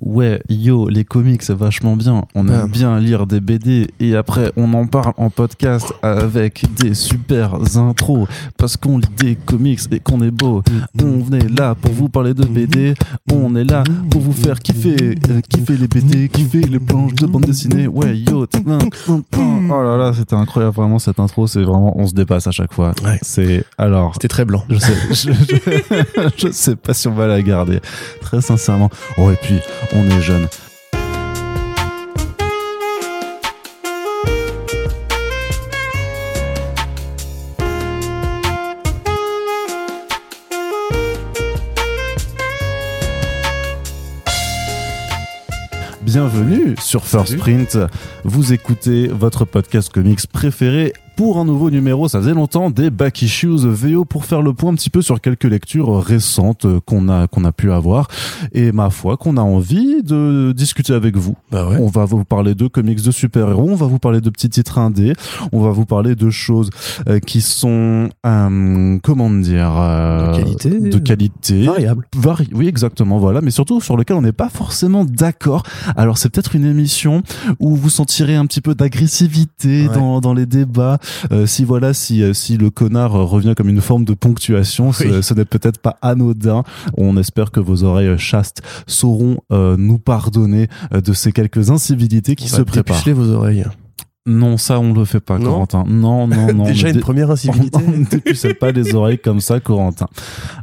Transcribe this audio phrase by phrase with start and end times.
[0.00, 2.24] ouais, yo, les comics, c'est vachement bien.
[2.34, 6.94] On aime bien lire des BD et après, on en parle en podcast avec des
[6.94, 10.62] super intros parce qu'on lit des comics et qu'on est beau.
[11.02, 12.94] On est là pour vous parler de BD.
[13.32, 14.96] On est là pour vous faire kiffer,
[15.30, 17.86] euh, kiffer les BD, kiffer les planches de bande dessinée.
[17.86, 21.46] Ouais, yo, oh là là, c'était incroyable, vraiment, cette intro.
[21.46, 22.92] C'est vraiment, on se dépasse à chaque fois.
[23.04, 23.18] Ouais.
[23.22, 24.62] C'est, alors, C'était très blanc.
[24.68, 27.80] je sais, je, je- je sais pas si on va la garder,
[28.20, 28.90] très sincèrement.
[29.18, 29.56] Oh, et puis,
[29.92, 30.48] on est jeune.
[46.02, 47.36] Bienvenue sur First.
[47.36, 47.76] Print.
[48.24, 53.22] Vous écoutez votre podcast comics préféré pour un nouveau numéro, ça faisait longtemps, des Back
[53.22, 57.26] Issues VO pour faire le point un petit peu sur quelques lectures récentes qu'on a,
[57.26, 58.08] qu'on a pu avoir.
[58.52, 61.34] Et ma foi, qu'on a envie de discuter avec vous.
[61.50, 61.78] Bah ouais.
[61.80, 64.78] On va vous parler de comics de super-héros, on va vous parler de petits titres
[64.78, 65.14] indés,
[65.52, 66.68] on va vous parler de choses
[67.08, 70.70] euh, qui sont, euh, comment dire, euh, De qualité.
[70.80, 72.06] de qualité, Variable.
[72.14, 75.62] Vari- oui, exactement, voilà, mais surtout sur lequel on n'est pas forcément d'accord.
[75.96, 77.22] Alors, c'est peut-être une émission
[77.58, 79.94] où vous sentirez un petit peu d'agressivité Ouais.
[79.94, 80.98] dans, dans les débats.
[81.32, 84.92] Euh, si voilà, si, euh, si le connard euh, revient comme une forme de ponctuation,
[84.92, 85.22] ce, Oui.
[85.22, 86.62] ce n'est peut-être pas anodin.
[86.96, 92.48] On espère que vos oreilles chastes sauront euh, nous pardonner de ces quelques incivilités qui
[92.52, 93.02] On se préparent.
[93.14, 93.64] vos oreilles.
[94.26, 95.84] Non, ça, on le fait pas, Non Corentin.
[95.86, 96.64] Non, non, non.
[96.64, 97.78] Déjà ne une première incivilité.
[97.86, 100.06] on ne dépucelle pas les oreilles comme ça, Corentin.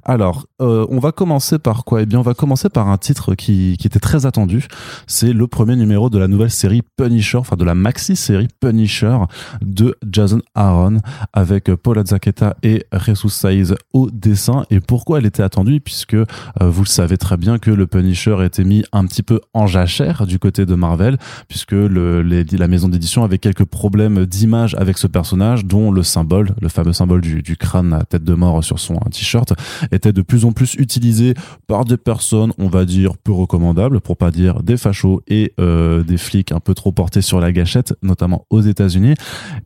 [0.04, 2.02] Alors, euh, on va commencer par quoi?
[2.02, 4.68] Eh bien, on va commencer par un titre qui, qui était très attendu.
[5.08, 9.18] C'est le premier numéro de la nouvelle série Punisher, enfin de la maxi-série Punisher
[9.62, 10.98] de Jason Aaron
[11.32, 14.66] avec Paul Azzaqueta et Jesus Saiz au dessin.
[14.72, 15.80] Et pourquoi elle était attendue?
[15.80, 16.26] Puisque euh,
[16.62, 20.26] vous le savez très bien que le Punisher était mis un petit peu en jachère
[20.28, 24.98] du côté de Marvel, puisque le, les- la maison d'édition avait quelques problèmes d'image avec
[24.98, 28.80] ce personnage, dont le symbole, le fameux symbole du, crâne à tête de mort sur
[28.80, 29.54] son t-shirt,
[29.92, 31.36] était de plus en plus utilisé
[31.68, 36.04] par des personnes, on va dire, peu recommandables, pour pas dire des fachos et euh,
[36.04, 39.14] des flics un peu trop portés sur la gâchette, notamment aux États-Unis.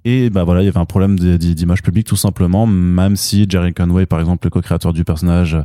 [0.03, 3.73] Et bah voilà, il y avait un problème d'image publique tout simplement, même si Jerry
[3.73, 5.57] Conway, par exemple, le co-créateur du personnage,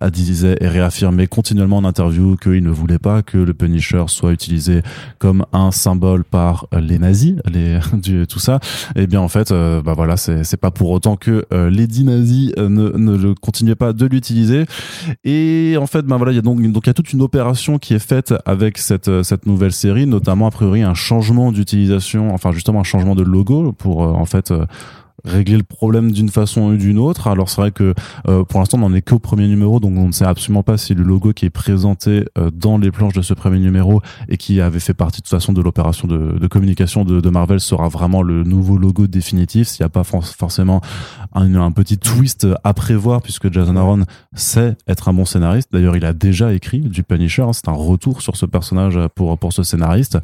[0.00, 4.32] a disait et réaffirmé continuellement en interview qu'il ne voulait pas que le Punisher soit
[4.32, 4.82] utilisé
[5.18, 8.60] comme un symbole par les nazis, les du, tout ça.
[8.94, 11.86] Et bien en fait, euh, bah voilà, c'est c'est pas pour autant que euh, les
[12.04, 14.66] nazis euh, ne, ne le continuaient pas de l'utiliser.
[15.24, 17.22] Et en fait, ben voilà, il y a donc donc il y a toute une
[17.22, 22.32] opération qui est faite avec cette cette nouvelle série, notamment a priori un changement d'utilisation,
[22.32, 24.52] enfin justement un changement de logo pour en fait
[25.24, 27.26] régler le problème d'une façon ou d'une autre.
[27.28, 27.94] Alors c'est vrai que
[28.28, 30.76] euh, pour l'instant on n'en est qu'au premier numéro, donc on ne sait absolument pas
[30.76, 34.36] si le logo qui est présenté euh, dans les planches de ce premier numéro et
[34.36, 38.22] qui avait fait partie de toute façon de l'opération de, communication de, Marvel sera vraiment
[38.22, 39.68] le nouveau logo définitif.
[39.68, 40.80] S'il n'y a pas for- forcément
[41.36, 44.02] un, un petit twist à prévoir, puisque Jason Aaron
[44.34, 45.68] sait être un bon scénariste.
[45.72, 47.42] D'ailleurs, il a déjà écrit du Punisher.
[47.42, 47.52] hein.
[47.52, 50.18] C'est un retour sur ce personnage pour ce scénariste.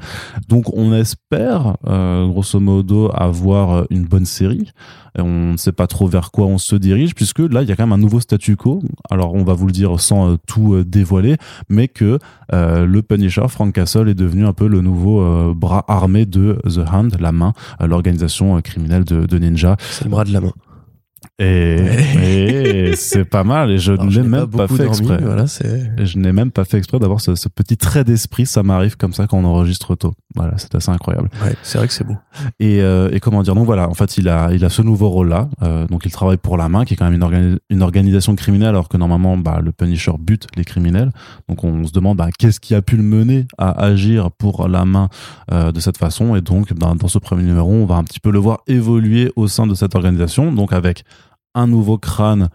[0.49, 4.71] Donc on espère, euh, grosso modo, avoir une bonne série.
[5.19, 7.77] On ne sait pas trop vers quoi on se dirige, puisque là, il y a
[7.77, 8.83] quand même un nouveau statu quo.
[9.11, 11.37] Alors, on va vous le dire sans euh, tout euh, dévoiler,
[11.69, 12.19] mais que
[12.51, 17.17] le Punisher, Frank Castle, est devenu un peu le nouveau bras armé de The Hand,
[17.19, 19.77] la main, l'organisation criminelle de, de Ninja.
[19.79, 20.53] C'est le bras de la main.
[21.39, 21.77] Et,
[22.23, 25.19] et c'est pas mal, et je n'ai même pas, fait dormi, exprès.
[25.23, 25.45] Voilà.
[25.99, 28.97] Et je n'ai même pas fait exprès d'avoir ce, ce petit trait d'esprit, ça m'arrive
[28.97, 30.13] comme ça quand on enregistre tôt.
[30.35, 31.29] Voilà, c'est assez incroyable.
[31.45, 32.17] Ouais, c'est vrai que c'est beau.
[32.61, 33.55] Et, euh, et comment dire?
[33.55, 35.49] Donc voilà en fait il a il a ce nouveau rôle là
[35.91, 38.71] donc il travaille pour la main qui est quand même une, organi- une organisation criminelle
[38.71, 41.11] alors que normalement bah, le Punisher bute les criminels
[41.49, 44.85] donc on se demande bah, qu'est-ce qui a pu le mener à agir pour la
[44.85, 45.09] main
[45.51, 46.35] euh, de cette façon?
[46.35, 49.31] Et donc bah, dans ce premier numéro on va un petit peu le voir évoluer
[49.37, 51.05] au sein de cette organisation donc avec
[51.55, 52.49] un nouveau crâne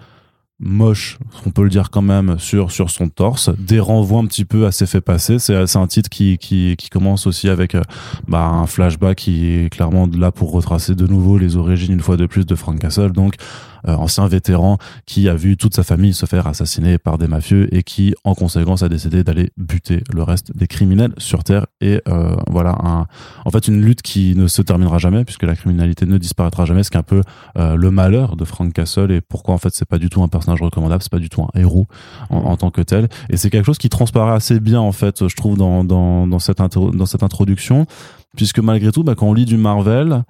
[0.60, 4.66] moche, on peut le dire quand même, sur, son torse, des renvois un petit peu
[4.66, 5.38] à ses faits passés.
[5.40, 7.82] C'est un titre qui, qui, commence aussi avec euh,
[8.28, 12.18] bah, un flashback qui est clairement là pour retracer de nouveau les origines une fois
[12.18, 13.36] de plus de Frank Castle, donc
[13.86, 17.84] ancien vétéran qui a vu toute sa famille se faire assassiner par des mafieux et
[17.84, 21.68] qui en conséquence a décidé d'aller buter le reste des criminels sur Terre.
[21.82, 23.08] Et euh, voilà un,
[23.46, 26.84] en fait une lutte qui ne se terminera jamais puisque la criminalité ne disparaîtra jamais,
[26.84, 27.22] ce qui est un peu
[27.58, 30.28] euh, le malheur de Frank Castle et pourquoi en fait c'est pas du tout un
[30.28, 31.88] personnage recommandable, c'est pas du tout un héros
[32.30, 33.08] en, en tant que tel.
[33.30, 36.40] Et c'est quelque chose qui transparaît assez bien en fait je trouve dans, dans, dans,
[36.40, 37.86] cette, dans cette introduction
[38.36, 40.24] puisque malgré tout bah, quand on lit du Marvel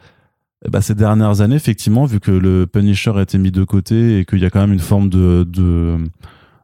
[0.70, 4.26] ben, ces dernières années, effectivement, vu que le Punisher a été mis de côté et
[4.26, 5.98] qu'il y a quand même une forme de, de,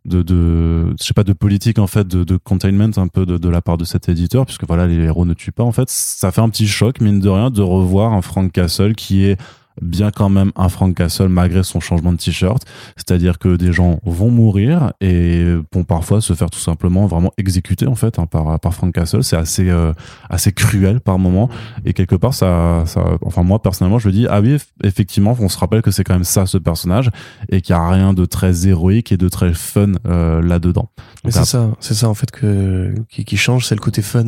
[0.05, 3.37] de, de je sais pas de politique en fait de, de containment un peu de,
[3.37, 5.89] de la part de cet éditeur puisque voilà les héros ne tuent pas en fait.
[5.89, 9.39] Ça fait un petit choc mine de rien de revoir un Frank Castle qui est
[9.81, 12.63] bien quand même un Frank Castle malgré son changement de t-shirt.
[12.95, 17.87] C'est-à-dire que des gens vont mourir et vont parfois se faire tout simplement vraiment exécuter
[17.87, 19.23] en fait hein, par, par Frank Castle.
[19.23, 19.93] C'est assez euh,
[20.29, 21.49] assez cruel par moment
[21.85, 25.49] et quelque part ça, ça enfin moi personnellement je me dis ah oui effectivement on
[25.49, 27.09] se rappelle que c'est quand même ça ce personnage
[27.49, 30.89] et qu'il y a rien de très héroïque et de très fun euh, là-dedans.
[31.29, 34.25] C'est ça, c'est ça en fait que qui, qui change, c'est le côté fun.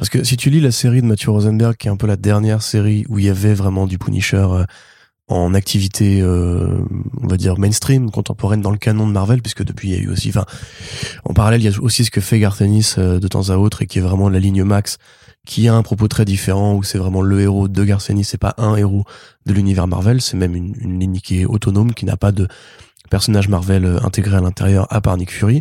[0.00, 2.16] Parce que si tu lis la série de Matthew Rosenberg, qui est un peu la
[2.16, 4.64] dernière série où il y avait vraiment du Punisher euh,
[5.28, 6.78] en activité, euh,
[7.20, 10.00] on va dire mainstream, contemporaine dans le canon de Marvel, puisque depuis il y a
[10.00, 10.46] eu aussi, enfin,
[11.26, 13.58] en parallèle, il y a aussi ce que fait Garth Ennis euh, de temps à
[13.58, 14.96] autre et qui est vraiment la ligne Max,
[15.46, 18.38] qui a un propos très différent où c'est vraiment le héros de Garth Ennis, c'est
[18.38, 19.04] pas un héros
[19.44, 22.48] de l'univers Marvel, c'est même une, une ligne qui est autonome, qui n'a pas de
[23.10, 25.60] personnage Marvel intégré à l'intérieur à part Nick Fury.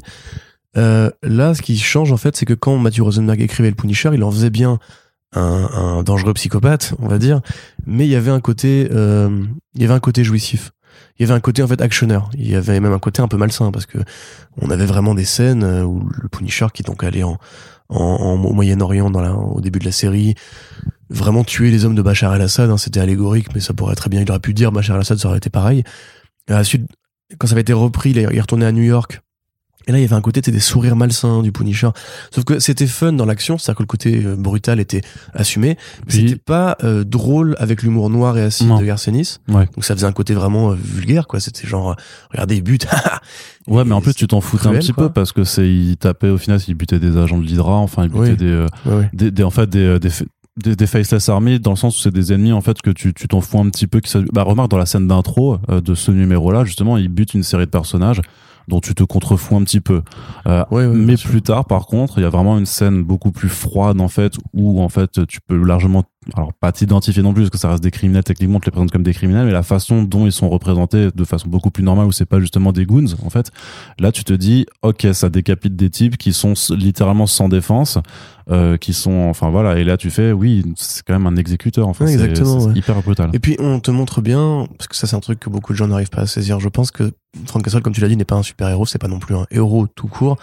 [0.77, 4.11] Euh, là, ce qui change en fait, c'est que quand Matthew Rosenberg écrivait le Punisher,
[4.13, 4.79] il en faisait bien
[5.35, 7.41] un, un dangereux psychopathe, on va dire,
[7.85, 9.43] mais il y avait un côté, euh,
[9.75, 10.71] il y avait un côté jouissif.
[11.17, 12.29] Il y avait un côté en fait actionneur.
[12.33, 13.97] Il y avait même un côté un peu malsain parce que
[14.61, 17.37] on avait vraiment des scènes euh, où le Punisher qui est donc allé en,
[17.89, 20.35] en, au Moyen-Orient dans la, au début de la série,
[21.09, 22.69] vraiment tuer les hommes de Bachar el-Assad.
[22.69, 24.21] Hein, C'était allégorique, mais ça pourrait très bien.
[24.21, 25.83] Il aurait pu dire Bachar el-Assad, ça aurait été pareil.
[26.47, 26.87] À la suite,
[27.37, 29.21] quand ça avait été repris, il est retourné à New York
[29.89, 31.89] et là, il y avait un côté, des sourires malsains du Punisher.
[32.29, 35.01] Sauf que c'était fun dans l'action, c'est-à-dire que le côté euh, brutal était
[35.33, 35.77] assumé.
[36.05, 39.39] Mais c'était pas euh, drôle avec l'humour noir et acide de Garcenis.
[39.47, 39.65] Ouais.
[39.73, 41.39] Donc ça faisait un côté vraiment euh, vulgaire, quoi.
[41.39, 41.95] C'était genre,
[42.29, 42.85] regardez, il bute.
[43.67, 46.29] ouais, mais en plus, tu t'en foutais un petit peu parce que c'est, il tapait,
[46.29, 48.67] au final, il butait des agents de l'Hydra, enfin, il butait des,
[49.13, 50.09] des, des, en fait, des, des,
[50.57, 53.13] des, des faceless armies dans le sens où c'est des ennemis en fait que tu
[53.13, 56.11] tu t'en fous un petit peu qui bah remarque dans la scène d'intro de ce
[56.11, 58.19] numéro là justement il bute une série de personnages
[58.67, 60.01] dont tu te contrefous un petit peu.
[60.47, 60.63] Euh,
[60.93, 64.07] mais plus tard, par contre, il y a vraiment une scène beaucoup plus froide en
[64.07, 66.03] fait, où en fait tu peux largement,
[66.35, 68.71] alors pas t'identifier non plus parce que ça reste des criminels techniquement, on te les
[68.71, 71.83] présente comme des criminels, mais la façon dont ils sont représentés de façon beaucoup plus
[71.83, 73.51] normale, où c'est pas justement des goons en fait.
[73.99, 77.99] Là, tu te dis, ok, ça décapite des types qui sont littéralement sans défense.
[78.51, 81.87] Euh, qui sont enfin voilà et là tu fais oui c'est quand même un exécuteur
[81.87, 85.15] en fait c'est hyper brutal et puis on te montre bien parce que ça c'est
[85.15, 87.11] un truc que beaucoup de gens n'arrivent pas à saisir je pense que
[87.45, 89.35] Frank Castle comme tu l'as dit n'est pas un super héros c'est pas non plus
[89.35, 90.37] un héros tout court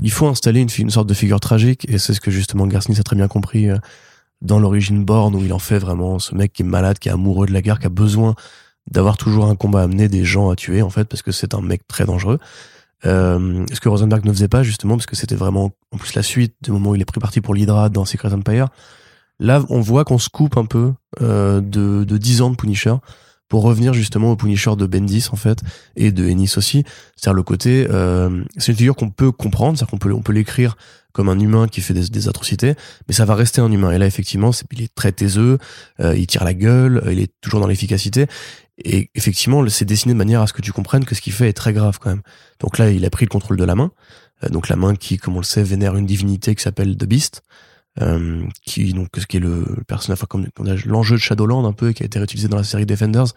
[0.00, 2.98] il faut installer une, une sorte de figure tragique et c'est ce que justement Garcinis
[2.98, 3.76] a très bien compris euh,
[4.42, 7.12] dans l'origine Born où il en fait vraiment ce mec qui est malade qui est
[7.12, 8.34] amoureux de la guerre qui a besoin
[8.90, 11.54] d'avoir toujours un combat à amener des gens à tuer en fait parce que c'est
[11.54, 12.38] un mec très dangereux
[13.04, 16.22] euh, ce que Rosenberg ne faisait pas justement parce que c'était vraiment en plus la
[16.22, 18.68] suite du moment où il est pris parti pour l'Hydra dans Secret Empire.
[19.38, 22.94] Là, on voit qu'on se coupe un peu euh, de, de 10 ans de Punisher
[23.48, 25.60] pour revenir justement au Punisher de Bendis en fait
[25.94, 26.84] et de Ennis aussi.
[27.16, 30.32] C'est-à-dire le côté, euh, c'est une figure qu'on peut comprendre, c'est-à-dire qu'on peut on peut
[30.32, 30.76] l'écrire
[31.16, 32.74] comme un humain qui fait des, atrocités,
[33.08, 33.90] mais ça va rester un humain.
[33.90, 35.56] Et là effectivement, c'est, il est très taiseux,
[36.00, 38.26] euh, il tire la gueule, il est toujours dans l'efficacité.
[38.84, 41.48] Et effectivement, c'est dessiné de manière à ce que tu comprennes que ce qu'il fait
[41.48, 42.20] est très grave quand même.
[42.60, 43.92] Donc là, il a pris le contrôle de la main.
[44.44, 47.06] Euh, donc la main qui, comme on le sait, vénère une divinité qui s'appelle The
[47.06, 47.42] Beast.
[48.02, 50.48] Euh, qui donc ce qui est le, personnage enfin, comme,
[50.84, 53.28] l'enjeu de Shadowland un peu qui a été réutilisé dans la série Defenders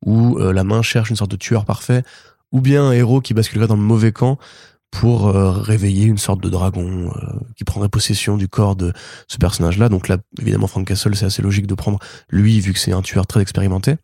[0.00, 2.02] où euh, la main cherche une sorte de tueur parfait
[2.50, 4.38] ou bien un héros qui basculerait dans le mauvais camp
[4.90, 7.12] pour réveiller une sorte de dragon
[7.56, 8.92] qui prendrait possession du corps de
[9.28, 11.98] ce personnage là donc là évidemment Frank Castle c'est assez logique de prendre
[12.30, 13.96] lui vu que c'est un tueur très expérimenté.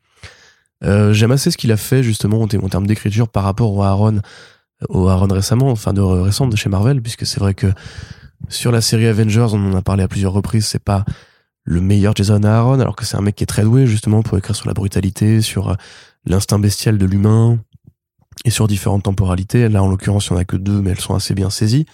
[0.85, 4.21] Euh, j'aime assez ce qu'il a fait justement en, termes d'écriture par rapport au Aaron,
[4.89, 7.69] au Aaron récemment, enfin de récent de chez Marvel, puisque c'est vrai que
[8.49, 11.05] sur la série Avengers, on en a parlé à plusieurs reprises, c'est pas
[11.63, 14.37] le meilleur Jason Aaron, alors que c'est un mec qui est très doué justement pour
[14.37, 15.75] écrire sur la brutalité, sur euh,
[16.27, 17.59] l'instinct bestial de l'humain
[18.45, 19.69] et sur différentes temporalités.
[19.69, 21.87] Là, en l'occurrence, il n'y en a que deux, mais elles sont assez bien saisies.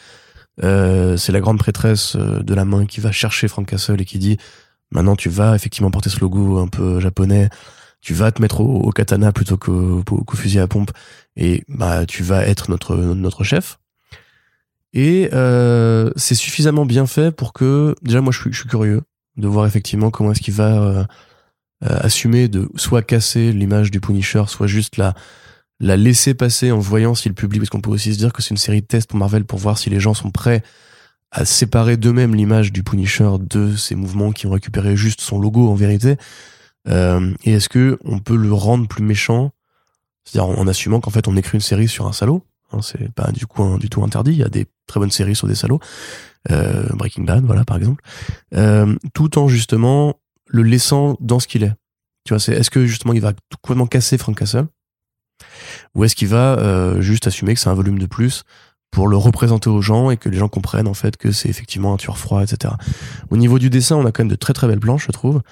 [0.62, 4.18] Euh, c'est la grande prêtresse de la main qui va chercher Frank Castle et qui
[4.18, 4.36] dit
[4.90, 7.48] maintenant tu vas effectivement porter ce logo un peu japonais
[8.00, 10.02] tu vas te mettre au, katana plutôt qu'au
[10.34, 10.90] fusil à pompe
[11.36, 13.78] et bah tu vas être notre notre chef
[14.92, 19.02] et euh, c'est suffisamment bien fait pour que déjà moi je suis, curieux
[19.36, 21.04] de voir effectivement comment est-ce qu'il va euh,
[21.84, 25.14] euh, assumer de soit casser l'image du Punisher soit juste la
[25.80, 28.42] la laisser passer en voyant si le public parce qu'on peut aussi se dire que
[28.42, 30.62] c'est une série de tests pour Marvel pour voir si les gens sont prêts
[31.30, 35.68] à séparer d'eux-mêmes l'image du Punisher de ces mouvements qui ont récupéré juste son logo
[35.68, 36.16] en vérité
[36.88, 39.52] euh, et est-ce que on peut le rendre plus méchant,
[40.24, 43.32] c'est-à-dire en, assumant qu'en fait on écrit une série sur un salaud, hein, c'est pas
[43.32, 44.32] du coup du tout interdit.
[44.32, 45.80] Il y a des très bonnes séries sur des salauds,
[46.50, 48.02] euh, Breaking Bad, voilà par exemple,
[48.54, 50.14] euh, tout en justement
[50.46, 51.72] le laissant dans ce qu'il est.
[52.24, 53.32] Tu vois, c'est est-ce que justement il va
[53.62, 54.66] complètement casser Frank Castle?
[55.94, 58.44] Ou est-ce qu'il va euh, juste assumer que c'est un volume de plus
[58.90, 61.94] pour le représenter aux gens et que les gens comprennent en fait que c'est effectivement
[61.94, 62.74] un tueur froid, etc.
[63.30, 65.42] Au niveau du dessin, on a quand même de très très belles planches, je trouve.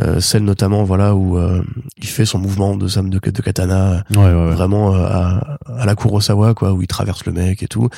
[0.00, 1.62] Euh, celle notamment voilà où euh,
[1.98, 4.50] il fait son mouvement de de, de katana Ouais, ouais, ouais.
[4.52, 7.90] vraiment euh, à, à la Kurosawa quoi où il traverse le mec et tout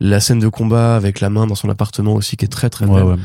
[0.00, 2.84] la scène de combat avec la main dans son appartement aussi qui est très très
[2.84, 3.16] Ouais, belle ouais.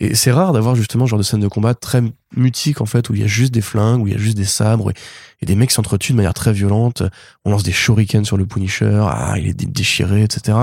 [0.00, 2.02] Et c'est rare d'avoir justement ce genre de scène de combat très
[2.34, 4.36] mutique en fait où il y a juste des flingues où il y a juste
[4.36, 4.94] des sabres et,
[5.42, 7.02] et des mecs s'entretuent de manière très violente
[7.44, 10.56] on lance des shurikens sur le Punisher ah il est dé- déchiré etc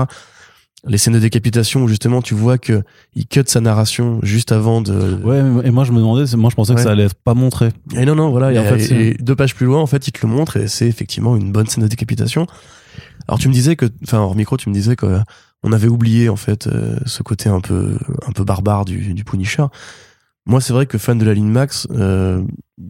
[0.86, 2.82] les scènes de décapitation où justement tu vois que
[3.16, 6.54] il cut sa narration juste avant de Ouais, et moi je me demandais, moi je
[6.54, 6.76] pensais Ouais.
[6.76, 7.70] que ça allait être pas montré.
[7.96, 8.52] et non, non, voilà.
[8.52, 10.56] Et Et, en fait, et- deux pages plus loin, en fait, il te le montre
[10.56, 12.46] et c'est effectivement une bonne scène de décapitation.
[13.26, 15.18] Alors tu me disais que, enfin, hors micro, tu me disais que
[15.62, 19.24] on avait oublié en fait euh, ce côté un peu, un peu barbare du, du
[19.24, 19.66] Punisher.
[20.46, 22.42] Moi, c'est vrai que fan de la ligne Max, euh,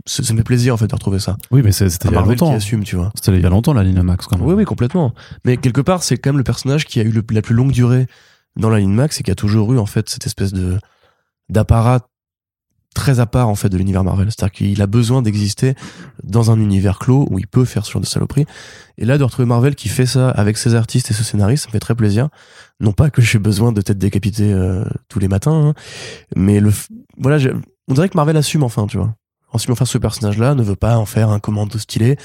[0.07, 1.37] ça, me fait plaisir en fait de retrouver ça.
[1.51, 2.55] Oui, mais c'était il y a Marvel qui longtemps.
[2.57, 3.11] assume, tu vois.
[3.17, 4.47] C'était il y a longtemps la ligne Max quand même.
[4.47, 5.13] Oui, oui, complètement.
[5.45, 7.73] Mais quelque part, c'est quand même le personnage qui a eu le- la plus longue
[7.73, 8.07] durée
[8.55, 10.79] dans la ligne Max et qui a toujours eu en fait cette espèce de
[11.49, 12.07] d'apparat
[12.99, 14.27] très à part en fait de l'univers Marvel.
[14.31, 15.75] C'est-à-dire qu'il a besoin d'exister
[16.25, 18.45] dans un univers clos où il peut faire ce genre de saloperie.
[18.99, 21.69] Et là, de retrouver Marvel qui fait ça avec ses artistes et ce scénariste, ça
[21.69, 22.29] me fait très plaisir.
[22.81, 25.75] Non pas que j'ai besoin de tête décapitée euh, tous les matins, hein,
[26.37, 26.73] mais le,
[27.17, 27.53] voilà, j'ai-
[27.87, 29.15] on dirait que Marvel assume enfin, tu vois.
[29.55, 32.17] Assume enfin ce personnage-là, ne veut pas en faire un commando stylé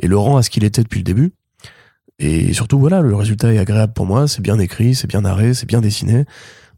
[0.00, 1.32] et le rend à ce qu'il était depuis le début.
[2.20, 4.26] Et surtout, voilà, le résultat est agréable pour moi.
[4.26, 6.24] C'est bien écrit, c'est bien narré, c'est bien dessiné.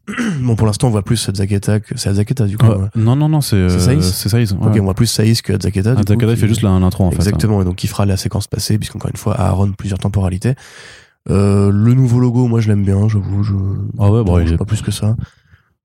[0.41, 2.65] bon, pour l'instant, on voit plus Zaketa que c'est Zaketa du coup.
[2.65, 2.75] Ouais.
[2.75, 2.87] ouais.
[2.95, 4.51] Non, non, non, c'est euh, C'est Saïs c'est Saïs.
[4.53, 5.93] Ok, on voit plus Saïs que Zaketa.
[5.93, 7.17] coup, Atakada, il fait juste l'intro en fait.
[7.17, 7.19] hein.
[7.19, 10.55] Exactement, et donc il fera la séquence passée, puisqu'encore une fois, Aaron plusieurs temporalités.
[11.29, 13.43] Euh, le nouveau logo, moi je l'aime bien, j'avoue.
[13.43, 13.53] Je...
[13.99, 15.15] Ah ouais, bon, il est- pas plus que ça.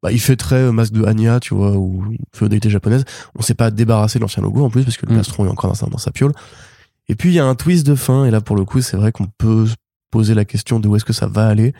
[0.02, 2.04] Bah, il fait très euh, masque de Anya, tu vois, ou
[2.34, 3.04] féodalité japonaise.
[3.38, 5.16] On s'est pas débarrassé de l'ancien logo en plus, parce que le Mm.
[5.16, 6.32] plastron est encore dans sa, dans sa piole.
[7.08, 8.96] Et puis il y a un twist de fin, et là pour le coup, c'est
[8.96, 9.74] vrai qu'on peut se
[10.10, 11.74] poser la question de où est-ce que ça va aller.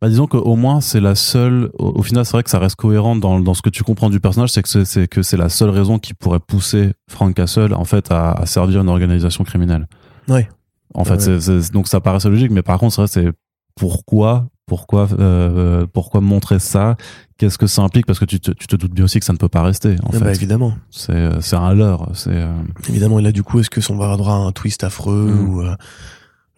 [0.00, 1.70] Bah, disons qu'au moins c'est la seule.
[1.78, 4.10] Au, au final, c'est vrai que ça reste cohérent dans, dans ce que tu comprends
[4.10, 7.74] du personnage, c'est que c'est- que c'est la seule raison qui pourrait pousser Frank Castle
[7.74, 9.86] en fait à, à servir une organisation criminelle.
[10.28, 10.48] Ouais.
[10.94, 11.60] En fait, Ouais.
[11.72, 13.32] donc ça paraissait logique, mais par contre, c'est vrai, c'est
[13.76, 16.96] pourquoi, pourquoi, euh, pourquoi montrer ça?
[17.38, 18.04] Qu'est-ce que ça implique?
[18.06, 19.96] Parce que tu te, tu te doutes bien aussi que ça ne peut pas rester.
[20.02, 20.72] En Eh bah, fait, évidemment.
[20.90, 22.08] c'est c'est un leurre.
[22.14, 22.52] C'est euh,
[22.88, 25.30] Évidemment, et là du coup, est-ce que on va avoir droit à un twist affreux
[25.30, 25.48] Mm.
[25.48, 25.76] ou euh,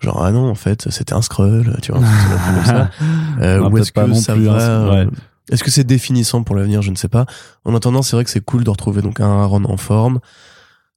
[0.01, 2.91] genre ah non en fait c'était un scroll, tu vois, comme ça.
[3.41, 5.11] Euh, ou est-ce que ça hein, va, c'est- euh, ouais.
[5.51, 7.27] Est-ce que c'est définissant pour l'avenir Je ne sais pas.
[7.65, 10.21] En attendant, c'est vrai que c'est cool de retrouver donc un Aaron en forme,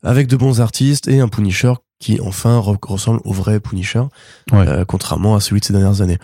[0.03, 4.03] avec de bons artistes et un Punisher qui enfin re- ressemble au vrai Punisher,
[4.51, 4.67] Ouais.
[4.67, 6.17] euh, contrairement à celui de ces dernières années.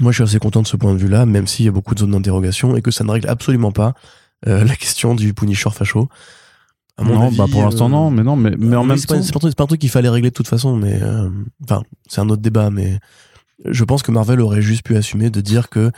[0.00, 1.94] Moi, je suis assez content de ce point de vue-là, même s'il y a beaucoup
[1.94, 3.94] de zones d'interrogation et que ça ne règle absolument pas
[4.46, 6.08] euh, la question du Punisher facho.
[6.98, 8.96] À mon non, avis, bah pour l'instant euh, non, mais non, mais mais en même
[8.98, 10.76] temps, c'est pas, un truc- c'est pas un truc qu'il fallait régler de toute façon,
[10.76, 11.30] mais euh,
[11.64, 12.98] enfin, c'est un autre débat, mais
[13.64, 15.90] je pense que Marvel aurait juste pu assumer de dire que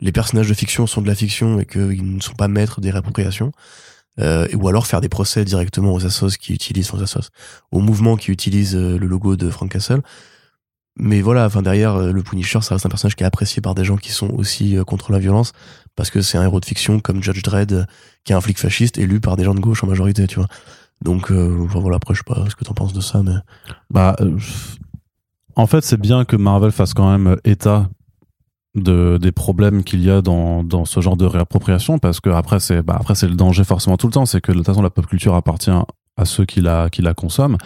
[0.00, 2.90] les personnages de fiction sont de la fiction et qu'ils ne sont pas maîtres des
[2.90, 3.52] réappropriations,
[4.20, 7.30] euh, ou alors faire des procès directement aux assos qui utilisent, enfin, aux assos,
[7.72, 10.02] aux mouvements qui utilisent euh, le logo de Frank Castle.
[10.98, 13.74] Mais voilà, enfin derrière euh, le Punisher, ça reste un personnage qui est apprécié par
[13.74, 15.52] des gens qui sont aussi euh, contre la violence,
[15.94, 17.84] parce que c'est un héros de fiction comme Judge Dredd, euh,
[18.24, 20.48] qui est un flic fasciste élu par des gens de gauche en majorité, tu vois.
[21.02, 23.34] Donc euh, enfin, voilà, après je sais pas ce que t'en penses de ça, mais
[23.90, 24.16] Bah,
[25.54, 27.88] en fait, c'est bien que Marvel fasse quand même état
[28.74, 32.60] de, des problèmes qu'il y a dans, dans ce genre de réappropriation, parce que après,
[32.60, 34.82] c'est bah, après c'est le danger forcément tout le temps, c'est que de toute façon,
[34.82, 35.70] la pop culture appartient
[36.16, 37.58] à ceux qui la, qui la consomment,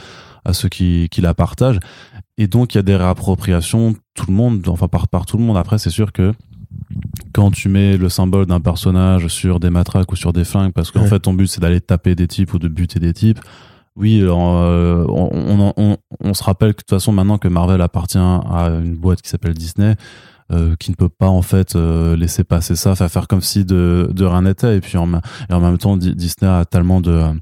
[0.44, 1.80] à ceux qui, qui la partagent,
[2.38, 5.44] et donc il y a des réappropriations, tout le monde, enfin par, par tout le
[5.44, 5.56] monde.
[5.56, 6.32] Après, c'est sûr que
[7.32, 10.90] quand tu mets le symbole d'un personnage sur des matraques ou sur des flingues, parce
[10.90, 11.08] qu'en Ouais.
[11.08, 13.38] fait, ton but c'est d'aller taper des types ou de buter des types,
[13.94, 17.80] oui, euh, on, on, on, on se rappelle que de toute façon maintenant que Marvel
[17.82, 19.96] appartient à une boîte qui s'appelle Disney,
[20.50, 24.08] euh, qui ne peut pas en fait euh, laisser passer ça, faire comme si de,
[24.12, 24.76] de rien n'était.
[24.78, 27.32] Et puis en, et en même temps, Di- Disney a tellement de, euh,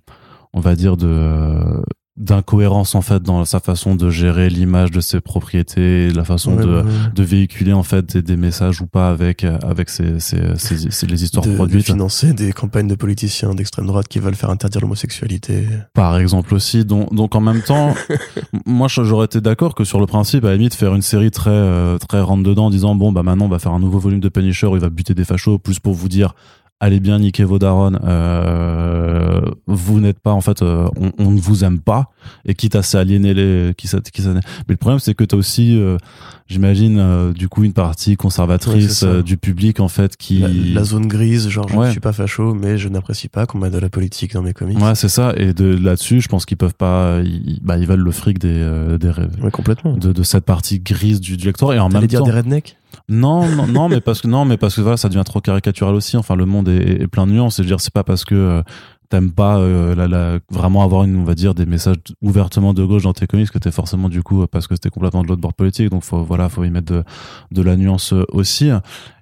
[0.52, 1.82] on va dire de
[2.20, 6.64] d'incohérence en fait dans sa façon de gérer l'image de ses propriétés, la façon Ouais,
[6.64, 6.82] de, ouais,
[7.14, 11.06] de véhiculer en fait des, des messages ou pas avec avec ces, ces, ces- ces-
[11.06, 11.86] les histoires de, de produites.
[11.86, 15.64] financer des campagnes de politiciens d'extrême droite qui veulent faire interdire l'homosexualité.
[15.94, 16.84] par exemple aussi.
[16.84, 17.94] Donc, donc en même temps,
[18.66, 21.50] moi j'aurais été d'accord que sur le principe, à la limite, faire une série très
[21.50, 24.20] euh, très rentre dedans, en disant bon bah maintenant on va faire un nouveau volume
[24.20, 26.34] de Punisher, où il va buter des fachos, plus pour vous dire
[26.80, 31.38] allez bien niquer vos darons, euh, vous n'êtes pas en fait, euh, on, on, ne
[31.38, 32.10] vous aime pas
[32.46, 35.78] et quitte à s'aliéner les, qui, qui Mais le problème c'est que tu as aussi,
[35.78, 35.98] euh,
[36.48, 40.38] j'imagine, euh, du coup une partie conservatrice euh, du public en fait qui
[40.72, 43.74] la, zone grise, genre je ne suis pas facho, mais je n'apprécie pas qu'on mette
[43.74, 44.78] de la politique dans mes comics.
[44.78, 45.34] Ouais, c'est ça.
[45.36, 48.96] Et de là-dessus, je pense qu'ils peuvent pas, ils, bah, ils veulent le fric des,
[48.98, 49.10] des
[49.42, 49.98] ouais, complètement.
[49.98, 52.26] De, de cette partie grise du, du lecteur et en même dire temps.
[52.26, 52.78] des rednecks?
[53.10, 55.94] Non, non, non, mais parce que non, mais parce que voilà, ça devient trop caricatural
[55.94, 56.16] aussi.
[56.16, 57.58] Enfin, le monde est, plein de nuances.
[57.58, 58.62] Et je veux dire, c'est pas parce que euh,
[59.08, 62.84] t'aimes pas euh, la, la, vraiment avoir une, on va dire, des messages ouvertement de
[62.84, 65.40] gauche dans tes comics que t'es forcément du coup parce que c'était complètement de l'autre
[65.40, 65.90] bord politique.
[65.90, 67.04] Donc faut, voilà, faut y mettre de,
[67.50, 68.70] de la nuance aussi.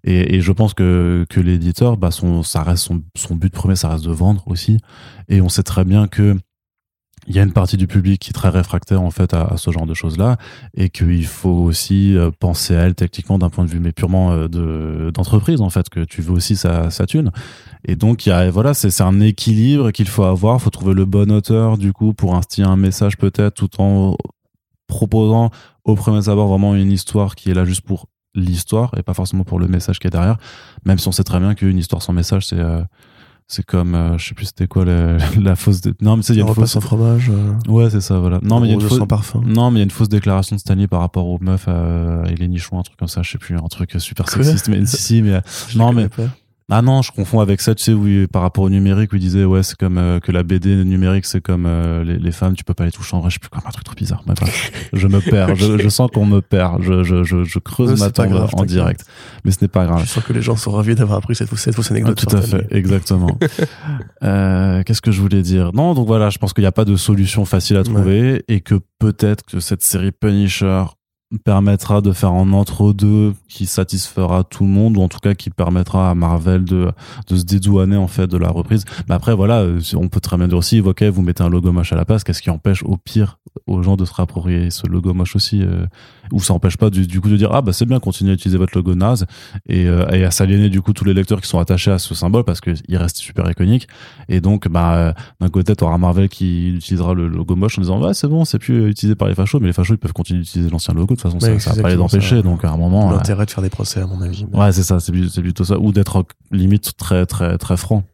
[0.04, 3.74] Et, et je pense que que l'éditeur, bah son, ça reste son, son but premier,
[3.74, 4.76] ça reste de vendre aussi.
[5.30, 6.36] Et on sait très bien que
[7.28, 9.70] il y a une partie du public qui est très réfractaire en fait à, ce
[9.70, 10.38] genre de choses là
[10.74, 14.32] et qu'il faut aussi euh, penser à elle techniquement d'un point de vue mais purement
[14.32, 17.30] euh, de d'entreprise en fait que tu veux aussi sa, sa thune.
[17.84, 20.60] Et donc il y a voilà c'est c'est un équilibre qu'il faut avoir.
[20.60, 24.16] Faut trouver le bon auteur du coup pour instiller un message peut-être tout en
[24.86, 25.50] proposant
[25.84, 29.44] au premier abord vraiment une histoire qui est là juste pour l'histoire et pas forcément
[29.44, 30.38] pour le message qui est derrière
[30.84, 32.82] même si on sait très bien qu'une histoire sans message c'est euh,
[33.50, 35.94] c'est comme euh, je sais plus c'était quoi la, la fausse de...
[36.02, 37.54] non mais c'est il y a une fausse sans fromage euh...
[37.72, 38.40] ouais c'est ça voilà.
[38.42, 39.40] Non mais il y a une fausse parfum.
[39.44, 42.24] non mais il y a une fausse déclaration de Stanley par rapport aux meufs euh,
[42.26, 44.84] et les nichons un truc comme ça je sais plus un truc super sexiste mais
[44.84, 45.40] si si mais
[45.76, 46.24] non mais pas.
[46.70, 49.20] Ah non, je confonds avec ça, tu sais, oui, par rapport au numérique, où il
[49.20, 52.54] disait, ouais, c'est comme euh, que la BD numérique, c'est comme euh, les, les, femmes,
[52.54, 54.22] tu peux pas les toucher en vrai, je sais plus, comme un truc trop bizarre.
[54.26, 54.34] Mais
[54.92, 58.10] je me perds, je, je sens qu'on me perd, je, je, je, je creuse ma
[58.10, 59.06] tombe en direct.
[59.44, 60.02] Mais ce n'est pas grave.
[60.02, 62.22] Je sens que les gens sont ravis d'avoir appris cette, cette fausse anecdote.
[62.22, 63.38] Ah, tout à fait, exactement.
[64.22, 65.72] euh, Qu'est-ce que je voulais dire?
[65.72, 68.44] Non, donc voilà, je pense qu'il n'y a pas de solution facile à trouver ouais.
[68.48, 70.84] et que peut-être que cette série Punisher
[71.44, 75.50] permettra de faire un entre-deux qui satisfera tout le monde ou en tout cas qui
[75.50, 76.90] permettra à Marvel de,
[77.28, 78.84] de se dédouaner en fait de la reprise.
[79.08, 81.92] Mais après voilà on peut très bien dire aussi ok vous mettez un logo moche
[81.92, 85.12] à la place qu'est-ce qui empêche au pire aux gens de se réapproprier ce logo
[85.12, 85.62] moche aussi
[86.32, 88.32] euh, ou ça empêche pas du, du, coup de dire ah bah c'est bien continuez
[88.32, 89.26] à utiliser votre logo naze
[89.68, 92.14] et, euh, et à s'aliéner du coup tous les lecteurs qui sont attachés à ce
[92.14, 93.88] symbole parce que il reste super iconique.
[94.28, 98.14] Et donc bah d'un côté t'auras Marvel qui utilisera le logo moche en disant ouais
[98.14, 100.70] c'est bon c'est plus utilisé par les fachos mais les fachos ils peuvent continuer d'utiliser
[100.70, 102.42] l'ancien logo de toute façon ouais, ça, ça va pas les empêcher.
[102.42, 104.58] Donc à un moment l'intérêt de faire des procès à mon avis mais...
[104.58, 105.78] ouais c'est ça c'est plutôt ça.
[105.78, 108.04] Ou d'être limite très très très franc.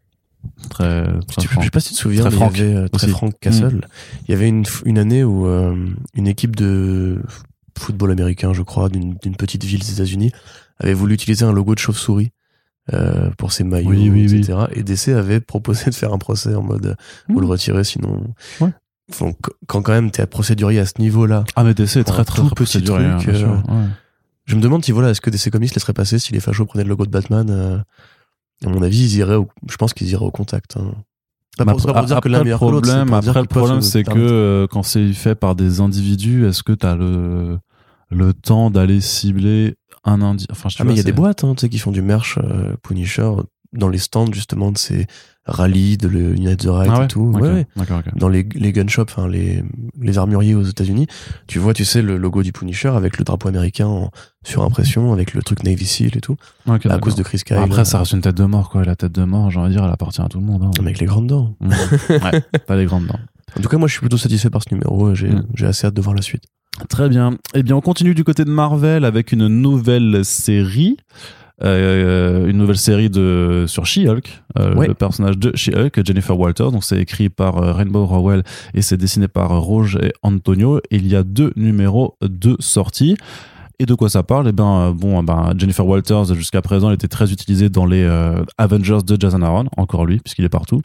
[0.68, 2.88] Très, très je sais pas si tu te souviens très mais il y avait euh,
[2.88, 3.09] très
[3.40, 3.77] Castle.
[3.77, 3.81] Mmh.
[4.29, 5.74] il y avait une, une année où euh,
[6.14, 7.22] une équipe de
[7.79, 10.33] football américain je crois d'une petite ville des États-Unis
[10.79, 12.31] avait voulu utiliser un logo de chauve-souris
[12.93, 14.79] euh, pour ses maillots oui, oui, etc oui.
[14.79, 16.97] et DC avait proposé de faire un procès en mode
[17.29, 17.33] mmh.
[17.33, 18.71] vous le retirez sinon ouais.
[19.21, 21.45] Donc, quand quand même t'es procédurier à ce niveau-là.
[21.57, 23.01] Ah mais DC est très très, très petit truc.
[23.01, 23.89] Hein, euh, ouais.
[24.47, 26.85] Je me demande si voilà, est-ce que DC Comics laisserait passer si les fachos prenaient
[26.85, 27.79] le logo de Batman euh,
[28.65, 29.37] À mon avis, ils iraient.
[29.37, 30.77] Au, je pense qu'ils iraient au contact.
[30.77, 30.95] Hein.
[31.57, 34.19] Pas pour, pas pour dire que l'un meilleur problème, que Après, le problème, c'est que
[34.19, 37.59] euh, quand c'est fait par des individus, est-ce que t'as le
[38.14, 41.55] le temps d'aller cibler un Enfin, je ah, mais il y a des boîtes, hein,
[41.55, 43.31] qui font du merch euh, Punisher
[43.72, 45.07] dans les stands justement de ces
[45.46, 47.05] rallyes de le Unite the Right ah ouais?
[47.05, 47.33] et tout.
[47.35, 47.42] okay.
[47.42, 48.11] Ouais, okay.
[48.16, 49.62] Dans les, les gun shops, les,
[50.00, 51.07] les armuriers aux États-Unis,
[51.46, 54.11] tu vois, tu sais, le logo du Punisher avec le drapeau américain en
[54.44, 56.37] surimpression, avec le truc Navy Seal et tout.
[56.66, 57.57] à cause de Chris Kyle.
[57.57, 58.85] Après, ça reste une tête de mort, quoi.
[58.85, 60.62] La tête de mort, j'ai envie de dire, elle appartient à tout le monde.
[60.62, 60.70] Hein.
[60.79, 61.57] Mais avec les grandes dents.
[61.61, 61.70] Mmh.
[62.11, 63.20] ouais, pas les grandes dents.
[63.57, 65.14] En tout cas, moi, je suis plutôt satisfait par ce numéro.
[65.14, 65.64] J'ai mmh.
[65.64, 66.45] assez hâte de voir la suite.
[66.88, 67.37] Très bien.
[67.55, 70.97] Eh bien, on continue du côté de Marvel avec une nouvelle série.
[71.62, 74.88] Euh, une nouvelle série de sur She-Hulk, euh, ouais.
[74.88, 76.73] le personnage de She-Hulk, Jennifer Walters.
[76.73, 78.43] Donc c'est écrit par euh, Rainbow Rowell
[78.75, 80.79] et c'est dessiné par Roge et Antonio.
[80.90, 83.17] Et il y a deux numéros de sortie.
[83.81, 84.49] Et de quoi ça parle?
[84.49, 88.45] Eh bien, bon, ben, Jennifer Walters, jusqu'à présent, elle était très utilisée dans les euh,
[88.57, 90.81] Avengers de Jason Aaron, encore lui, puisqu'il est partout.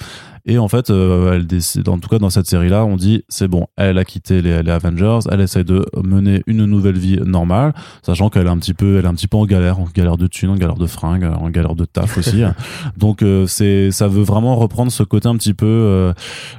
[0.50, 3.48] Et en fait, euh, elle décide, en tout cas dans cette série-là, on dit c'est
[3.48, 7.76] bon, elle a quitté les, les, Avengers, elle essaie de mener une nouvelle vie normale,
[8.02, 10.18] sachant qu'elle est un petit peu, elle est un petit peu en galère, en galère
[10.18, 12.42] de thunes, en galère de fringues, en galère de taf aussi.
[12.98, 16.14] Donc euh, c'est, ça veut vraiment reprendre ce côté un petit peu euh,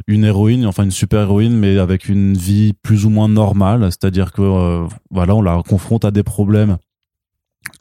[0.06, 4.30] une héroïne, enfin une super héroïne, mais avec une vie plus ou moins normale, c'est-à-dire
[4.30, 6.76] que euh, voilà, on la confronte à des problèmes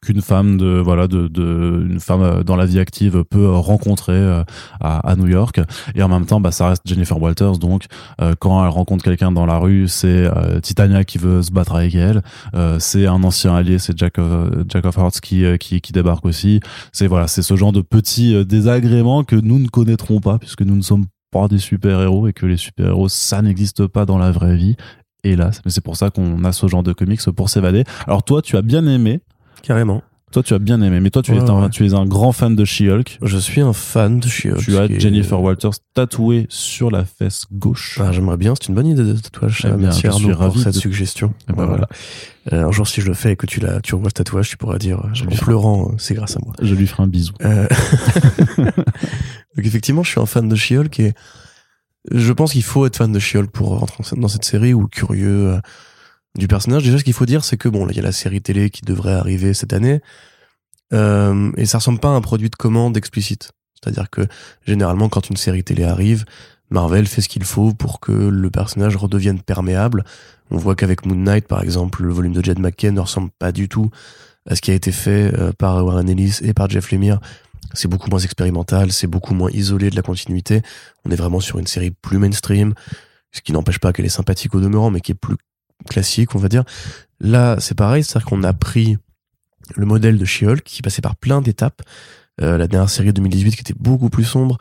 [0.02, 4.44] qu'une femme de voilà de, de une femme dans la vie active peut rencontrer euh,
[4.82, 5.62] à, New York.
[5.96, 7.86] Et en même temps bah ça reste Jennifer Walters donc
[8.22, 11.76] euh, quand elle rencontre quelqu'un dans la rue c'est euh, Titania qui veut se battre
[11.76, 12.22] avec elle.
[12.80, 16.60] C'est un ancien allié c'est Jack of, Jack of Hearts qui, qui qui débarque aussi.
[16.92, 20.76] C'est voilà c'est ce genre de petits désagréments que nous ne connaîtrons pas puisque nous
[20.76, 24.18] ne sommes pas des super héros et que les super héros ça n'existe pas dans
[24.18, 24.76] la vraie vie
[25.24, 25.62] hélas.
[25.66, 27.84] Mais c'est pour ça qu'on a ce genre de comics pour s'évader.
[28.08, 29.22] Alors toi tu as bien aimé
[29.64, 30.02] Carrément.
[30.32, 31.70] Toi, tu as bien aimé, mais toi, tu, Ouais, es, un, ouais.
[31.72, 33.18] tu es un grand fan de She-Hulk.
[33.24, 34.60] Je suis un fan de She-Hulk.
[34.60, 37.98] Tu as est- Jennifer Walters tatouée sur la fesse gauche.
[38.00, 39.62] Ah, J'aimerais bien, c'est une bonne idée de tatouage.
[39.66, 41.34] Eh bien, Merci je Arnaud suis pour cette de- suggestion.
[41.50, 41.88] Eh ben voilà.
[42.54, 44.50] Euh, un jour, si je le fais et que tu, l'as- tu revois ce tatouage,
[44.50, 46.54] tu pourras dire euh, en pleurant, euh, c'est grâce à moi.
[46.62, 47.34] Je lui ferai un bisou.
[47.44, 47.66] Euh,
[48.58, 51.14] Donc effectivement, je suis un fan de She-Hulk et
[52.12, 55.54] je pense qu'il faut être fan de She-Hulk pour rentrer dans cette série ou curieux
[55.54, 55.60] euh,
[56.38, 56.84] du personnage.
[56.84, 58.84] Déjà, ce qu'il faut dire, c'est que bon, il y a la série télé qui
[58.84, 60.02] devrait arriver cette année
[60.94, 63.52] euh, et ça ressemble pas à un produit de commande explicite.
[63.76, 64.22] C'est-à-dire que
[64.66, 66.26] généralement, quand une série télé arrive,
[66.70, 70.04] Marvel fait ce qu'il faut pour que le personnage redevienne perméable.
[70.52, 73.52] On voit qu'avec Moon Knight, par exemple, le volume de Jed McKay ne ressemble pas
[73.52, 73.90] du tout
[74.48, 77.20] à ce qui a été fait euh, par Warren Ellis et par Jeff Lemire.
[77.74, 80.62] C'est beaucoup moins expérimental, c'est beaucoup moins isolé de la continuité.
[81.06, 82.74] On est vraiment sur une série plus mainstream,
[83.32, 85.36] ce qui n'empêche pas qu'elle est sympathique au demeurant, mais qui est plus
[85.88, 86.64] classique, on va dire.
[87.20, 88.98] Là, c'est pareil, c'est-à-dire qu'on a pris
[89.76, 91.82] le modèle de She-Hulk qui passait par plein d'étapes.
[92.42, 94.58] Euh, la dernière série 2018 qui était beaucoup plus sombre.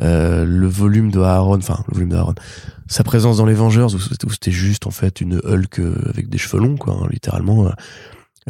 [0.00, 2.34] Euh, le volume de Aaron, enfin le volume de Aaron,
[2.86, 6.38] sa présence dans les Vengeurs où c'était juste en fait une Hulk euh, avec des
[6.38, 7.70] cheveux longs, quoi, hein, littéralement.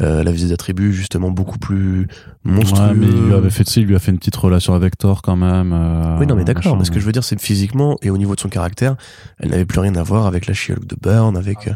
[0.01, 2.07] Euh, la visite d'attributs justement beaucoup plus
[2.45, 2.87] monstrueux.
[2.87, 4.97] Ouais, mais il lui avait fait, sais, il lui a fait une petite relation avec
[4.97, 5.73] Thor quand même.
[5.73, 6.77] euh, Oui, non, mais d'accord.
[6.77, 8.95] Mais ce que je veux dire, c'est que physiquement et au niveau de son caractère,
[9.39, 11.69] elle n'avait plus rien à voir avec la She-Hulk de Byrne, avec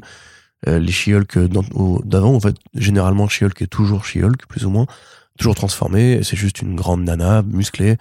[0.67, 1.37] euh, les She-Hulk
[1.75, 2.33] au- d'avant.
[2.35, 4.85] En fait, généralement, She-Hulk est toujours She-Hulk, plus ou moins,
[5.37, 6.13] toujours transformée.
[6.13, 7.97] et C'est juste une grande nana musclée,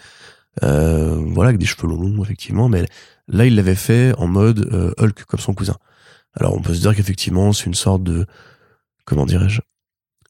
[0.62, 2.68] euh, voilà, avec des cheveux longs, effectivement.
[2.68, 2.84] Mais
[3.28, 5.76] là, il l'avait fait en mode euh, Hulk, comme son cousin.
[6.34, 8.26] Alors, on peut se dire qu'effectivement, c'est une sorte de,
[9.04, 9.60] comment dirais-je?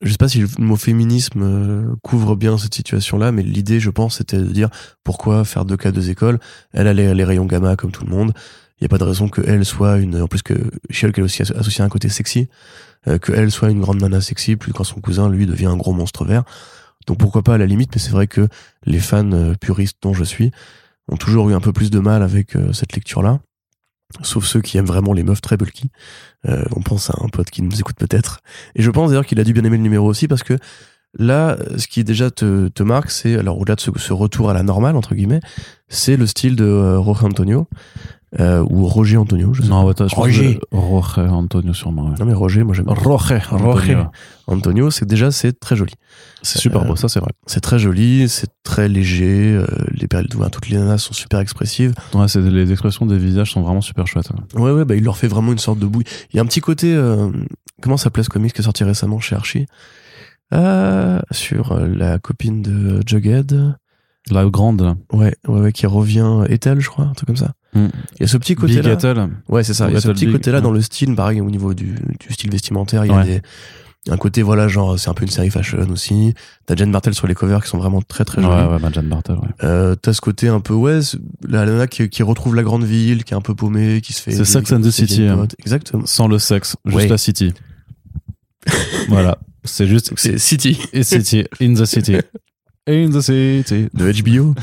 [0.01, 3.88] Je sais pas si le mot féminisme euh, couvre bien cette situation-là, mais l'idée, je
[3.88, 4.68] pense, c'était de dire
[5.05, 6.40] pourquoi faire deux cas, deux écoles.
[6.73, 8.33] Elle a les, les rayons gamma comme tout le monde.
[8.80, 10.54] Il n'y a pas de raison qu'elle soit une, en plus que
[10.90, 12.48] She-Hulk elle aussi asso- associée à un côté sexy,
[13.06, 15.92] euh, qu'elle soit une grande nana sexy, plus quand son cousin, lui, devient un gros
[15.92, 16.44] monstre vert.
[17.06, 18.48] Donc pourquoi pas à la limite, mais c'est vrai que
[18.85, 20.50] les fans euh, puristes dont je suis
[21.08, 23.40] ont toujours eu un peu plus de mal avec euh, cette lecture-là.
[24.22, 25.90] Sauf ceux qui aiment vraiment les meufs très bulky.
[26.44, 28.40] On pense à un pote qui nous écoute peut-être.
[28.74, 30.58] Et je pense d'ailleurs qu'il a dû bien aimer le numéro aussi parce que
[31.18, 34.62] là, ce qui déjà te, te marque, c'est, alors au-delà de ce, retour à la
[34.62, 35.40] normale, entre guillemets,
[35.88, 37.68] c'est le style de euh, Antonio,
[38.40, 40.59] euh, ou Roger Antonio, je sais Non, pense Roger.
[40.59, 42.07] que- Roger Antonio sûrement.
[42.11, 42.14] ouais.
[42.18, 42.95] Non mais Roger, moi j'aime bien.
[42.95, 43.95] Roger Roger.
[43.95, 44.07] Antonio.
[44.47, 45.92] Antonio, c'est déjà c'est très joli.
[46.42, 47.31] C'est super Euh, beau, ça c'est vrai.
[47.47, 49.53] C'est très joli, c'est très léger.
[49.55, 51.92] euh, les per- enfin, toutes les nanas sont super expressives.
[52.14, 54.31] Ouais, c'est, les expressions des visages sont vraiment super chouettes.
[54.33, 54.59] hein.
[54.61, 56.05] Ouais ouais, bah il leur fait vraiment une sorte de bouille.
[56.33, 57.31] Il y a un petit côté, euh,
[57.83, 59.66] comment s'appelait ce comics qui est sorti récemment chez Archie?
[60.55, 63.75] Euh, sur euh, la copine de Jughead.
[64.31, 64.97] La grande, là.
[65.12, 67.53] Ouais, ouais, ouais, qui revient Ethel, je crois, un truc comme ça.
[67.74, 67.87] Mm.
[68.16, 69.28] Il y a ce petit côté Big là.
[69.48, 69.88] Ouais, c'est ça.
[69.88, 70.62] Il y a ce petit Big, côté là ouais.
[70.62, 73.04] dans le style, pareil au niveau du, du style vestimentaire.
[73.04, 73.24] Il y a Ouais.
[73.24, 73.42] des,
[74.11, 76.35] un côté voilà genre c'est un peu une série fashion aussi.
[76.66, 78.72] T'as Jen Martel sur les covers qui sont vraiment très très Ouais, jolis.
[78.72, 79.48] ouais, bah, Jan Bartel, ouais.
[79.62, 80.98] Euh, t'as ce côté un peu ouais,
[81.48, 84.20] la nana qui, qui retrouve la grande ville, qui est un peu paumée, qui se
[84.20, 84.32] fait.
[84.32, 85.46] C'est Sex and the City, hein.
[85.61, 86.02] Exactement.
[86.04, 87.06] Sans le sexe, juste Ouais.
[87.08, 87.54] la city.
[89.08, 89.38] voilà.
[89.64, 90.12] C'est juste.
[90.16, 91.44] C'est City Et city.
[91.61, 92.16] In the city.
[92.88, 93.88] In the city.
[93.94, 94.54] de HBO.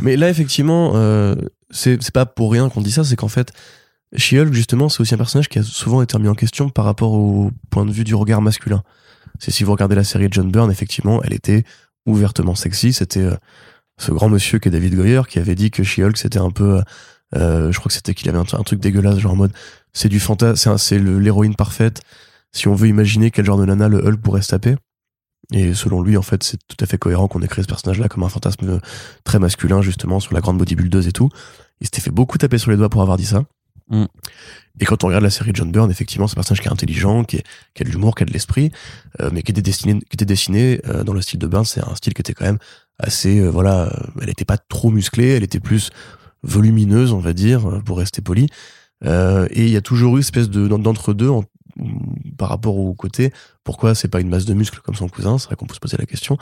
[0.00, 1.34] Mais là effectivement, euh,
[1.70, 3.52] c'est pas pour rien qu'on dit ça, c'est qu'en fait.
[4.16, 7.12] She-Hulk, justement, c'est aussi un personnage qui a souvent été remis en question par rapport
[7.14, 8.84] au point de vue du regard masculin.
[9.40, 11.64] C'est si vous regardez la série de John Byrne, effectivement, elle était
[12.06, 12.92] ouvertement sexy.
[12.92, 13.36] C'était euh,
[13.98, 16.80] ce grand monsieur qui est David Goyer qui avait dit que She-Hulk c'était un peu,
[17.34, 19.52] euh, je crois que c'était qu'il avait un, truc dégueulasse, genre en mode
[19.92, 22.00] c'est du fantasme, c'est l'héroïne parfaite.
[22.52, 24.76] Si on veut imaginer quel genre de nana le Hulk pourrait se taper.
[25.52, 28.08] Et selon lui, en fait, c'est tout à fait cohérent qu'on ait créé ce personnage-là
[28.08, 28.78] comme un fantasme euh,
[29.24, 31.28] très masculin, justement, sur la grande bodybuildeuse et tout.
[31.80, 33.44] Il s'était fait beaucoup taper sur les doigts pour avoir dit ça.
[33.90, 34.04] Mm.
[34.80, 36.72] Et quand on regarde la série de John Byrne, effectivement, c'est un personnage qui est
[36.72, 38.72] intelligent, qui, est, qui a de l'humour, qui a de l'esprit,
[39.20, 41.64] euh, mais qui était destiné, qui était dessiné euh, dans le style de Byrne.
[41.64, 42.58] C'est un style qui était quand même
[42.98, 45.90] assez, euh, voilà, elle était pas trop musclée, elle était plus
[46.42, 48.48] volumineuse, on va dire, pour rester poli.
[49.04, 51.44] Et il y a toujours eu une espèce de d'entre deux en-
[52.36, 53.32] par rapport au côté.
[53.64, 55.80] Pourquoi c'est pas une masse de muscles comme son cousin C'est vrai qu'on peut se
[55.80, 56.38] poser la question.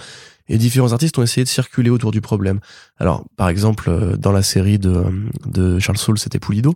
[0.49, 2.61] Et différents artistes ont essayé de circuler autour du problème.
[2.99, 5.05] Alors, par exemple, euh, dans la série de,
[5.47, 6.75] de Charles Soule, c'était Poulido,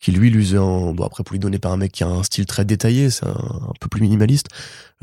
[0.00, 0.92] qui lui, faisait un...
[0.92, 3.72] Bon, après, Poulido n'est pas un mec qui a un style très détaillé, c'est un,
[3.80, 4.48] peu plus minimaliste.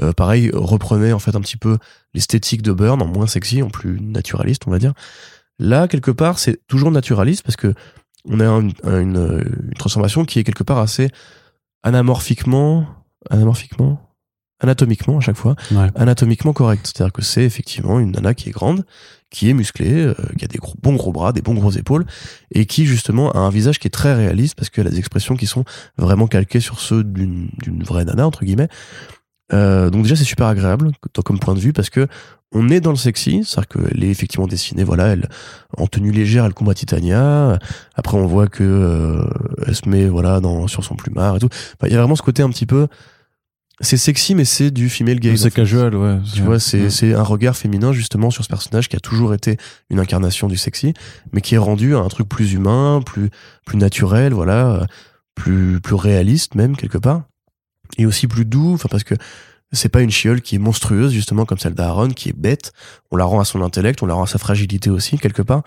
[0.02, 1.78] Euh, pareil, reprenait en fait un petit peu
[2.14, 4.94] l'esthétique de Burn, en moins sexy, en plus naturaliste, on va dire.
[5.60, 7.74] Là, quelque part, c'est toujours naturaliste parce que
[8.26, 8.48] on a
[9.02, 9.44] une
[9.78, 11.10] transformation qui est quelque part assez
[11.84, 12.86] anamorphiquement,
[13.30, 14.00] anamorphiquement,
[14.60, 15.90] anatomiquement à chaque fois, Ouais.
[15.96, 16.86] anatomiquement correct.
[16.88, 18.86] C'est-à-dire que c'est effectivement une nana qui est grande,
[19.30, 22.06] qui est musclée, euh, qui a des gros, bons gros bras, des bons gros épaules,
[22.52, 25.36] et qui justement a un visage qui est très réaliste parce qu'elle a des expressions
[25.36, 25.66] qui sont
[25.98, 28.70] vraiment calquées sur ceux d'une d'une vraie nana entre guillemets.
[29.54, 30.92] Euh, donc déjà c'est super agréable
[31.24, 32.08] comme point de vue parce que
[32.56, 35.28] on est dans le sexy, c'est-à-dire qu'elle est effectivement dessinée, voilà, elle
[35.78, 37.58] en tenue légère, elle combat Titania.
[37.96, 39.24] Après on voit que euh,
[39.66, 41.50] elle se met voilà dans sur son plumard et tout.
[41.84, 42.88] Il y a vraiment ce côté un petit peu
[43.80, 45.42] c'est sexy mais c'est du female gaze.
[45.42, 46.18] C'est casual, ouais.
[46.34, 49.58] Tu vois, c'est c'est un regard féminin justement sur ce personnage qui a toujours été
[49.90, 50.94] une incarnation du sexy,
[51.32, 53.30] mais qui est rendu à un truc plus humain, plus
[53.66, 54.86] plus naturel, voilà,
[55.36, 57.24] plus plus réaliste même quelque part,
[57.98, 58.74] et aussi plus doux.
[58.74, 59.16] Enfin parce que
[59.74, 62.72] c'est pas une chiole qui est monstrueuse justement comme celle d'Aaron, qui est bête.
[63.12, 65.64] On la rend à son intellect, on la rend à sa fragilité aussi quelque part.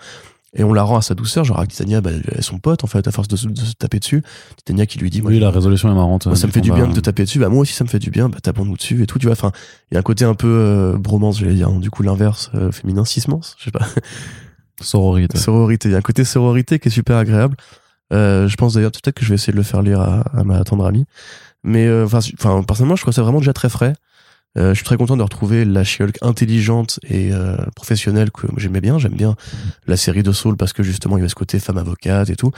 [0.55, 1.43] Et on la rend à sa douceur.
[1.43, 3.99] Genre avec Titania bah, elle est son pote en fait à force de, se taper
[3.99, 4.23] dessus.
[4.55, 6.93] Titania qui lui dit oui la résolution est marrante ça me fait du bien de
[6.93, 7.39] te taper dessus.
[7.39, 8.29] Bah moi aussi ça me fait du bien.
[8.29, 9.33] Bah tapons-nous dessus et tout tu vois.
[9.33, 9.51] Enfin
[9.91, 11.69] il y a un côté un peu euh, bromance j'allais dire.
[11.71, 13.85] Du coup l'inverse euh, féminin sismance je sais pas.
[14.81, 15.37] Sororité.
[15.37, 15.89] Sororité.
[15.89, 17.57] Il y a un côté sororité qui est super agréable.
[18.13, 20.43] Euh, je pense d'ailleurs peut-être que je vais essayer de le faire lire à, à
[20.45, 21.05] ma tendre amie
[21.63, 23.93] mais euh, enfin personnellement je trouve ça vraiment déjà très frais
[24.57, 28.81] euh, je suis très content de retrouver la she intelligente et euh, professionnelle que j'aimais
[28.81, 28.97] bien.
[28.97, 29.35] J'aime bien
[29.85, 32.35] la série de Soul parce que justement il y avait ce côté femme avocate et
[32.35, 32.51] tout.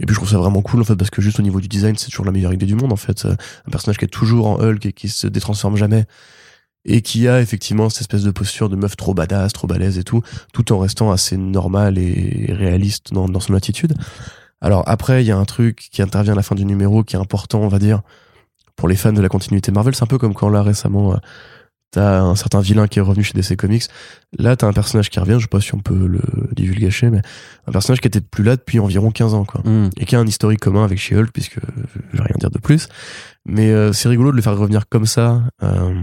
[0.00, 1.68] Et puis je trouve ça vraiment cool en fait parce que juste au niveau du
[1.68, 3.26] design c'est toujours la meilleure idée du monde en fait.
[3.26, 3.34] Euh,
[3.66, 6.06] un personnage qui est toujours en Hulk et qui se détransforme jamais
[6.86, 10.04] et qui a effectivement cette espèce de posture de meuf trop badass, trop balèze et
[10.04, 10.22] tout,
[10.54, 13.92] tout en restant assez normal et réaliste dans son attitude.
[14.60, 17.16] Alors après il y a un truc qui intervient à la fin du numéro qui
[17.16, 18.02] est important on va dire
[18.80, 19.94] pour les fans de la continuité Marvel.
[19.94, 21.16] C'est un peu comme quand là récemment, euh,
[21.90, 23.84] t'as un certain vilain qui est revenu chez DC Comics.
[24.38, 26.22] Là, t'as un personnage qui revient, je sais pas si on peut le
[26.56, 27.20] divulgacher, mais
[27.66, 29.60] un personnage qui était plus là depuis environ 15 ans, quoi.
[29.64, 29.90] Hmm.
[29.98, 31.58] Et qui a un historique commun avec She-Hulk, puisque
[32.12, 32.88] je vais rien dire de plus.
[33.44, 35.42] Mais euh, c'est rigolo de le faire revenir comme ça.
[35.62, 36.00] Euh,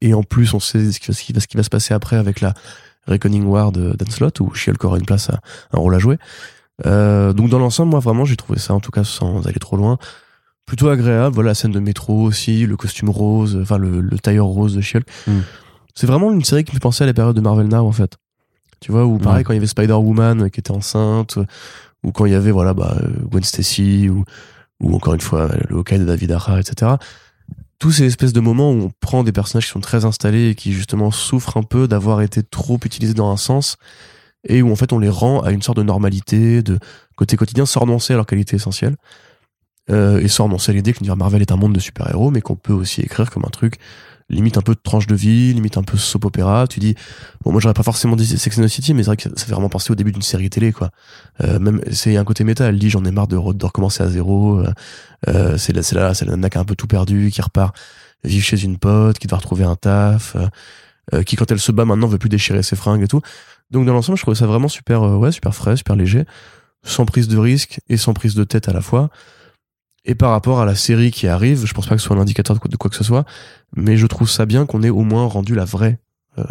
[0.00, 2.40] et en plus, on sait ce qui, va, ce qui va se passer après avec
[2.40, 2.54] la
[3.06, 5.40] Reckoning War de d'Anslot, où She-Hulk aura une place, à,
[5.72, 6.18] un rôle à jouer.
[6.84, 9.98] Donc dans l'ensemble, moi vraiment, j'ai trouvé ça, en tout cas sans aller trop loin,
[10.66, 11.34] plutôt agréable.
[11.34, 14.80] Voilà, la scène de métro aussi, le costume rose, enfin le, le tailleur rose de
[14.80, 15.06] Shield.
[15.26, 15.40] Hmm.
[15.94, 17.92] C'est vraiment une série qui me fait penser à la période de Marvel Now en
[17.92, 18.18] fait.
[18.80, 21.38] Tu vois, ou pareil quand il y avait Spider-Woman qui était enceinte,
[22.04, 22.96] ou quand il y avait voilà bah,
[23.28, 24.24] Gwen Stacy, ou,
[24.80, 26.92] ou encore une fois le Hawkeye de David Aja, etc.
[27.80, 30.54] Tous ces espèces de moments où on prend des personnages qui sont très installés et
[30.54, 33.76] qui justement souffrent un peu d'avoir été trop utilisés dans un sens,
[34.44, 36.78] et où en fait on les rend à une sorte de normalité, de
[37.16, 38.96] côté quotidien, sans renoncer à leur qualité essentielle
[39.90, 42.72] euh, et sans c'est l'idée que Marvel est un monde de super-héros, mais qu'on peut
[42.72, 43.78] aussi écrire comme un truc
[44.30, 46.66] limite un peu de tranche de vie, limite un peu soap opéra.
[46.66, 46.94] Tu dis,
[47.42, 49.30] bon, moi j'aurais pas forcément dit Sex and the City, mais c'est vrai que ça,
[49.46, 50.90] fait vraiment penser au début d'une série télé, quoi.
[51.42, 52.66] Euh, même, c'est un côté méta.
[52.66, 54.60] Elle dit, j'en ai marre de, recommencer à zéro.
[54.60, 54.70] Euh,
[55.28, 57.40] euh c'est là, c'est là, c'est la nana qui a un peu tout perdu, qui
[57.40, 57.74] repart
[58.24, 60.36] vivre chez une pote, qui doit retrouver un taf,
[61.12, 63.22] euh, euh, qui quand elle se bat maintenant veut plus déchirer ses fringues et tout.
[63.70, 66.24] Donc dans l'ensemble, je trouvais ça vraiment super, ouais, super frais, super léger,
[66.82, 69.10] sans prise de risque et sans prise de tête à la fois.
[70.04, 72.20] Et par rapport à la série qui arrive, je pense pas que ce soit un
[72.20, 73.26] indicateur de quoi, que ce soit,
[73.76, 75.98] mais je trouve ça bien qu'on ait au moins rendu la vraie,
[76.38, 76.44] euh,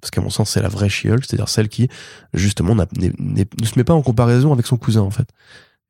[0.00, 1.88] parce qu'à mon sens c'est la vraie she c'est-à-dire celle qui
[2.34, 5.28] justement ne se met pas en comparaison avec son cousin en fait,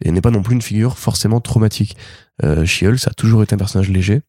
[0.04, 1.96] et n'est pas non plus une figure forcément traumatique.
[2.44, 4.22] Euh, ça a toujours été un personnage léger.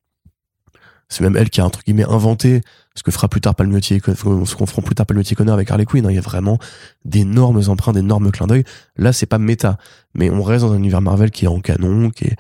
[1.10, 2.62] C'est même elle qui a entre guillemets inventé
[2.99, 5.85] ce que fera plus tard Palmiotti, ce qu'on fera plus tard Palmiotti Connor avec Harley
[5.85, 6.05] Quinn.
[6.05, 6.09] Hein.
[6.12, 6.59] Il y a vraiment
[7.05, 8.65] d'énormes emprunts, d'énormes clins d'œil.
[8.97, 9.77] Là, c'est pas méta,
[10.13, 12.35] mais on reste dans un univers Marvel qui est en canon, qui est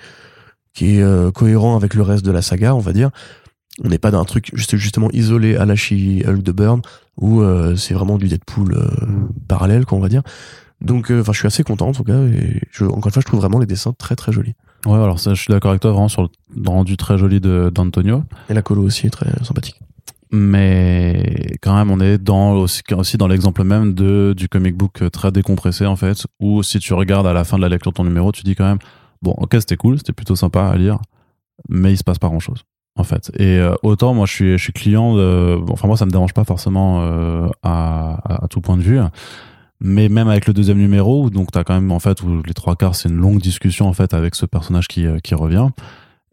[0.73, 3.09] qui est euh, cohérent avec le reste de la saga, on va dire.
[3.85, 6.81] On n'est pas d'un truc juste justement isolé à la She-Hulk de Burn
[7.15, 9.29] où euh, c'est vraiment du Deadpool euh, mm.
[9.47, 10.23] parallèle, qu'on va dire.
[10.81, 12.19] Donc, enfin, je suis assez content en tout cas.
[12.25, 14.55] Et je, encore une fois, je trouve vraiment les dessins très très jolis.
[14.85, 16.29] Ouais, alors ça, je suis d'accord avec toi vraiment sur le
[16.69, 18.23] rendu très joli d'Antonio.
[18.49, 19.79] Et la colo aussi est très sympathique.
[20.31, 25.31] Mais quand même, on est dans aussi, dans l'exemple même de du comic book très
[25.31, 28.03] décompressé en fait, où si tu regardes à la fin de la lecture de ton
[28.03, 28.79] numéro, tu dis quand même
[29.21, 30.99] Bon, ok, c'était cool, c'était plutôt sympa à lire,
[31.67, 32.63] mais il se passe pas grand chose
[32.99, 33.31] en fait.
[33.37, 36.33] Et euh, autant moi je suis je suis client de, enfin moi ça me dérange
[36.33, 38.99] pas forcément euh, à, à, tout point de vue,
[39.79, 42.75] mais même avec le deuxième numéro, donc t'as quand même en fait où les trois
[42.75, 45.69] quarts c'est une longue discussion en fait avec ce personnage qui euh, qui revient.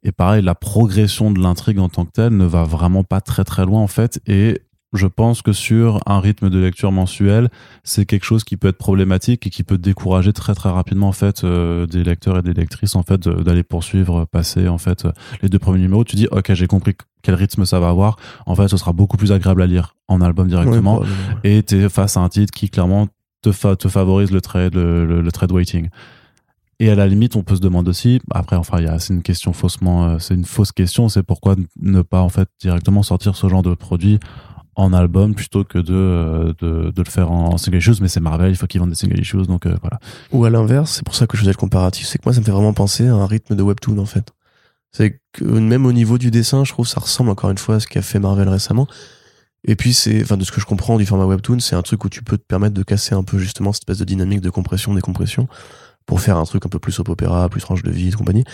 [0.07, 3.43] Et pareil, la progression de l'intrigue en tant que telle ne va vraiment pas très
[3.43, 4.21] très loin en fait.
[4.29, 7.49] Et je pense que sur un rythme de lecture mensuel,
[7.83, 11.13] c'est quelque chose qui peut être problématique et qui peut décourager très très rapidement en
[11.13, 15.09] fait euh, des lecteurs et des lectrices en fait d'aller poursuivre, passer en fait
[15.43, 16.05] les deux premiers numéros.
[16.05, 18.17] Tu dis ok j'ai compris quel rythme ça va avoir.
[18.47, 21.03] En fait, ce sera beaucoup plus agréable à lire en album directement
[21.43, 23.09] et t'es face à un titre qui clairement
[23.43, 25.89] te, te favorise le trade le, le, trade waiting.
[26.79, 30.09] Et à la limite, on peut se demander aussi, après, enfin, c'est une question faussement,
[30.09, 33.63] euh, c'est une fausse question, c'est pourquoi ne pas, en fait, directement sortir ce genre
[33.63, 34.21] de produit
[34.77, 38.01] en album plutôt que de, euh, de, de le faire en single issues.
[38.01, 39.99] Mais c'est Marvel il faut qu'ils vendent des single issues donc euh, voilà.
[40.33, 42.41] Ou à l'inverse c'est pour ça que je faisais le comparatif c'est que moi ça
[42.41, 44.33] me fait vraiment penser à un rythme de webtoon en fait.
[44.93, 47.81] C'est que même au niveau du dessin, je trouve ça ressemble encore une fois à
[47.81, 48.87] ce qu'a fait Marvel récemment.
[49.69, 52.05] Et puis c'est, enfin de ce que je comprends du format webtoon, c'est un truc
[52.05, 54.51] où tu peux te permettre de casser un peu justement cette espèce de dynamique de
[54.51, 55.49] compression, décompression,
[56.07, 58.45] pour faire un truc un peu plus op opéra, plus tranche de vie, et compagnie.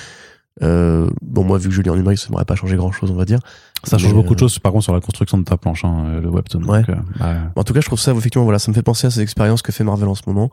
[0.62, 3.10] Euh, bon moi vu que je lis en numérique, ça m'aurait pas changé grand chose,
[3.10, 3.40] on va dire.
[3.84, 6.20] Ça change beaucoup de euh, choses, par contre, sur la construction de ta planche, hein,
[6.20, 6.62] le webtoon.
[6.64, 6.82] Ouais.
[6.88, 9.10] Euh, bah, En tout cas, je trouve ça effectivement, voilà, ça me fait penser à
[9.10, 10.50] ces expériences que fait Marvel en ce moment.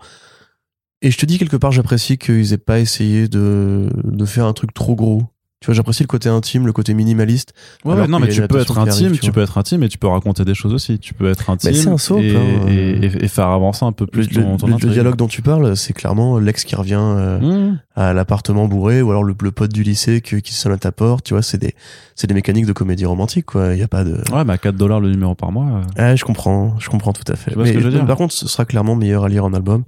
[1.01, 4.53] Et je te dis quelque part, j'apprécie qu'ils aient pas essayé de, de faire un
[4.53, 5.23] truc trop gros.
[5.61, 7.53] Tu vois, j'apprécie le côté intime, le côté minimaliste.
[7.83, 10.07] Ouais, non, mais tu peux être intime, arrive, tu peux être intime et tu peux
[10.07, 10.99] raconter des choses aussi.
[10.99, 13.01] Tu peux être intime un soap, et, hein, et, euh.
[13.01, 15.41] et- et faire avancer un peu plus le- ton, ton le- le dialogue dont tu
[15.41, 17.39] parles, c'est clairement l'ex qui revient euh,
[17.71, 17.79] Mmh.
[17.97, 20.93] à l'appartement bourré, ou alors le, le pote du lycée qui, qui sonne à ta
[20.93, 21.25] porte.
[21.25, 21.75] Tu vois, c'est des,
[22.15, 23.73] c'est des mécaniques de comédie romantique, quoi.
[23.73, 24.13] Il y a pas de.
[24.31, 25.65] Ouais, mais à 4 dollars le numéro par mois.
[25.65, 27.53] euh, Ah, je comprends, je comprends tout à fait.
[27.57, 28.05] Mais que je veux dire?
[28.05, 29.83] par contre, ce sera clairement meilleur à lire en album,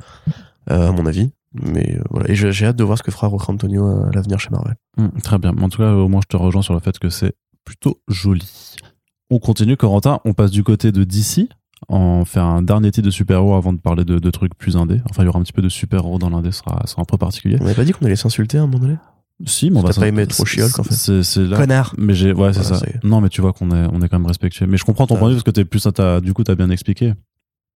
[0.70, 1.32] euh, à mon avis.
[1.54, 4.10] Mais euh, voilà, et je- j'ai hâte de voir ce que fera Rocco Antonio à
[4.14, 4.76] l'avenir chez Marvel.
[4.98, 5.54] mmh, très bien.
[5.62, 7.34] En tout cas, au moins, je te rejoins sur le fait que c'est
[7.66, 8.50] plutôt joli.
[9.30, 10.20] On continue, Corentin.
[10.26, 11.50] On passe du côté de DC.
[11.90, 15.02] On fait un dernier titre de super-héros avant de parler de, de trucs plus indés.
[15.10, 17.02] Enfin, il y aura un petit peu de super-héros dans l'indé, ce sera, ce sera
[17.02, 17.58] un peu particulier.
[17.60, 18.98] On avait pas dit qu'on allait s'insulter à un moment donné?
[19.48, 20.94] Si, mais on va pas aimé trop chiolque, en fait?
[20.94, 21.58] C'est c'est là.
[21.58, 22.86] Connard Mais j'ai, ouais, c'est Voilà, ça.
[22.86, 22.86] ça.
[23.04, 24.68] Non, mais tu vois qu'on est, on est quand même respectueux.
[24.68, 25.20] Mais je comprends ton Ah.
[25.20, 27.14] point de vue parce que t'es plus, t'as, du coup, t'as bien expliqué.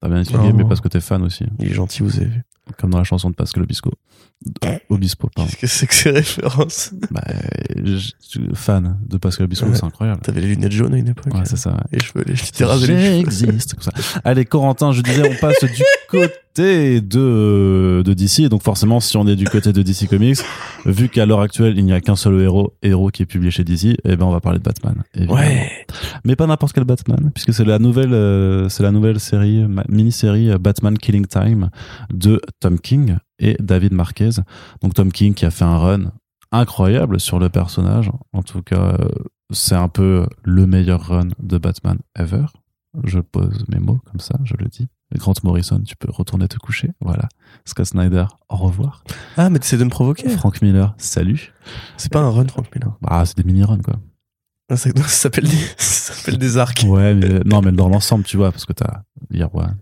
[0.09, 1.45] T'as bien mais parce que t'es fan aussi.
[1.59, 2.41] Il est gentil, vous avez vu.
[2.79, 3.91] Comme dans la chanson de Pascal Obispo.
[4.89, 5.51] Obispo, pardon.
[5.59, 6.91] Qu'est-ce que c'est que ces références?
[7.11, 7.21] Bah,
[7.75, 8.11] je-
[8.53, 9.75] fan de Pascal Obispo, Ouais.
[9.75, 10.21] c'est incroyable.
[10.21, 11.77] T'avais les lunettes jaunes à une époque Ouais, c'est ça.
[11.91, 13.29] Les cheveux, les je rasé les cheveux.
[13.31, 13.73] J'existe.
[13.75, 13.91] comme ça.
[14.23, 18.39] Allez, Corentin, je disais, on passe du côté de, de DC.
[18.39, 20.39] Et donc, forcément, si on est du côté de DC Comics,
[20.85, 23.63] vu qu'à l'heure actuelle, il n'y a qu'un seul héros, héros qui est publié chez
[23.63, 25.03] DC, eh ben, on va parler de Batman.
[25.13, 25.39] évidemment.
[25.39, 25.85] Ouais.
[26.23, 30.51] Mais pas n'importe quel Batman, puisque c'est la nouvelle, euh, c'est la nouvelle série, mini-série
[30.51, 31.69] euh, Batman Killing Time
[32.13, 34.41] de Tom King et David Marquez.
[34.81, 36.11] Donc Tom King qui a fait un run
[36.51, 38.09] incroyable sur le personnage.
[38.33, 39.07] En tout cas, euh,
[39.51, 42.45] c'est un peu le meilleur run de Batman ever.
[43.03, 44.87] Je pose mes mots comme ça, je le dis.
[45.13, 46.91] Grant Morrison, tu peux retourner te coucher.
[46.99, 47.29] Voilà.
[47.63, 49.03] Scott Snyder, au revoir.
[49.37, 50.29] Ah, mais t'essaies de me provoquer.
[50.29, 51.53] Frank Miller, salut.
[51.97, 52.97] C'est pas un run, Frank Miller.
[53.05, 53.95] Ah, c'est des mini-runs, quoi.
[54.69, 55.47] Ah, ça, ça s'appelle
[56.37, 56.85] des, arcs.
[56.87, 59.77] Ouais, mais non, mais dans l'ensemble, tu vois, parce que t'as Year One,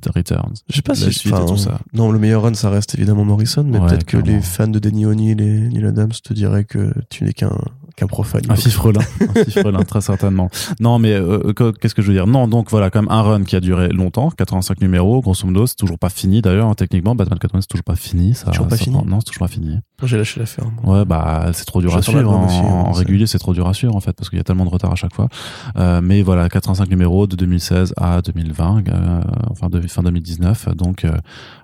[0.00, 0.54] The Returns.
[0.68, 1.80] Je sais pas si suite et tout ça.
[1.92, 4.78] Non, le meilleur run, ça reste évidemment Morrison, mais Ouais, peut-être que les fans de
[4.78, 7.56] Danny O'Neill et Neil Adams te diraient que tu n'es qu'un
[7.98, 8.42] qu'un profane.
[8.48, 10.50] Un fifrelin, un fifrelin, très certainement.
[10.80, 12.26] Non, mais euh, que- qu'est-ce que je veux dire?
[12.26, 15.66] Non, donc voilà, quand même un run qui a duré longtemps, 85 numéros, grosso modo,
[15.66, 18.34] c'est toujours pas fini d'ailleurs, hein, techniquement, Batman 80 c'est toujours pas fini.
[18.34, 19.78] Ça, Toujours pas ça fini Non, c'est toujours pas fini.
[20.04, 20.64] J'ai lâché l'affaire.
[20.84, 22.30] Ouais, bah c'est trop dur à suivre.
[22.30, 24.40] En, aussi, en c'est- régulier, c'est trop dur à suivre en fait, parce qu'il y
[24.40, 25.28] a tellement de retard à chaque fois.
[25.76, 30.68] Euh, mais voilà, 85 numéros de 2016 à 2020, euh, enfin de, fin 2019.
[30.76, 31.10] Donc euh,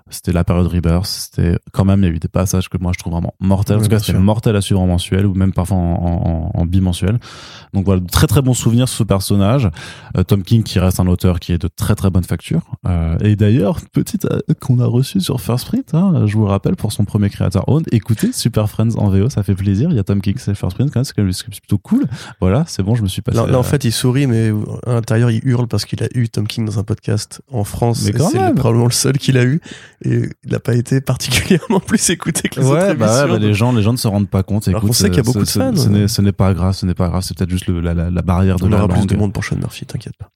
[0.09, 1.05] c'était la période Rebirth.
[1.07, 3.77] C'était quand même, il y a eu des passages que moi je trouve vraiment mortels.
[3.77, 6.65] En tout cas, c'était mortel à suivre en mensuel ou même parfois en, en, en
[6.65, 7.19] bimensuel.
[7.73, 9.69] Donc voilà, très très bons souvenirs sur ce personnage.
[10.17, 12.61] Euh, Tom King qui reste un auteur qui est de très très bonne facture.
[12.87, 16.49] Euh, et d'ailleurs, petite euh, qu'on a reçu sur First Print, hein, je vous le
[16.51, 17.83] rappelle, pour son premier créateur own.
[17.91, 19.89] Écoutez, Super Friends en VO, ça fait plaisir.
[19.89, 21.77] Il y a Tom King, c'est First Print quand même, c'est quand même- c'est plutôt
[21.79, 22.05] cool.
[22.39, 23.37] Voilà, c'est bon, je me suis passé.
[23.37, 24.51] Là, là, en fait, il sourit, mais
[24.85, 28.03] à l'intérieur, il hurle parce qu'il a eu Tom King dans un podcast en France.
[28.05, 29.59] Mais c'est probablement le seul qu'il a eu.
[30.03, 33.53] Et il n'a pas été particulièrement plus écouté que les autres bah, ouais, bah, les
[33.53, 34.67] gens, les gens ne se rendent pas compte.
[34.67, 35.75] Écoute, qu'on sait qu'il y a euh, beaucoup de fans.
[35.75, 37.21] Ce, n'est- pas grave, ce n'est pas grave.
[37.23, 39.07] C'est peut-être juste le- la, la, la barrière de On la aura plus langue.
[39.09, 40.29] de monde pour Sean Murphy, t'inquiète pas.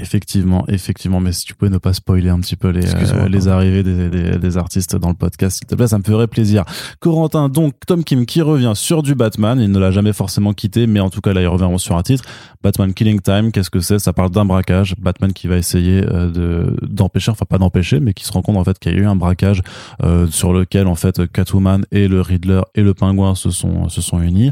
[0.00, 3.48] Effectivement, effectivement, mais si tu pouvais ne pas spoiler un petit peu les, euh, les
[3.48, 6.64] arrivées des, des, des artistes dans le podcast, s'il te plaît, ça me ferait plaisir.
[7.00, 10.86] Corentin, donc Tom Kim qui revient sur du Batman, il ne l'a jamais forcément quitté,
[10.86, 12.24] mais en tout cas là il revient sur un titre.
[12.62, 13.98] Batman Killing Time, qu'est-ce que c'est?
[13.98, 14.94] Ça parle d'un braquage.
[14.98, 18.56] Batman qui va essayer euh, de d'empêcher, enfin pas d'empêcher, mais qui se rend compte
[18.56, 19.62] en fait qu'il y a eu un braquage
[20.02, 24.00] euh, sur lequel en fait Catwoman et le Riddler et le Pingouin se sont se
[24.00, 24.50] sont unis.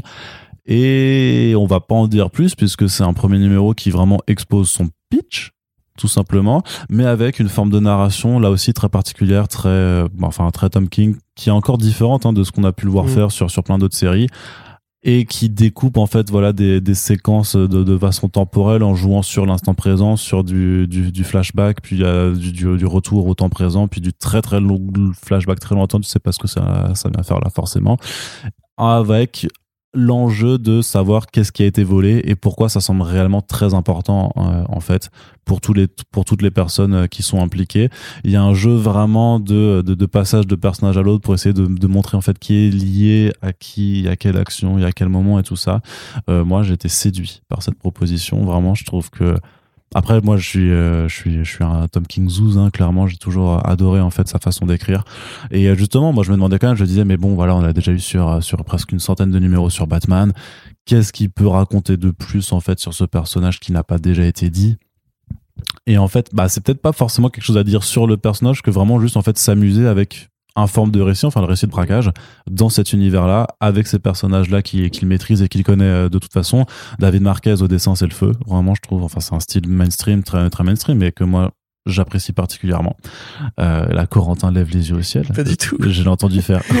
[0.71, 4.69] Et on va pas en dire plus puisque c'est un premier numéro qui vraiment expose
[4.69, 5.51] son pitch
[5.97, 10.49] tout simplement, mais avec une forme de narration là aussi très particulière, très, euh, enfin
[10.49, 13.03] très Tom King, qui est encore différente hein, de ce qu'on a pu le voir
[13.05, 13.09] Mm.
[13.09, 14.27] faire sur sur plein d'autres séries
[15.03, 19.21] et qui découpe en fait voilà des, des séquences de, de façon temporelle en jouant
[19.21, 23.33] sur l'instant présent, sur du, du, du flashback, puis euh, du, du, du retour au
[23.33, 24.79] temps présent, puis du très très long
[25.21, 27.97] flashback très lointain, tu sais pas ce que ça, ça vient faire là forcément,
[28.77, 29.47] avec
[29.93, 34.31] l'enjeu de savoir qu'est-ce qui a été volé et pourquoi ça semble réellement très important
[34.37, 35.09] euh, en fait
[35.45, 37.89] pour tous les pour toutes les personnes euh, qui sont impliquées.
[38.23, 41.33] Il y a un jeu vraiment de de, de passage de personnage à l'autre pour
[41.33, 44.85] essayer de, de montrer en fait qui est lié à qui à quelle action et
[44.85, 45.81] à quel moment et tout ça.
[46.29, 48.45] Euh, moi j'ai été séduit par cette proposition.
[48.45, 49.35] Vraiment je trouve que
[49.95, 53.07] Après, moi, je suis, euh, je suis, je suis un Tom King zouz, hein, clairement.
[53.07, 55.03] J'ai toujours adoré en fait sa façon d'écrire.
[55.49, 57.63] Et euh, justement, moi, je me demandais quand même, je disais, mais bon, voilà, on
[57.63, 60.31] a déjà eu sur euh, sur presque une centaine de numéros sur Batman.
[60.85, 64.25] Qu'est-ce qu'il peut raconter de plus en fait sur ce personnage qui n'a pas déjà
[64.25, 64.77] été dit?
[65.87, 68.61] Et en fait, bah, c'est peut-être pas forcément quelque chose à dire sur le personnage
[68.61, 71.71] que vraiment juste en fait s'amuser avec un forme de récit, enfin le récit de
[71.71, 72.11] braquage,
[72.49, 76.65] dans cet univers-là, avec ces personnages-là qu'il maîtrise et qu'il connaît euh, de toute façon.
[76.99, 78.31] David Marquez au dessin, c'est le feu.
[78.45, 81.51] Vraiment, je trouve, enfin, c'est un style mainstream, très, très mainstream, mais que moi,
[81.85, 82.97] j'apprécie particulièrement.
[83.59, 85.27] Euh, là, Corentin lève les yeux au ciel.
[85.27, 85.77] Pas du tout.
[85.79, 86.61] Je l'ai entendu faire.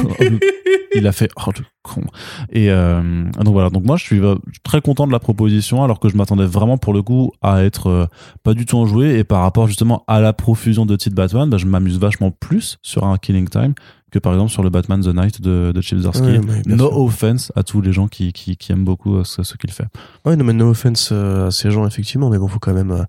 [0.95, 2.03] il a fait oh le con
[2.51, 5.99] et euh, donc voilà donc moi je suis euh, très content de la proposition alors
[5.99, 8.05] que je m'attendais vraiment pour le coup à être euh,
[8.43, 11.57] pas du tout enjoué et par rapport justement à la profusion de titres Batman bah,
[11.57, 13.73] je m'amuse vachement plus sur un Killing Time
[14.11, 17.63] que par exemple sur le Batman The Night de, de Chip Zdarsky no offense à
[17.63, 19.87] tous les gens qui, qui, qui aiment beaucoup ce, ce qu'il fait
[20.25, 23.05] ouais non mais no offense à ces gens effectivement mais bon faut quand même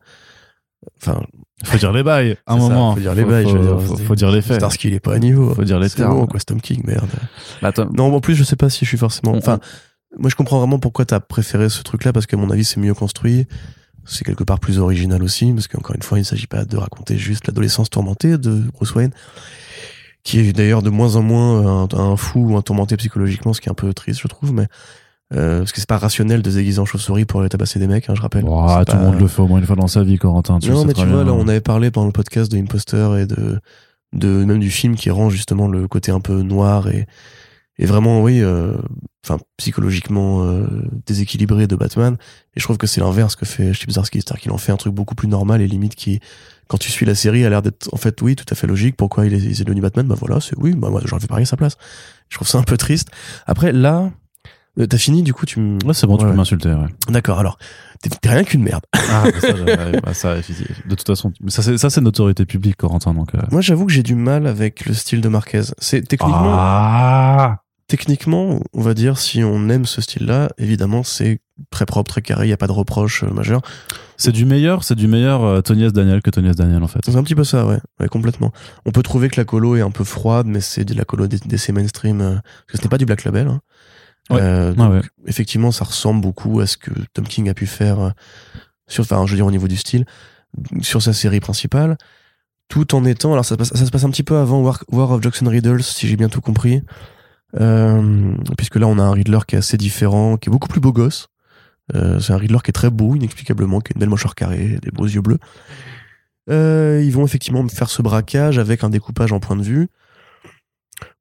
[1.00, 1.22] enfin
[1.64, 2.94] faut dire les bails, à un moment.
[2.94, 4.06] faut dire les bails, faut, je veux dire.
[4.06, 4.56] Faut, dire les faits.
[4.56, 5.54] Starsky, il est pas à niveau.
[5.54, 6.14] Faut dire les termes.
[6.14, 7.08] Bon, quoi, Storm King, merde.
[7.60, 9.60] Bah, non, en plus, je sais pas si je suis forcément, enfin,
[10.18, 12.94] moi, je comprends vraiment pourquoi t'as préféré ce truc-là, parce qu'à mon avis, c'est mieux
[12.94, 13.46] construit.
[14.06, 16.76] C'est quelque part plus original aussi, parce qu'encore une fois, il ne s'agit pas de
[16.78, 19.12] raconter juste l'adolescence tourmentée de Bruce Wayne,
[20.24, 23.60] qui est d'ailleurs de moins en moins un, un fou ou un tourmenté psychologiquement, ce
[23.60, 24.66] qui est un peu triste, je trouve, mais
[25.34, 27.86] euh, parce que c'est pas rationnel de se déguiser en chauve-souris pour aller tabasser des
[27.86, 28.44] mecs, hein, je rappelle.
[28.46, 30.58] Oh, tout le monde le fait au moins une fois dans sa vie, Corentin.
[30.58, 33.26] Tu non, mais tu vois, là, on avait parlé pendant le podcast de Imposter et
[33.26, 33.60] de,
[34.12, 37.06] de même du film qui rend justement le côté un peu noir et,
[37.78, 38.76] et vraiment, oui, euh,
[39.24, 40.66] enfin psychologiquement euh,
[41.06, 42.16] déséquilibré de Batman.
[42.54, 44.92] Et je trouve que c'est l'inverse que fait Zdarsky, c'est-à-dire qu'il en fait un truc
[44.92, 46.20] beaucoup plus normal et limite qui,
[46.68, 48.96] quand tu suis la série, a l'air d'être en fait, oui, tout à fait logique.
[48.96, 50.06] Pourquoi il est, il est devenu Batman?
[50.06, 51.76] Bah voilà, c'est oui, bah moi j'aurais fait pareil à sa place.
[52.28, 53.08] Je trouve ça un peu triste.
[53.46, 54.10] Après, là,
[54.86, 55.78] t'as fini, du coup, tu me.
[55.84, 56.88] Ouais, c'est bon, tu peux m'insulter, ouais.
[57.08, 57.58] D'accord, alors.
[58.22, 58.82] T'es rien qu'une merde.
[58.94, 59.52] Ah, bah ça,
[60.02, 63.34] bah ça, de toute façon, ça c'est, ça c'est notoriété publique, Corentin, donc.
[63.34, 63.40] Euh.
[63.50, 65.64] Moi, j'avoue que j'ai du mal avec le style de Marquez.
[65.78, 66.54] C'est techniquement.
[66.56, 67.58] Ah
[67.90, 72.44] techniquement, on va dire, si on aime ce style-là, évidemment, c'est très propre, très carré,
[72.44, 73.62] il n'y a pas de reproche euh, majeur.
[74.16, 75.92] C'est du meilleur, c'est du meilleur euh, Tony S.
[75.92, 76.56] Daniel que Tony S.
[76.56, 77.00] Daniel, en fait.
[77.04, 77.80] C'est un petit peu ça, ouais.
[77.98, 78.06] ouais.
[78.06, 78.52] complètement.
[78.86, 81.26] On peut trouver que la colo est un peu froide, mais c'est de la colo
[81.26, 83.48] d'essai mainstream, euh, parce que ce n'est pas du Black Label.
[83.48, 83.60] Hein.
[84.32, 88.10] Euh, donc, effectivement, ça ressemble beaucoup à ce que Tom King a pu faire euh,
[88.86, 90.04] sur, enfin, je veux dire au niveau du style,
[90.82, 91.96] sur sa série principale,
[92.68, 95.22] tout en étant, alors ça, ça se passe un petit peu avant War, War of
[95.22, 96.82] Jackson Riddles, si j'ai bien tout compris,
[97.60, 100.80] euh, puisque là on a un Riddler qui est assez différent, qui est beaucoup plus
[100.80, 101.28] beau gosse.
[101.94, 104.78] Euh, c'est un Riddler qui est très beau, inexplicablement, qui a une belle mâchoire carrée,
[104.82, 105.38] des beaux yeux bleus.
[106.48, 109.88] Euh, ils vont effectivement faire ce braquage avec un découpage en point de vue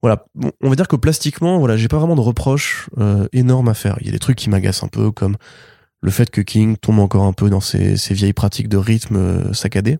[0.01, 0.25] voilà,
[0.61, 3.97] on va dire que plastiquement, voilà, j'ai pas vraiment de reproches euh, énormes à faire.
[4.01, 5.37] Il y a des trucs qui m'agacent un peu, comme
[6.01, 9.53] le fait que King tombe encore un peu dans ses, vieilles pratiques de rythme euh,
[9.53, 9.97] saccadé.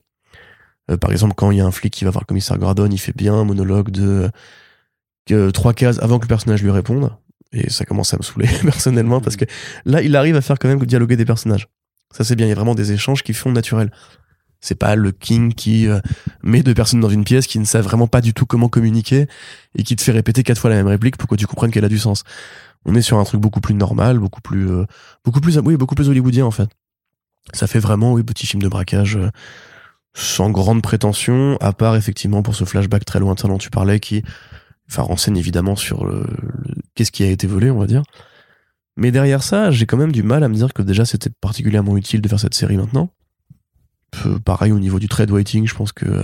[0.89, 2.89] Euh, par exemple, quand il y a un flic qui va voir le commissaire Gordon,
[2.91, 4.31] il fait bien un monologue de
[5.51, 7.11] trois cases avant que le personnage lui réponde.
[7.51, 9.45] Et ça commence à me saouler personnellement parce que
[9.85, 11.67] là, il arrive à faire quand même dialoguer des personnages.
[12.11, 13.91] Ça c'est bien, il y a vraiment des échanges qui font naturel.
[14.61, 15.99] C'est pas le King qui euh,
[16.43, 19.27] met deux personnes dans une pièce qui ne savent vraiment pas du tout comment communiquer
[19.75, 21.85] et qui te fait répéter quatre fois la même réplique pour que tu comprennes qu'elle
[21.85, 22.23] a du sens.
[22.85, 24.85] On est sur un truc beaucoup plus normal, beaucoup plus, euh,
[25.23, 26.69] beaucoup plus, oui, beaucoup plus hollywoodien en fait.
[27.53, 29.29] Ça fait vraiment, oui, petit film de braquage euh,
[30.13, 34.23] sans grande prétention, à part effectivement pour ce flashback très lointain dont tu parlais qui,
[34.89, 36.25] enfin, renseigne évidemment sur le,
[36.95, 38.03] qu'est-ce qui a été volé, on va dire.
[38.97, 41.95] Mais derrière ça, j'ai quand même du mal à me dire que déjà c'était particulièrement
[41.95, 43.09] utile de faire cette série maintenant
[44.45, 46.23] pareil au niveau du trade waiting, je pense que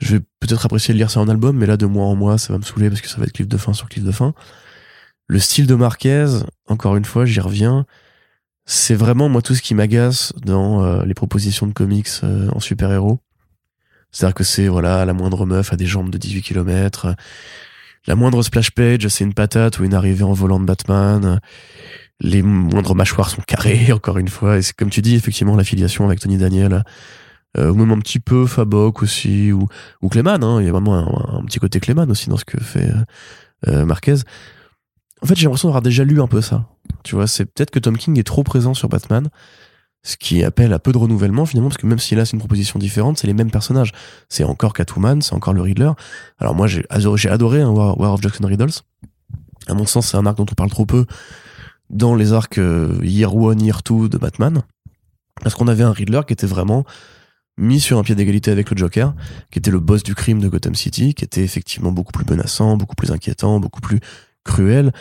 [0.00, 2.38] je vais peut-être apprécier de lire ça en album, mais là de mois en mois,
[2.38, 4.12] ça va me saouler parce que ça va être cliff de fin sur cliff de
[4.12, 4.34] fin.
[5.26, 6.26] Le style de Marquez,
[6.66, 7.86] encore une fois, j'y reviens.
[8.66, 12.60] C'est vraiment moi tout ce qui m'agace dans euh, les propositions de comics euh, en
[12.60, 13.20] super-héros.
[14.10, 17.14] C'est-à-dire que c'est voilà la moindre meuf a des jambes de 18 km,
[18.06, 21.40] la moindre splash page c'est une patate ou une arrivée en volant de Batman
[22.20, 24.58] les moindres mâchoires sont carrées, encore une fois.
[24.58, 26.84] Et c'est comme tu dis, effectivement, l'affiliation avec Tony Daniel,
[27.58, 29.66] euh, ou même un petit peu Fabok aussi, ou,
[30.02, 30.60] ou Clayman, hein.
[30.60, 33.04] il y a vraiment un, petit côté Clayman aussi dans ce que fait euh,
[33.68, 34.16] euh, Marquez.
[35.22, 36.66] En fait, j'ai l'impression d'avoir déjà lu un peu ça.
[37.02, 39.28] Tu vois, c'est peut-être que Tom King est trop présent sur Batman,
[40.02, 42.38] ce qui appelle à peu de renouvellement finalement, parce que même si là c'est une
[42.38, 43.92] proposition différente, c'est les mêmes personnages.
[44.28, 45.90] C'est encore Catwoman, c'est encore le Riddler.
[46.38, 48.72] Alors moi, j'ai adoré, j'ai adoré hein, War, of Jackson Riddles.
[49.66, 51.04] À mon sens, c'est un arc dont on parle trop peu
[51.90, 54.62] dans les arcs euh, Year One, Year Two de Batman.
[55.42, 56.84] Parce qu'on avait un Riddler qui était vraiment
[57.58, 59.14] mis sur un pied d'égalité avec le Joker,
[59.50, 62.76] qui était le boss du crime de Gotham City, qui était effectivement beaucoup plus menaçant,
[62.76, 64.00] beaucoup plus inquiétant, beaucoup plus
[64.44, 64.92] cruel.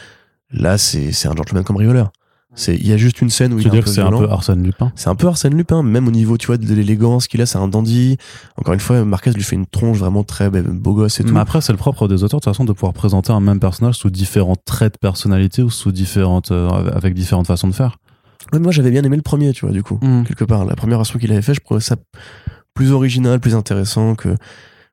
[0.52, 2.12] Là, c'est un gentleman cambrioleur.
[2.56, 4.10] C'est, il y a juste une scène où Tu il est un peu c'est un
[4.12, 4.92] peu Arsène Lupin?
[4.96, 7.58] C'est un peu Arsène Lupin, même au niveau, tu vois, de l'élégance qu'il a, c'est
[7.60, 8.18] un dandy.
[8.58, 11.34] Encore une fois, Marquez lui fait une tronche vraiment très beau gosse et tout.
[11.34, 13.60] Mais après, c'est le propre des auteurs, de toute façon, de pouvoir présenter un même
[13.60, 17.98] personnage sous différents traits de personnalité ou sous différentes, euh, avec différentes façons de faire.
[18.52, 20.24] Ouais, moi, j'avais bien aimé le premier, tu vois, du coup, Mm.
[20.24, 20.66] quelque part.
[20.66, 21.98] La première version qu'il avait fait, je trouvais ça
[22.74, 24.36] plus original, plus intéressant que.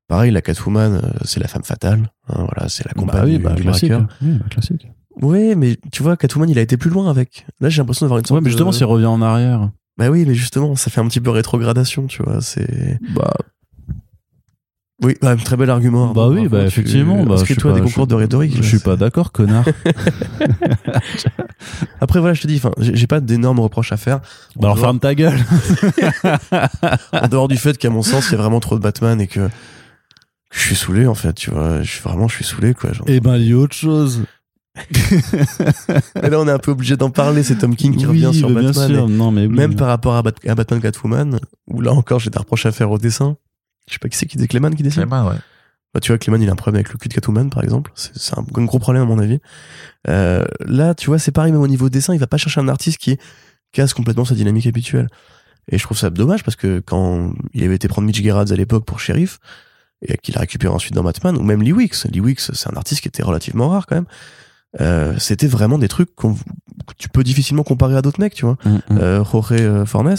[0.09, 2.13] Pareil, la Catwoman, euh, c'est la femme fatale.
[2.29, 3.91] hein, voilà, c'est la compagne bah oui, du, bah, du classique.
[3.91, 4.09] braqueur.
[4.23, 4.87] Oui, bah, classique.
[5.23, 7.47] Ouais, mais tu vois, Catwoman, il a été plus loin avec.
[7.61, 8.75] Là, j'ai l'impression d'avoir une sorte Ouais, mais justement, de...
[8.75, 9.71] s'il revient en arrière.
[9.99, 12.41] Bah oui, mais justement, ça fait un petit peu rétrogradation, tu vois.
[12.43, 12.99] C'est.
[13.15, 13.33] Bah,
[15.03, 16.13] Oui, bah, un très bel argument.
[16.13, 17.25] bah oui, bah, tu- effectivement.
[17.25, 18.55] Bah, je à pas- des je concours de rhétorique.
[18.57, 19.65] Je suis pas d'accord, connard.
[22.01, 24.21] Après, voilà, je te dis, enfin, j'ai pas d'énormes reproches à faire.
[24.57, 25.39] bah, alors, dehors- ferme ta gueule.
[27.13, 29.27] en dehors du fait qu'à mon sens, il y a vraiment trop de Batman et
[29.27, 29.51] que, que
[30.51, 31.83] je suis saoulé, en fait, tu vois.
[31.83, 32.93] Je suis vraiment, je suis saoulé, quoi.
[32.93, 33.07] genre.
[33.09, 34.23] Eh ben, il y a autre chose.
[36.23, 37.43] Et là, on est un peu obligé d'en parler.
[37.43, 38.89] C'est Tom King qui oui, revient sur mais bien Batman.
[38.89, 39.09] sûr.
[39.09, 39.55] Non, mais oui.
[39.57, 42.73] Même par rapport à, Bat- à Batman Catwoman, où là encore, j'ai des reproches à
[42.73, 43.37] faire au dessin.
[43.89, 45.03] Je sais pas qui c'est qui dit Clayman qui dessine.
[45.03, 45.37] Clément, ouais.
[45.95, 47.91] Bah, tu vois, Clayman, il a un problème avec le cul de Catwoman, par exemple.
[47.95, 49.39] C'est un, un gros problème, à mon avis.
[50.09, 52.69] Euh, là, tu vois, c'est pareil, même au niveau dessin, il va pas chercher un
[52.69, 53.17] artiste qui
[53.73, 55.09] casse complètement sa dynamique habituelle.
[55.71, 58.55] Et je trouve ça dommage parce que quand il avait été prendre Mitch Gerrard à
[58.57, 59.39] l'époque pour Sheriff,
[60.03, 62.05] et qu'il a récupéré ensuite dans Batman, ou même Lee Wicks.
[62.13, 64.05] Lee Wicks, c'est un artiste qui était relativement rare quand même.
[64.81, 68.45] Euh, c'était vraiment des trucs qu'on- que tu peux difficilement comparer à d'autres mecs, tu
[68.45, 68.57] vois.
[68.65, 68.81] Mm, mm.
[68.99, 70.15] Euh, Jorge euh, Fornes,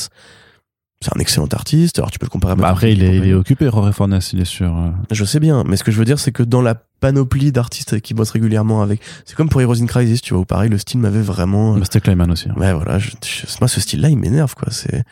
[1.00, 2.00] c'est un excellent artiste.
[2.00, 4.20] Alors tu peux le comparer à Bah, après, il est, il est occupé, Rory Fornes,
[4.34, 4.76] il est sûr.
[4.76, 4.90] euh.
[5.12, 8.00] Je sais bien, mais ce que je veux dire, c'est que dans la panoplie d'artistes
[8.02, 10.80] qui bossent régulièrement avec, c'est comme pour Heroes in Crisis, tu vois, où pareil, le
[10.80, 11.78] style m'avait vraiment.
[11.84, 12.50] C'était Clayman aussi.
[12.50, 12.56] hein.
[12.58, 14.70] Ouais, voilà, je- je- moi, ce style-là, il m'énerve, quoi.
[14.72, 15.04] C'est,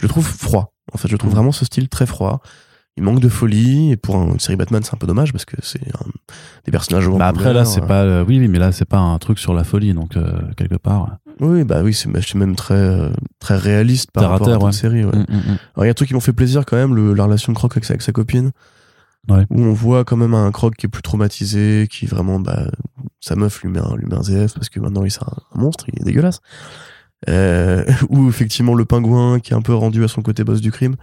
[0.00, 0.72] je le trouve froid.
[0.94, 1.36] En fait, je trouve Mhm.
[1.36, 2.40] vraiment ce style très froid.
[2.96, 5.44] Il manque de folie, et pour un- une série Batman, c'est un peu dommage parce
[5.44, 6.08] que c'est un-
[6.64, 9.18] des personnages Bah après là c'est pas euh, oui oui mais là c'est pas un
[9.18, 12.74] truc sur la folie donc euh, quelque part Oui, bah oui, c'est bah, même très,
[12.74, 14.72] euh, très réaliste par Terre rapport à, terre, ouais.
[14.72, 15.14] série, ouais.
[15.14, 15.58] Mm, mm, mm.
[15.74, 17.52] Alors, il y a un truc qui m'ont fait plaisir quand même, le, la relation
[17.52, 18.52] de Croc avec, sa- avec sa copine.
[19.28, 19.44] Ouais.
[19.50, 22.70] Où on voit quand même un Croc qui est plus traumatisé, qui vraiment, bah,
[23.20, 25.32] sa meuf lui met un, lui met un ZF parce que maintenant il c'est un,
[25.54, 26.40] un monstre, il est dégueulasse.
[27.28, 30.70] Euh, ou effectivement le pingouin qui est un peu rendu à son côté boss du
[30.70, 30.96] crime.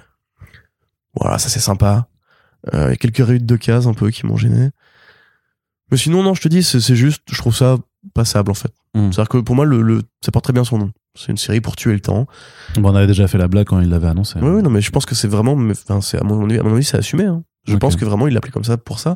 [1.20, 2.08] Voilà, ça c'est sympa.
[2.74, 4.70] Euh, il y a quelques réuttes de cases un peu qui m'ont gêné.
[5.92, 7.78] Mais sinon, non, je te dis, c'est juste, je trouve ça
[8.14, 8.72] passable en fait.
[8.96, 9.12] Mm.
[9.12, 10.92] C'est-à-dire que pour moi, le, le, ça porte très bien son nom.
[11.16, 12.26] C'est une série pour tuer le temps.
[12.76, 14.40] Bon, on avait déjà fait la blague quand il l'avait annoncé.
[14.42, 16.64] Oui, oui, non, mais je pense que c'est vraiment, enfin, c'est à mon avis, à
[16.64, 17.26] mon avis, c'est assumé.
[17.26, 17.44] hein.
[17.68, 19.16] Je pense que vraiment, il l'a appelé comme ça pour ça.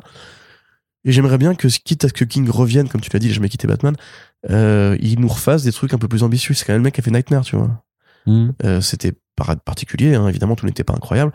[1.04, 3.34] Et j'aimerais bien que, quitte à ce que King revienne, comme tu l'as dit, j'ai
[3.34, 3.94] jamais quitté Batman,
[4.50, 6.54] euh, il nous refasse des trucs un peu plus ambitieux.
[6.54, 7.82] C'est quand même le mec qui a fait Nightmare, tu vois.
[8.26, 8.50] Mm.
[8.64, 11.32] Euh, c'était par- particulier, hein, évidemment, tout n'était pas incroyable,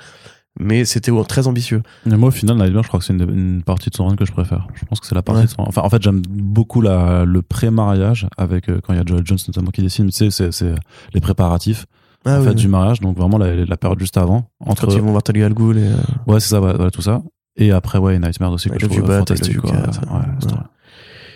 [0.60, 1.82] mais c'était très ambitieux.
[2.06, 4.16] Mais moi au final Nightmare je crois que c'est une, une partie de son run
[4.16, 4.68] que je préfère.
[4.76, 5.46] Je pense que c'est la partie Ouais.
[5.48, 9.00] de son enfin en fait j'aime beaucoup la, le pré-mariage avec euh, quand il y
[9.00, 10.76] a Joel Jones notamment qui dessine tu sais c'est
[11.14, 11.86] les préparatifs
[12.26, 12.56] Ah, en oui, fait oui.
[12.56, 15.46] du mariage donc vraiment la, la période juste avant entre Quand ils vont voir Talia
[15.48, 15.96] Al Ghul et, euh,
[16.28, 17.22] ouais c'est ça voilà, tout ça
[17.58, 19.72] et après ouais Nightmare aussi que je trouve Bat, fantastique quoi.
[19.72, 20.20] Ouais.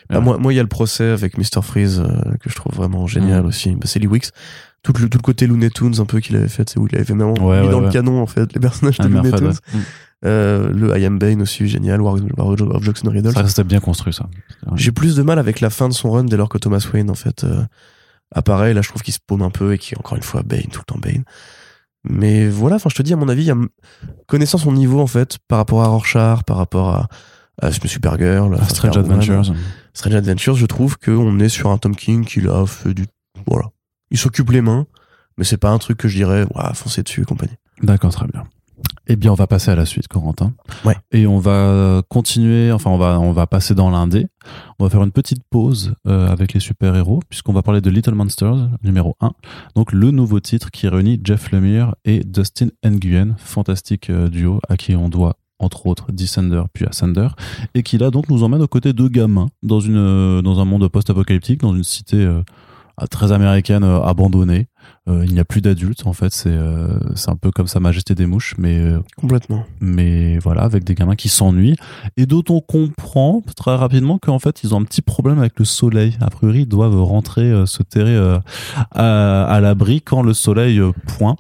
[0.10, 1.62] Bah, moi, moi, il y a le procès avec Mr.
[1.62, 2.08] Freeze euh,
[2.40, 3.72] que je trouve vraiment génial aussi.
[3.72, 4.30] Bah, c'est Lee Wicks.
[4.84, 6.96] Tout le, tout le côté Looney Tunes un peu qu'il avait fait, c'est où il
[6.96, 9.32] avait vraiment Ouais, mis ouais, dans le canon en fait les personnages de Ah, Looney
[9.32, 9.54] Tunes.
[10.26, 13.34] Euh, le I Am Bane aussi génial, War, War of Jackson Riddle.
[13.34, 14.28] ça c'était bien construit ça.
[14.76, 17.10] J'ai plus de mal avec la fin de son run dès lors que Thomas Wayne
[17.12, 17.64] en fait euh,
[18.34, 18.74] apparaît.
[18.74, 20.64] Là, je trouve qu'il se paume un peu et qu'il est encore une fois Bane
[20.72, 21.24] tout le temps Bane.
[22.10, 23.58] Mais voilà, enfin, je te dis à mon avis, il y a
[24.28, 27.08] connaissant son niveau en fait par rapport à Rorschach, par rapport à,
[27.62, 29.54] à Supergirl, à Strange Adventures
[29.94, 33.06] Strange Adventures, je trouve qu'on est sur un Tom King qui a fait du.
[33.46, 33.66] Voilà.
[34.12, 34.86] Il s'occupe les mains,
[35.38, 37.56] mais c'est pas un truc que je dirais, ouais, foncez dessus et compagnie.
[37.82, 38.44] D'accord, très bien.
[39.08, 40.54] Eh bien, on va passer à la suite, Corentin.
[40.84, 40.96] Ouais.
[41.12, 44.28] Et on va continuer, enfin, on va, on va passer dans l'indé.
[44.80, 48.14] On va faire une petite pause euh, avec les super-héros, puisqu'on va parler de Little
[48.14, 49.32] Monsters, numéro 1.
[49.76, 54.78] Donc, le nouveau titre qui réunit Jeff Lemire et Dustin Nguyen, fantastique euh, duo à
[54.78, 57.30] qui on doit entre autres Descender puis Ascender
[57.74, 60.66] et qui là donc nous emmène aux côtés de gamins dans une euh, dans un
[60.66, 62.44] monde post-apocalyptique dans une cité euh,
[63.06, 64.68] très américaine euh, abandonnée.
[65.10, 66.34] Euh, il n'y a plus d'adultes en fait.
[66.34, 69.64] C'est euh, c'est un peu comme sa majesté des mouches mais euh, Complètement.
[69.82, 71.76] mais voilà avec des gamins qui s'ennuient.
[72.16, 75.66] Et dont on comprend très rapidement qu'en fait ils ont un petit problème avec le
[75.66, 76.18] soleil.
[76.22, 78.40] A priori ils doivent rentrer euh, se terrer euh,
[78.92, 81.40] à, à l'abri quand le soleil euh, pointe.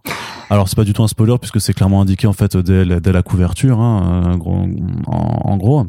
[0.49, 2.99] Alors c'est pas du tout un spoiler puisque c'est clairement indiqué en fait dès, la-
[2.99, 4.69] dès la couverture hein, en,
[5.07, 5.85] en gros.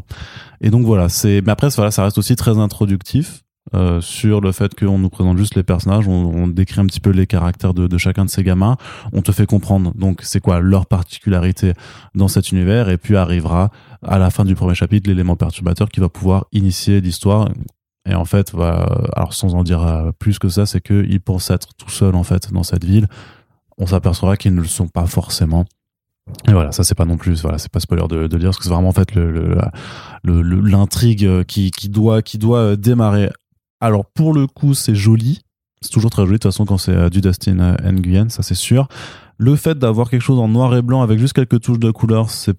[0.60, 3.42] Et donc voilà c'est mais après voilà ça reste aussi très introductif
[3.74, 7.10] euh, sur le fait qu'on nous présente juste les personnages, on, décrit un petit peu
[7.10, 8.76] les caractères de, chacun de ces gamins,
[9.12, 11.74] on te fait comprendre donc c'est quoi leur particularité
[12.14, 13.70] dans cet univers et puis arrivera
[14.02, 17.48] à la fin du premier chapitre l'élément perturbateur qui va pouvoir initier l'histoire
[18.08, 21.50] Et en fait, bah, alors sans en dire euh, plus que ça, c'est qu'ils pensent
[21.50, 23.06] être tout seuls en fait dans cette ville.
[23.76, 25.66] On s'apercevra qu'ils ne le sont pas forcément.
[26.46, 28.58] Et voilà, ça c'est pas non plus, voilà, c'est pas spoiler de, de dire parce
[28.58, 29.56] que c'est vraiment en fait le, le,
[30.24, 33.30] le- le- l'intrigue euh, qui, qui doit qui doit euh, démarrer.
[33.80, 35.40] Alors pour le coup, c'est joli,
[35.80, 38.42] c'est toujours très joli de toute façon quand c'est euh, du Dustin euh, Nguyen, ça
[38.42, 38.88] c'est sûr.
[39.38, 42.30] Le fait d'avoir quelque chose en noir et blanc avec juste quelques touches de couleur,
[42.30, 42.56] c'est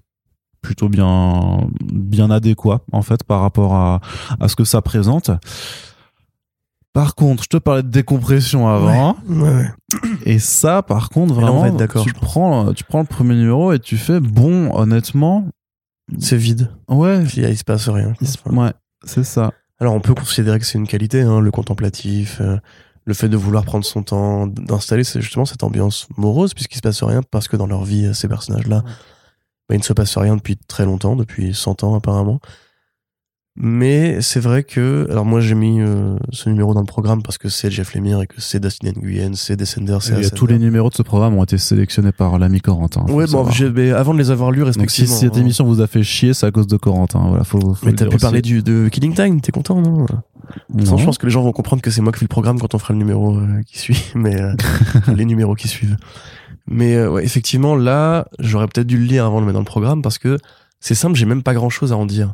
[0.62, 4.02] plutôt bien bien adéquat en fait par rapport à,
[4.40, 5.32] à ce que ça présente.
[6.94, 9.16] Par contre, je te parlais de décompression avant.
[9.28, 9.72] Ouais, ouais.
[10.26, 13.96] Et ça, par contre, là, vraiment, tu prends, tu prends le premier numéro et tu
[13.98, 15.48] fais bon, honnêtement,
[16.18, 16.72] C'est vide.
[16.90, 18.14] ouais, Il, il se passe rien.
[18.22, 18.74] se- ouais,
[19.06, 19.52] c'est ça.
[19.80, 22.58] Alors on peut considérer que c'est une qualité, hein, le contemplatif, euh,
[23.06, 27.02] le fait de vouloir prendre son temps, d'installer justement cette ambiance morose, puisqu'il se passe
[27.02, 30.36] rien, parce que dans leur vie, euh, ces personnages-là, bah, il ne se passe rien
[30.36, 32.40] depuis très longtemps, depuis 100 ans apparemment.
[33.62, 37.38] Mais c'est vrai que, alors moi j'ai mis euh, ce numéro dans le programme parce
[37.38, 40.58] que c'est Jeff Lemire et que c'est Dustin Nguyen, c'est Descender, c'est Et tous les
[40.58, 43.06] numéros de ce programme ont été sélectionnés par l'ami Corentin.
[43.10, 45.16] Ouais, bon, j'ai- mais avant de les avoir lus Donc si respectivement.
[45.16, 45.42] cette hein.
[45.42, 47.28] émission vous a fait chier, c'est à cause de Corentin.
[47.28, 48.22] Voilà, faut, faut Mais t'as pu aussi.
[48.22, 50.06] parler du, de Killing Time, t'es content, non?
[50.74, 50.98] Non.
[50.98, 52.74] je pense que les gens vont comprendre que c'est moi qui fais le programme quand
[52.74, 54.54] on fera le numéro euh, qui suit, mais euh,
[55.14, 55.98] les numéros qui suivent.
[56.66, 59.60] Mais euh, ouais, effectivement, là, j'aurais peut-être dû le lire avant de le mettre dans
[59.60, 60.38] le programme parce que
[60.80, 62.34] c'est simple, j'ai même pas grand-chose à en dire.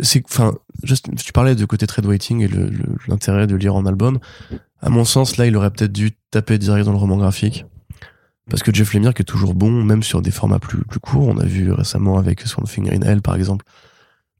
[0.00, 0.54] C'est, enfin,
[0.86, 2.50] tu parlais de côté trade waiting et
[3.06, 4.18] l'intérêt de lire en album.
[4.80, 7.66] À mon sens, là, il aurait peut-être dû taper direct dans le roman graphique.
[8.48, 11.28] Parce que Jeff Lemire, qui est toujours bon, même sur des formats plus, plus courts,
[11.28, 13.64] on a vu récemment avec Swamp Thing in Hell, par exemple,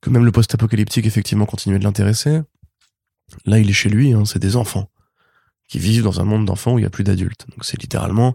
[0.00, 2.42] que même le post-apocalyptique, effectivement, continuait de l'intéresser.
[3.46, 4.90] Là, il est chez lui, hein, c'est des enfants
[5.68, 7.46] qui vivent dans un monde d'enfants où il y a plus d'adultes.
[7.50, 8.34] Donc c'est littéralement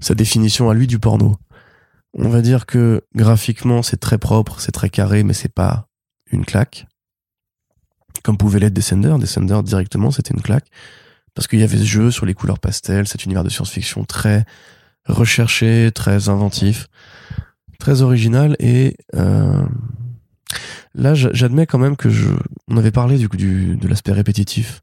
[0.00, 1.36] sa définition à lui du porno.
[2.14, 5.88] On va dire que graphiquement, c'est très propre, c'est très carré, mais c'est pas
[6.32, 6.86] une claque.
[8.22, 9.14] Comme pouvait l'être Descender.
[9.18, 10.66] Descender, directement, c'était une claque.
[11.34, 14.44] Parce qu'il y avait ce jeu sur les couleurs pastel, cet univers de science-fiction très
[15.06, 16.88] recherché, très inventif,
[17.82, 19.66] très original et euh,
[20.94, 22.28] là j'admets quand même que je
[22.68, 24.82] on avait parlé du du, de l'aspect répétitif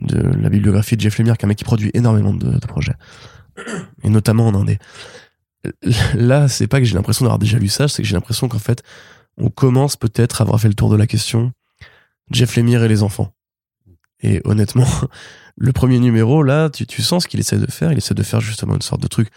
[0.00, 2.92] de la bibliographie de Jeff Lemire qui est un mec qui produit énormément de, projets
[4.02, 4.78] et notamment en indé
[6.14, 8.58] là c'est pas que j'ai l'impression d'avoir déjà lu ça c'est que j'ai l'impression qu'en
[8.58, 8.82] fait
[9.38, 11.52] on commence peut-être à avoir fait le tour de la question.
[12.30, 13.32] Jeff Lemire et les enfants.
[14.20, 14.86] Et honnêtement
[15.56, 17.92] le premier numéro là tu, tu sens ce qu'il essaie de faire.
[17.92, 19.28] Il essaie de faire justement une sorte de truc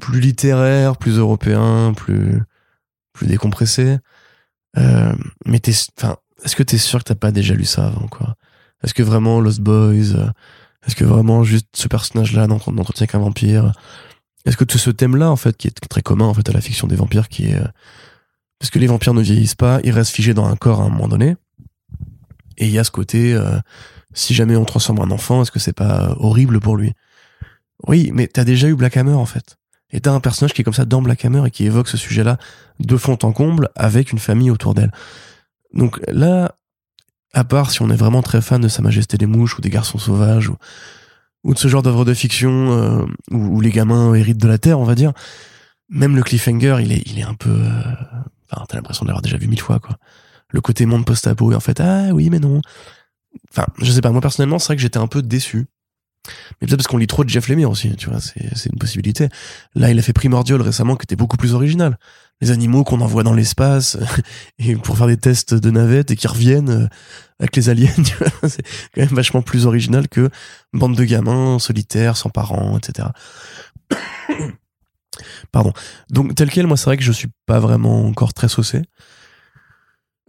[0.00, 2.40] plus littéraire plus européen plus
[3.12, 3.98] plus décompressé.
[4.78, 5.12] Euh,
[5.44, 8.36] mais t'es, enfin, est-ce que t'es sûr que t'as pas déjà lu ça avant, quoi?
[8.82, 10.30] Est-ce que vraiment Lost Boys euh,
[10.86, 13.72] Est-ce que vraiment juste ce personnage-là n'entre- n'entretient qu'un vampire?
[14.46, 16.60] Est-ce que tout ce thème-là, en fait, qui est très commun en fait à la
[16.60, 17.66] fiction des vampires, qui est euh,
[18.60, 20.90] parce que les vampires ne vieillissent pas, ils restent figés dans un corps à un
[20.90, 21.36] moment donné,
[22.58, 23.58] et il y a ce côté, euh,
[24.12, 26.92] si jamais on transforme un enfant, est-ce que c'est pas horrible pour lui?
[27.88, 29.56] Oui, mais t'as déjà eu Black Hammer, en fait.
[29.90, 31.96] Et t'as un personnage qui est comme ça dans Black Hammer et qui évoque ce
[31.96, 32.36] sujet-là
[32.78, 34.92] de fond en comble avec une famille autour d'elle.
[35.72, 36.54] Donc là,
[37.32, 39.70] à part si on est vraiment très fan de Sa Majesté des Mouches ou des
[39.70, 40.50] Garçons Sauvages
[41.44, 44.78] ou, de ce genre d'œuvre de fiction euh, où, les gamins héritent de la Terre,
[44.78, 45.12] on va dire,
[45.88, 47.50] même le cliffhanger, il est, il est un peu...
[47.50, 47.82] euh,
[48.50, 49.96] Enfin, t'as l'impression de l'avoir déjà vu mille fois, quoi.
[50.50, 52.60] Le côté monde post-apo, et en fait, ah oui, mais non.
[53.50, 55.66] Enfin, je sais pas, moi personnellement, c'est vrai que j'étais un peu déçu.
[56.60, 58.78] Mais peut-être parce qu'on lit trop de Jeff Lemire aussi, tu vois, c'est c'est une
[58.78, 59.28] possibilité.
[59.74, 61.98] Là, il a fait Primordial récemment, qui était beaucoup plus original.
[62.40, 63.98] Les animaux qu'on envoie dans l'espace
[64.58, 66.86] et pour faire des tests de navettes et qui reviennent euh,
[67.38, 67.92] avec les aliens,
[68.42, 68.62] c'est
[68.94, 70.30] quand même vachement plus original que
[70.72, 73.08] bande de gamins solitaires, sans parents, etc.
[75.52, 75.72] Pardon.
[76.10, 78.82] Donc tel quel, moi, c'est vrai que je suis pas vraiment encore très saucé.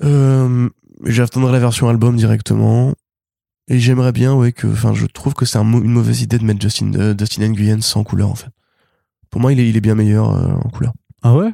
[0.03, 0.69] Euh,
[1.03, 2.93] J'attendrai la version album directement.
[3.67, 6.43] Et j'aimerais bien, ouais, que, enfin, je trouve que c'est un une mauvaise idée de
[6.43, 8.49] mettre Justin, euh, Dustin Nguyen sans couleur, en fait.
[9.29, 10.91] Pour moi, il est, il est bien meilleur euh, en couleur.
[11.21, 11.53] Ah ouais?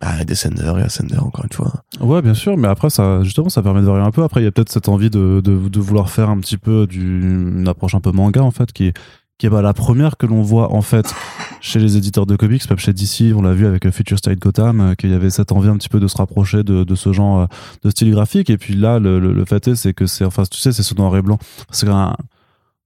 [0.00, 1.82] Ah, Descender et Ascender, encore une fois.
[2.00, 4.22] Ouais, bien sûr, mais après, ça, justement, ça permet de varier un peu.
[4.22, 6.86] Après, il y a peut-être cette envie de, de, de vouloir faire un petit peu
[6.86, 8.96] du, une approche un peu manga, en fait, qui est,
[9.40, 11.14] qui est bah, la première que l'on voit, en fait,
[11.62, 14.38] chez les éditeurs de comics, même chez DC, on l'a vu avec euh, Future State
[14.38, 17.14] Gotham, euh, qu'il y avait cette envie un petit peu de se rapprocher de, ce
[17.14, 17.46] genre euh,
[17.82, 18.50] de style graphique.
[18.50, 21.16] Et puis là, le, fait est, c'est que c'est, enfin, tu sais, c'est ce noir
[21.16, 21.38] et blanc.
[21.70, 22.14] C'est un,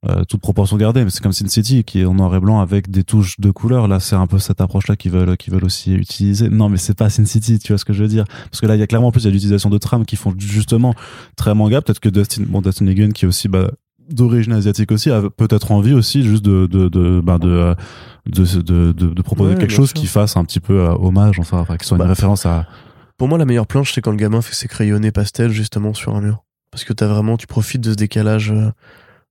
[0.06, 2.60] euh, toute proportion gardée, mais c'est comme Sin City qui est en noir et blanc
[2.60, 3.88] avec des touches de couleur.
[3.88, 6.50] Là, c'est un peu cette approche-là qu'ils veulent, qu'ils veulent aussi utiliser.
[6.50, 8.24] Non, mais c'est pas Sin City, tu vois ce que je veux dire?
[8.50, 10.04] Parce que là, il y a clairement en plus il y a l'utilisation de trames
[10.04, 10.94] qui font justement
[11.36, 11.80] très manga.
[11.80, 13.70] Peut-être que Dustin, bon, Dustin qui est aussi bah,
[14.10, 17.74] d'origine asiatique aussi a peut-être envie aussi juste de de de bah, de,
[18.26, 19.94] de, de, proposer Ouais, quelque chose sûr.
[20.00, 22.66] qui fasse un petit peu euh, hommage, enfin, enfin qui soit une Bah, référence à.
[23.16, 26.14] Pour moi, la meilleure planche, c'est quand le gamin fait ses crayonnés pastel justement sur
[26.16, 26.44] un mur.
[26.70, 28.70] parce que t'as vraiment, tu profites de ce décalage euh,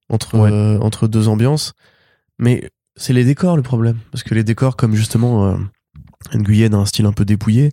[0.08, 0.50] entre, Ouais.
[0.50, 1.72] euh, entre deux ambiances.
[2.38, 3.98] Mais c'est les décors le problème.
[4.10, 5.56] Parce que les décors, comme justement euh,
[6.34, 7.70] Nguyen a un style un peu dépouillé,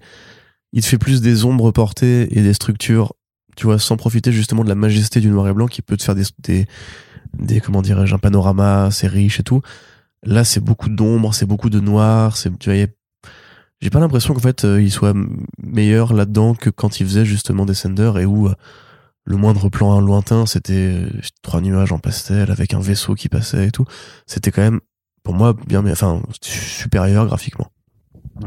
[0.73, 3.13] il te fait plus des ombres portées et des structures,
[3.55, 6.03] tu vois, sans profiter justement de la majesté du noir et blanc qui peut te
[6.03, 6.67] faire des, des,
[7.37, 9.61] des comment dirais-je, un panorama assez riche et tout.
[10.23, 12.87] Là, c'est beaucoup d'ombres, c'est beaucoup de noir, c'est, tu vois,
[13.81, 15.15] j'ai pas l'impression qu'en fait, euh, il soit
[15.61, 18.53] meilleur là-dedans que quand il faisait justement Descender et où euh,
[19.23, 21.09] le moindre plan lointain, c'était euh,
[21.41, 23.85] trois nuages en pastel avec un vaisseau qui passait et tout.
[24.27, 24.81] C'était quand même,
[25.23, 27.71] pour moi, bien, enfin, supérieur graphiquement,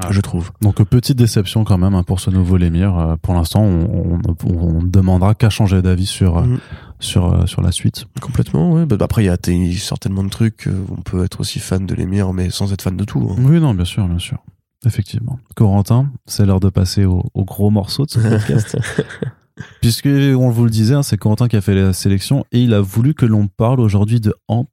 [0.02, 0.08] Ah.
[0.10, 0.50] je trouve.
[0.60, 2.96] Donc petite déception quand même hein, pour ce nouveau Lemire.
[2.98, 6.58] Euh, pour l'instant, on, on, on ne demandera qu'à changer d'avis sur euh, Mhm.
[7.00, 8.06] sur euh, sur la suite.
[8.20, 8.86] Complètement, ouais.
[8.86, 9.36] Bah, après, il y a
[9.78, 10.66] certainement de trucs.
[10.66, 13.28] euh, On peut être aussi fan de l'émir, mais sans être fan de tout.
[13.30, 13.36] hein.
[13.38, 14.38] Oui, non, bien sûr, bien sûr.
[14.86, 15.38] Effectivement.
[15.56, 18.76] Corentin, c'est l'heure de passer au, au gros morceau de ce podcast.
[19.80, 22.74] Puisque, on vous le disait, hein, c'est Corentin qui a fait la sélection et il
[22.74, 24.66] a voulu que l'on parle aujourd'hui de Hant,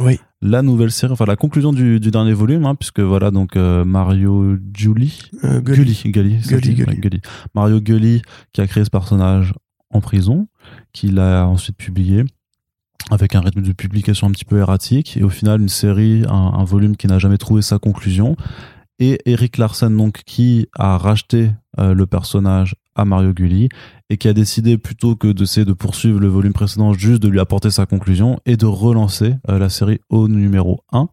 [0.00, 0.18] oui.
[0.44, 3.84] La nouvelle série, enfin la conclusion du, du dernier volume, hein, puisque voilà, donc euh,
[3.84, 4.56] Mario
[5.42, 5.60] Euh,
[6.44, 7.00] ouais, Gully.
[7.00, 7.20] Gully.
[7.54, 8.22] Mario Gully
[8.52, 9.54] qui a créé ce personnage
[9.90, 10.46] en prison,
[10.92, 12.24] qu'il a ensuite publié
[13.10, 16.52] avec un rythme de publication un petit peu erratique et au final une série, un,
[16.54, 18.36] un volume qui n'a jamais trouvé sa conclusion
[18.98, 23.68] et Eric Larsen donc qui a racheté euh, le personnage à Mario Gully
[24.10, 27.40] et qui a décidé plutôt que d'essayer de poursuivre le volume précédent juste de lui
[27.40, 31.08] apporter sa conclusion et de relancer euh, la série au numéro 1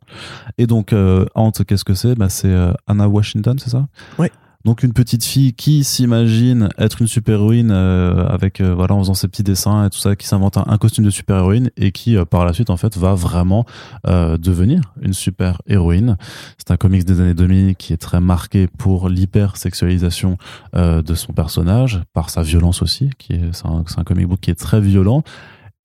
[0.57, 1.25] et donc euh,
[1.67, 2.15] qu'est-ce que c'est?
[2.15, 3.87] Bah, c'est euh, Anna Washington c'est ça?
[4.17, 4.31] Ouais.
[4.65, 9.13] Donc une petite fille qui s'imagine être une super-héroïne euh, avec euh, voilà en faisant
[9.13, 12.25] ses petits dessins et tout ça qui s'invente un, costume de super-héroïne et qui euh,
[12.25, 13.65] par la suite en fait va vraiment
[14.07, 16.17] euh, devenir une super-héroïne.
[16.57, 20.37] C'est un comics des années 2000 qui est très marqué pour l'hypersexualisation
[20.73, 24.51] de son personnage, par sa violence aussi, qui est un, c'est un comic book qui
[24.51, 25.23] est très violent.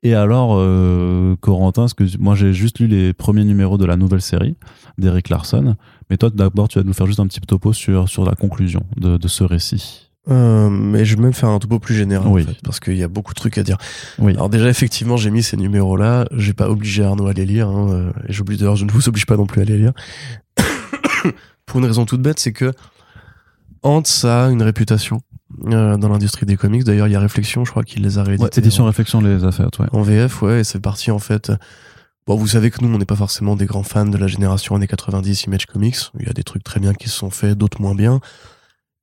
[0.02, 3.96] Et alors, euh, Corentin, parce que moi j'ai juste lu les premiers numéros de la
[3.96, 4.54] nouvelle série
[4.98, 5.74] d'Eric Larson,
[6.10, 8.82] mais toi d'abord tu vas nous faire juste un petit topo sur, sur la conclusion
[8.96, 10.02] de, de ce récit.
[10.28, 12.42] Euh, mais je vais même faire un topo plus général, Oui.
[12.42, 13.78] en fait, parce qu'il y a beaucoup de trucs à dire.
[14.18, 14.32] Oui.
[14.32, 16.26] Alors déjà, effectivement, j'ai mis ces numéros-là.
[16.32, 17.68] J'ai pas obligé Arnaud à les lire.
[17.68, 19.92] Hein, euh, et j'oblige d'ailleurs, je ne vous oblige pas non plus à les lire.
[21.66, 22.72] Pour une raison toute bête, c'est que
[23.84, 25.20] Ant a une réputation
[25.66, 26.84] euh, dans l'industrie des comics.
[26.84, 28.60] D'ailleurs, il y a Réflexion, je crois qu'il les a Ouais, réédités.
[28.60, 29.86] édition en- réflexion les affaires, ouais.
[29.92, 31.52] en VF, ouais, et c'est parti en fait.
[32.26, 34.74] Bon, vous savez que nous, on n'est pas forcément des grands fans de la génération
[34.74, 35.96] années 90 Image Comics.
[36.18, 38.20] Il y a des trucs très bien qui se sont faits, d'autres moins bien.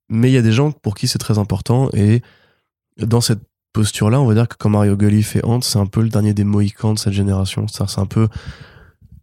[0.10, 2.22] Mais il y a des gens pour qui c'est très important et
[2.97, 3.39] dans cette
[3.72, 6.34] posture-là, on va dire que quand Mario Gully fait Ant, c'est un peu le dernier
[6.34, 7.66] des Mohicans de cette génération.
[7.68, 8.28] C'est un peu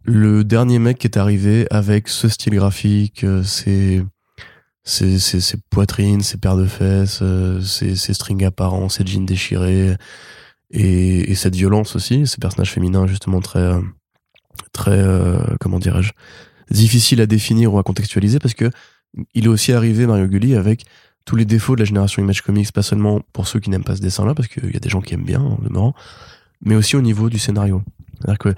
[0.05, 3.43] le dernier mec qui est arrivé avec ce style graphique, euh,
[4.85, 9.07] ses, ses, ses, ses poitrines, ses paires de fesses, euh, ses, ses strings apparents, ses
[9.07, 9.97] jeans déchirés
[10.70, 13.72] et, et cette violence aussi, ces personnages féminins justement très,
[14.72, 16.12] très, euh, comment dirais-je,
[16.70, 18.70] difficile à définir ou à contextualiser parce que
[19.35, 20.85] il est aussi arrivé Mario Gully avec
[21.24, 23.97] tous les défauts de la génération Image Comics, pas seulement pour ceux qui n'aiment pas
[23.97, 25.95] ce dessin-là, parce qu'il y a des gens qui aiment bien, en demeurant,
[26.62, 27.83] mais aussi au niveau du scénario.
[28.18, 28.55] C'est-à-dire que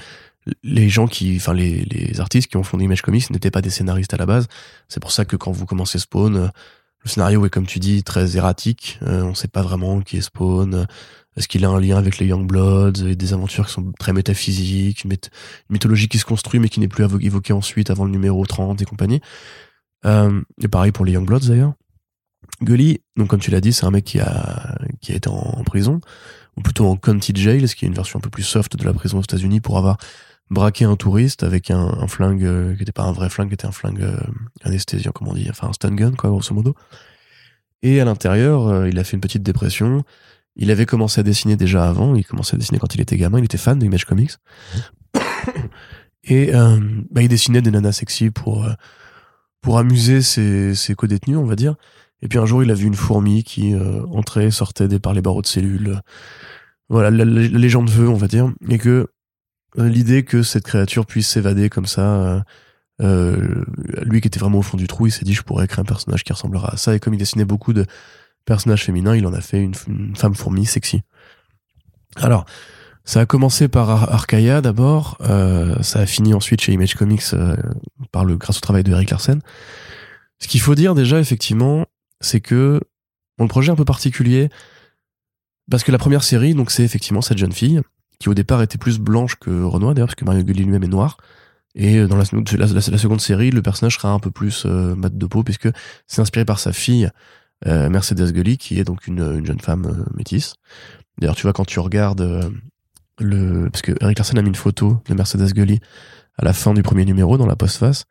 [0.63, 3.71] les gens qui, enfin les, les artistes qui ont fondé Image Comics n'étaient pas des
[3.71, 4.49] scénaristes à la base.
[4.89, 6.49] C'est pour ça que quand vous commencez Spawn, euh,
[7.05, 8.99] le scénario est comme tu dis très erratique.
[9.03, 10.87] Euh, on sait pas vraiment qui est Spawn.
[11.37, 15.05] Est-ce qu'il a un lien avec les Youngbloods et des aventures qui sont très métaphysiques,
[15.05, 15.31] une, myth-
[15.71, 18.83] une mythologie qui se construit mais qui n'est plus évoquée ensuite avant le numéro 30
[18.83, 19.21] et compagnie?
[20.05, 21.73] Euh, et pareil pour les Youngbloods d'ailleurs.
[22.61, 25.35] Gully, donc comme tu l'as dit, c'est un mec qui a qui a été en,
[25.37, 26.01] en prison
[26.57, 28.85] ou plutôt en county jail, ce qui est une version un peu plus soft de
[28.85, 29.97] la prison aux États-Unis pour avoir
[30.51, 33.55] braqué un touriste avec un, un flingue euh, qui n'était pas un vrai flingue, qui
[33.55, 34.17] était un flingue euh,
[34.63, 36.75] anesthésiant, comme on dit, enfin un stun gun quoi, grosso modo.
[37.83, 40.05] Et à l'intérieur, euh, il a fait une petite dépression.
[40.55, 42.15] Il avait commencé à dessiner déjà avant.
[42.15, 43.39] Il commençait à dessiner quand il était gamin.
[43.39, 44.33] Il était fan de Image Comics.
[46.25, 46.79] Et euh,
[47.11, 48.73] bah, il dessinait des nanas sexy pour euh,
[49.61, 51.75] pour amuser ses, ses co-détenus, on va dire.
[52.21, 55.13] Et puis un jour, il a vu une fourmi qui euh, entrait, sortait des par
[55.15, 56.01] les barreaux de cellules.
[56.89, 59.09] Voilà, la, la- la légende veut, on va dire, et que
[59.77, 62.41] l'idée que cette créature puisse s'évader comme ça, euh,
[63.01, 63.65] euh,
[64.05, 65.85] lui qui était vraiment au fond du trou, il s'est dit je pourrais créer un
[65.85, 66.95] personnage qui ressemblera à ça.
[66.95, 67.87] Et comme il dessinait beaucoup de
[68.45, 69.75] personnages féminins, il en a fait une,
[70.17, 71.03] femme fourmi sexy.
[72.17, 72.45] Alors,
[73.05, 74.27] ça a commencé par Ar-
[74.63, 77.57] d'abord, euh, ça a fini ensuite chez Image Comics euh,
[78.13, 79.41] par le grâce au travail de Eric Larsen.
[80.39, 81.87] Ce qu'il faut dire déjà effectivement,
[82.21, 82.81] c'est que
[83.39, 84.51] bon, le projet est un peu particulier
[85.71, 87.81] parce que la première série, donc c'est effectivement cette jeune fille
[88.23, 90.89] qui au départ était plus blanche que Renoir d'ailleurs parce que Mario Gulli lui-même est
[90.89, 91.17] noir.
[91.75, 95.27] Et euh, dans la, seconde série, le personnage sera un peu plus euh, mat de
[95.27, 95.69] peau puisque
[96.07, 97.11] c'est inspiré par sa fille
[97.67, 100.55] euh, Mercedes Gully, qui est donc une, une jeune femme euh, métisse.
[101.19, 102.53] D'ailleurs, tu vois, quand tu regardes
[103.19, 103.69] le...
[103.73, 105.81] Parce que Eric Larson a mis une photo de Mercedes Gully
[106.39, 108.05] à la fin du premier numéro, dans la postface.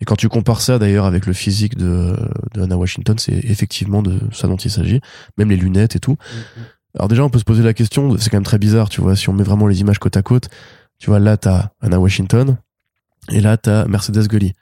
[0.00, 2.14] Et quand tu compares ça d'ailleurs avec le physique de,
[2.52, 5.00] de Anna Washington, c'est effectivement de ça dont il s'agit.
[5.38, 6.16] Même les lunettes et tout.
[6.96, 9.16] Alors déjà, on peut se poser la question, c'est quand même très bizarre, tu vois,
[9.16, 10.48] si on met vraiment les images côte à côte,
[10.98, 12.56] tu vois, là, t'as Anna Washington,
[13.30, 14.54] et là, t'as Mercedes Gully.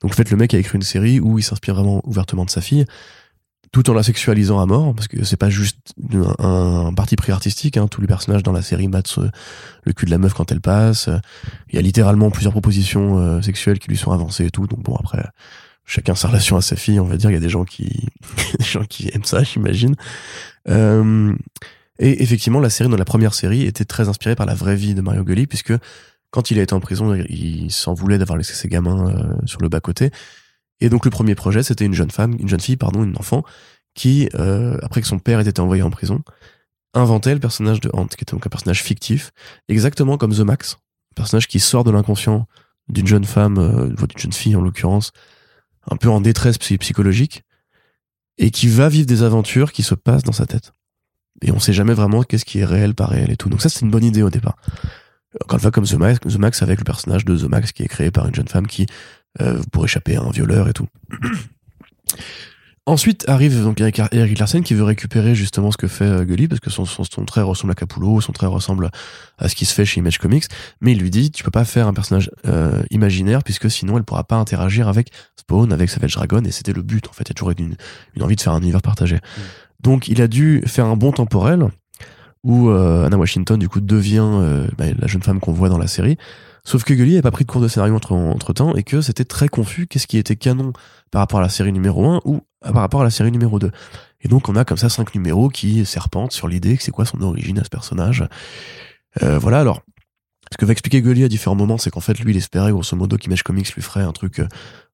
[0.00, 2.50] Donc, en fait, le mec a écrit une série où il s'inspire vraiment ouvertement de
[2.50, 2.86] sa fille,
[3.72, 5.94] tout en la sexualisant à mort, parce que c'est pas juste
[6.38, 7.88] un, parti pris artistique, hein.
[7.88, 9.18] tous les personnages dans la série battent
[9.84, 11.08] le cul de la meuf quand elle passe.
[11.68, 14.82] Il y a littéralement plusieurs propositions euh, sexuelles qui lui sont avancées et tout, donc
[14.82, 15.22] bon, après,
[15.84, 18.08] chacun sa relation à sa fille, on va dire, il y a des gens qui,
[18.58, 19.94] des gens qui aiment ça, j'imagine.
[20.68, 21.34] Euh,
[21.98, 24.94] et effectivement, la série, dans la première série, était très inspirée par la vraie vie
[24.94, 25.74] de Mario Gully, puisque
[26.30, 29.60] quand il a été en prison, il s'en voulait d'avoir laissé ses gamins euh, sur
[29.60, 30.10] le bas-côté.
[30.80, 33.44] Et donc le premier projet, c'était une jeune femme, une jeune fille, pardon, une enfant,
[33.94, 36.22] qui, euh, après que son père ait été envoyé en prison,
[36.94, 39.30] inventait le personnage de Hant, qui était donc un personnage fictif,
[39.68, 40.78] exactement comme The Max,
[41.12, 42.46] un personnage qui sort de l'inconscient
[42.88, 45.12] d'une jeune femme, euh, d'une jeune fille en l'occurrence,
[45.90, 47.42] un peu en détresse psychologique,
[48.38, 50.72] et qui va vivre des aventures qui se passent dans sa tête
[51.42, 53.48] et on sait jamais vraiment qu'est-ce qui est réel, pas réel et tout.
[53.48, 54.56] Donc ça, c'est une bonne idée au départ.
[55.42, 58.10] Encore une fois, comme The Max, avec le personnage de The Max qui est créé
[58.10, 58.86] par une jeune femme qui
[59.40, 60.86] euh, pour échapper à un violeur et tout.
[62.84, 66.48] Ensuite arrive donc Eric, Eric Larsen qui veut récupérer justement ce que fait euh, Gully
[66.48, 68.90] parce que son, son, son trait ressemble à Capullo, son trait ressemble
[69.38, 70.46] à ce qui se fait chez Image Comics,
[70.80, 74.04] mais il lui dit tu peux pas faire un personnage euh, imaginaire puisque sinon elle
[74.04, 77.28] pourra pas interagir avec Spawn, avec Savage Dragon et c'était le but en fait, il
[77.28, 77.76] y a toujours une,
[78.16, 79.20] une envie de faire un univers partagé.
[79.82, 81.68] Donc il a dû faire un bond temporel
[82.44, 85.78] où euh, Anna Washington du coup devient euh, bah, la jeune femme qu'on voit dans
[85.78, 86.16] la série.
[86.64, 89.00] Sauf que Gully n'avait pas pris de cours de scénario entre, entre temps et que
[89.00, 90.72] c'était très confus qu'est-ce qui était canon
[91.10, 93.70] par rapport à la série numéro 1 ou par rapport à la série numéro 2.
[94.20, 97.04] Et donc on a comme ça cinq numéros qui serpentent sur l'idée que c'est quoi
[97.04, 98.24] son origine à ce personnage.
[99.22, 99.82] Euh, voilà alors.
[100.52, 102.94] Ce que va expliquer Gully à différents moments, c'est qu'en fait lui il espérait grosso
[102.96, 104.48] modo qu'Image Comics lui ferait un truc euh,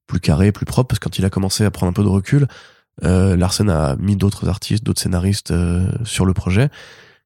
[0.07, 2.07] plus carré, plus propre, parce que quand il a commencé à prendre un peu de
[2.07, 2.47] recul,
[3.03, 6.69] euh, Larsen a mis d'autres artistes, d'autres scénaristes euh, sur le projet,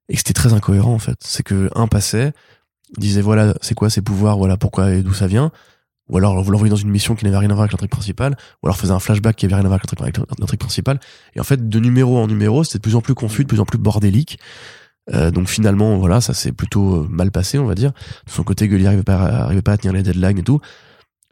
[0.10, 1.18] et c'était très incohérent en fait.
[1.22, 2.34] C'est que un passait,
[2.98, 5.52] disait voilà c'est quoi ses pouvoirs, voilà pourquoi et d'où ça vient,
[6.10, 8.36] ou alors vous l'envoyez dans une mission qui n'avait rien à voir avec l'intrigue principale,
[8.62, 11.00] ou alors faisait un flashback qui avait rien à voir avec l'intrigue principale,
[11.36, 13.60] et en fait de numéro en numéro c'était de plus en plus confus, de plus
[13.60, 14.40] en plus bordélique.
[15.14, 17.92] Euh, donc finalement voilà ça s'est plutôt mal passé on va dire.
[18.26, 20.62] De son côté Gulli arrivait pas, arrivait pas à tenir les deadlines et tout.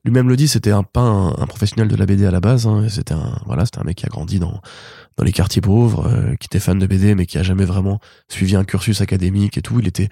[0.03, 2.65] Lui-même le dit, c'était un pas un, un, professionnel de la BD à la base.
[2.65, 4.61] Hein, c'était un voilà, c'était un mec qui a grandi dans
[5.17, 7.99] dans les quartiers pauvres, euh, qui était fan de BD, mais qui a jamais vraiment
[8.27, 9.79] suivi un cursus académique et tout.
[9.79, 10.09] Il était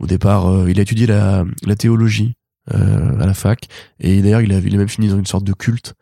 [0.00, 2.34] au départ, euh, il a étudié la, la théologie
[2.74, 3.68] euh, à la fac,
[4.00, 5.94] et d'ailleurs il a, il a même fini dans une sorte de culte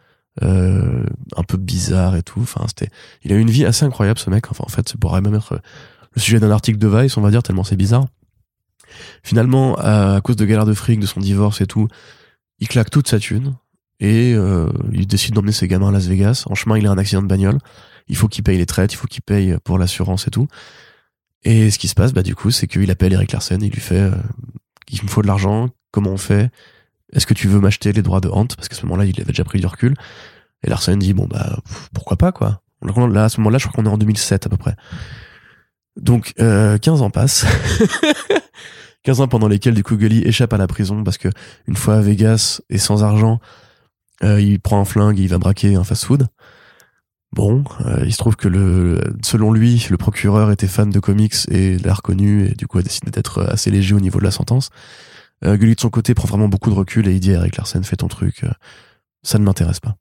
[0.43, 1.05] euh,
[1.37, 2.41] un peu bizarre et tout.
[2.41, 2.91] Enfin, c'était,
[3.25, 4.51] il a eu une vie assez incroyable ce mec.
[4.51, 5.61] Enfin, en fait, ça pourrait même être
[6.15, 8.07] le sujet d'un article de Vice, on va dire, tellement c'est bizarre.
[9.23, 11.89] Finalement, à, à cause de galères de fric, de son divorce et tout,
[12.61, 13.57] il claque toute sa thune
[14.01, 16.45] et euh, il décide d'emmener ses gamins à Las Vegas.
[16.47, 17.59] En chemin, il a un accident de bagnole.
[18.09, 20.49] Il faut qu'il paye les traites, il faut qu'il paye pour l'assurance et tout.
[21.45, 23.81] Et ce qui se passe, bah du coup, c'est qu'il appelle Eric Larsen il lui
[23.81, 24.15] fait euh,
[24.91, 26.51] il me faut de l'argent, comment on fait?
[27.13, 29.33] Est-ce que tu veux m'acheter les droits de Hant Parce qu'à ce moment-là, il avait
[29.33, 29.95] déjà pris du recul.
[30.63, 31.59] Et Larsen dit bon bah
[31.93, 32.63] pourquoi pas quoi?
[32.83, 34.77] Là, à ce moment-là, je crois qu'on est en 2007 à peu près.
[35.97, 37.47] Donc euh, 15 ans passent.
[39.05, 41.29] 15 ans pendant lesquels du coup Gully échappe à la prison parce que
[41.67, 43.41] une fois à Vegas et sans argent,
[44.25, 46.29] euh, il prend un flingue et il va braquer un fast-food.
[47.33, 51.35] Bon, euh, il se trouve que le, selon lui, le procureur était fan de comics
[51.51, 54.31] et l'a reconnu et du coup a décidé d'être assez léger au niveau de la
[54.31, 54.71] sentence.
[55.45, 57.57] Euh, Gully de son côté prend vraiment beaucoup de recul et il dit à Eric
[57.57, 58.51] Larsen fais ton truc, euh,
[59.23, 59.97] ça ne m'intéresse pas.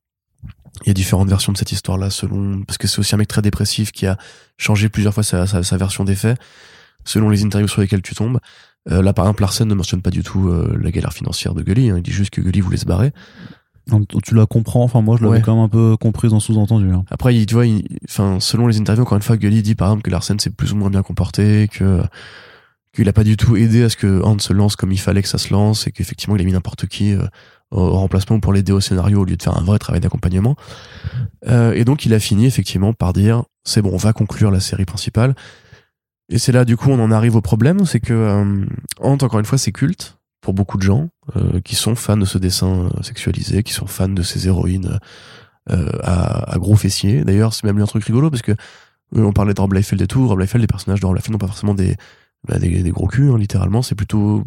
[0.84, 3.28] Il y a différentes versions de cette histoire-là selon parce que c'est aussi un mec
[3.28, 4.18] très dépressif qui a
[4.58, 6.40] changé plusieurs fois sa, sa, sa version des faits
[7.08, 8.40] selon les interviews sur lesquelles tu tombes.
[8.92, 11.64] Euh, là, par exemple, Larsen ne mentionne pas du tout euh, la galère financière de
[11.64, 11.90] Gully.
[11.90, 11.96] Hein.
[11.98, 13.12] Il dit juste que Gully voulait se barrer.
[14.26, 14.84] Tu la comprends.
[14.84, 15.42] Enfin, moi, je l'avais Ouais.
[15.42, 16.92] quand même un peu comprise en sous-entendu.
[16.92, 17.06] hein.
[17.10, 19.88] Après, il, tu vois, il- enfin, selon les interviews, encore une fois, Gully dit par
[19.88, 22.02] exemple que Larsen s'est plus ou moins bien comporté, que
[22.94, 25.22] qu'il a pas du tout aidé à ce que Hans se lance comme il fallait
[25.22, 27.24] que ça se lance, et qu'effectivement, il a mis n'importe qui euh,
[27.72, 30.56] au, remplacement pour l'aider au scénario au lieu de faire un vrai travail d'accompagnement.
[31.46, 34.86] Et donc, il a fini effectivement par dire c'est bon, on va conclure la série
[34.86, 35.36] principale.
[36.30, 38.66] Et c'est là, du coup, on en arrive au problème, c'est que euh,
[39.00, 42.38] encore une fois, c'est culte pour beaucoup de gens euh, qui sont fans de ce
[42.38, 45.00] dessin euh, sexualisé, qui sont fans de ces héroïnes
[45.70, 47.24] euh, à, à gros fessiers.
[47.24, 48.56] D'ailleurs, c'est même un truc rigolo parce que euh,
[49.24, 50.28] on parlait de Rob Liefeld et tout.
[50.28, 51.96] Rob Liefeld, les personnages de Rob Liefeld n'ont pas forcément des,
[52.48, 53.82] bah, des, gros culs, hein, littéralement.
[53.82, 54.44] C'est plutôt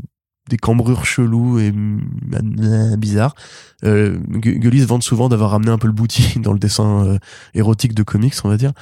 [0.51, 1.72] des cambrures chelous et
[2.97, 3.35] bizarres.
[3.85, 7.07] Euh, Gu- Gully se vante souvent d'avoir ramené un peu le booty dans le dessin
[7.07, 7.18] euh,
[7.55, 8.72] érotique de comics, on va dire.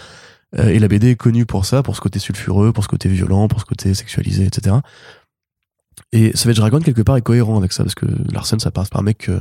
[0.56, 3.08] Euh, et la BD est connue pour ça, pour ce côté sulfureux, pour ce côté
[3.08, 4.76] violent, pour ce côté sexualisé, etc.
[6.12, 9.00] Et Savage Dragon, quelque part, est cohérent avec ça, parce que Larsen, ça passe par
[9.00, 9.40] un mec que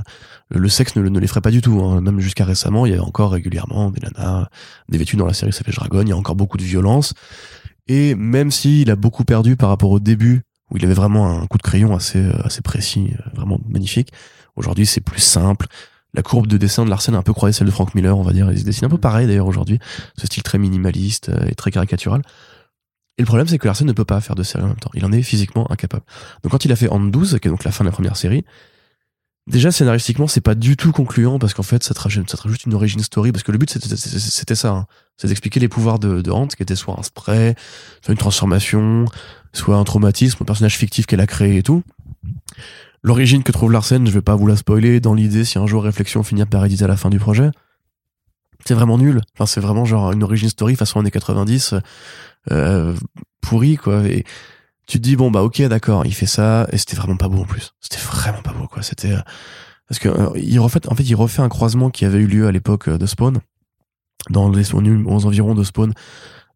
[0.49, 1.79] le sexe ne, ne les ferait pas du tout.
[1.81, 2.01] Hein.
[2.01, 4.47] Même jusqu'à récemment, il y a encore régulièrement des nanas
[4.89, 7.13] dévêtues dans la série Savage Dragon, il y a encore beaucoup de violence.
[7.87, 11.47] Et même s'il a beaucoup perdu par rapport au début, où il avait vraiment un
[11.47, 14.11] coup de crayon assez, assez précis, vraiment magnifique,
[14.57, 15.67] aujourd'hui c'est plus simple.
[16.13, 18.23] La courbe de dessin de Larsen est un peu croisée celle de Frank Miller, on
[18.23, 18.51] va dire.
[18.51, 19.79] Il se dessine un peu pareil d'ailleurs aujourd'hui,
[20.17, 22.21] ce style très minimaliste et très caricatural.
[23.17, 24.91] Et le problème, c'est que Larsen ne peut pas faire de série en même temps.
[24.93, 26.03] Il en est physiquement incapable.
[26.43, 28.15] Donc quand il a fait Hand 12, qui est donc la fin de la première
[28.15, 28.45] série,
[29.47, 32.43] déjà scénaristiquement, c'est pas du tout concluant parce qu'en fait, ça te, rajoute, ça te
[32.43, 34.87] rajoute une origin story parce que le but c'était ça, hein.
[35.17, 37.55] c'est d'expliquer les pouvoirs de, de Hand, qui était soit un spray,
[38.03, 39.05] soit une transformation,
[39.51, 41.81] soit un traumatisme, un personnage fictif qu'elle a créé et tout.
[43.03, 45.83] L'origine que trouve Larsen, je vais pas vous la spoiler, dans l'idée si un jour
[45.83, 47.51] Réflexion finit par éditer à la fin du projet,
[48.65, 49.21] c'est vraiment nul.
[49.33, 51.75] Enfin, c'est vraiment genre une origin story façon années 90
[52.51, 52.95] euh,
[53.41, 54.05] pourri quoi.
[54.05, 54.23] Et
[54.87, 57.41] tu te dis bon bah ok d'accord il fait ça et c'était vraiment pas beau
[57.41, 57.71] en plus.
[57.79, 58.81] C'était vraiment pas beau quoi.
[58.83, 59.21] C'était euh,
[59.87, 62.47] parce que euh, il refait en fait il refait un croisement qui avait eu lieu
[62.47, 63.39] à l'époque de Spawn.
[64.29, 65.93] Dans les aux environs de Spawn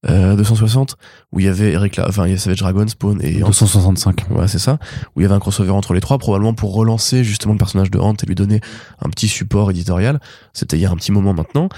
[0.09, 0.97] euh, 260
[1.31, 2.09] où il y avait Eric La...
[2.09, 4.79] enfin il y avait Savage Dragon Spawn et 265 ouais c'est ça.
[5.15, 7.91] Où il y avait un crossover entre les trois probablement pour relancer justement le personnage
[7.91, 8.61] de Hunt et lui donner
[8.99, 10.19] un petit support éditorial.
[10.53, 11.69] C'était il y a un petit moment maintenant.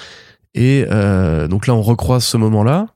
[0.54, 2.88] Et euh, donc là on recroise ce moment là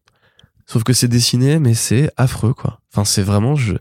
[0.68, 2.82] Sauf que c'est dessiné, mais c'est affreux, quoi.
[2.92, 3.76] Enfin, c'est vraiment, je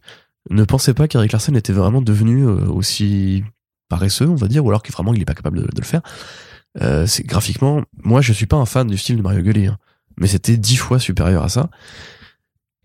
[0.50, 3.42] ne pensais pas qu'Eric Larsen était vraiment devenu euh, aussi
[3.88, 6.00] paresseux, on va dire, ou alors qu'il vraiment il est pas capable de, le faire.
[6.80, 9.78] Euh, c'est graphiquement, moi je suis pas un fan du style de Mario Gully, hein,
[10.18, 11.70] mais c'était dix fois supérieur à ça.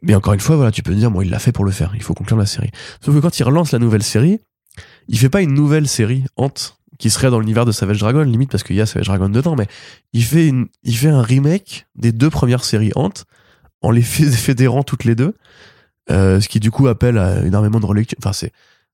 [0.02, 1.92] Mais encore une fois, voilà, tu peux dire, moi il l'a fait pour le faire,
[1.96, 2.72] il faut conclure la série.
[3.04, 4.40] Sauf que quand il relance la nouvelle série,
[5.08, 8.52] il fait pas une nouvelle série hante qui serait dans l'univers de Savage Dragon, limite
[8.52, 9.68] parce qu'il y a Savage Dragon dedans, mais
[10.14, 10.52] il fait
[10.84, 13.26] il fait un remake des deux premières séries hante
[13.82, 15.36] en les fédérant toutes les deux.
[16.10, 18.18] Euh, ce qui du coup appelle à énormément de relecture.
[18.22, 18.52] Enfin, c'est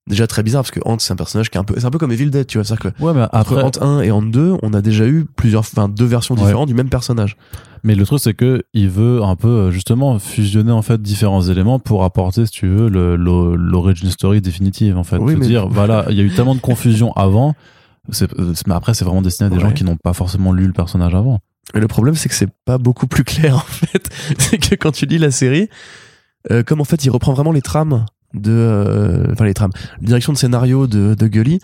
[0.08, 1.92] déjà très bizarre parce que Ant c'est un personnage qui est un peu c'est un
[1.92, 2.66] peu comme Evil Dead tu vois.
[2.66, 5.26] C'est que ouais, mais après entre Ant 1 et Ant 2 on a déjà eu
[5.26, 7.38] plusieurs enfin deux versions différentes du même personnage.
[7.84, 11.44] Mais le truc c'est que il veut un peu euh, justement fusionner en fait différents
[11.44, 15.18] éléments pour apporter si tu veux l'origin story définitive en fait.
[15.18, 15.46] Oui, mais...
[15.46, 17.56] dire voilà il y a eu tellement de confusion avant
[18.68, 21.14] mais après c'est vraiment destiné à des gens qui n'ont pas forcément lu le personnage
[21.14, 21.40] avant.
[21.74, 24.10] Mais le problème, c'est que c'est pas beaucoup plus clair, en fait.
[24.38, 25.70] c'est que quand tu lis la série,
[26.52, 28.06] euh, comme en fait, il reprend vraiment les trames
[28.38, 29.72] de, euh, enfin les trames,
[30.02, 31.60] la direction de scénario de, de Gully,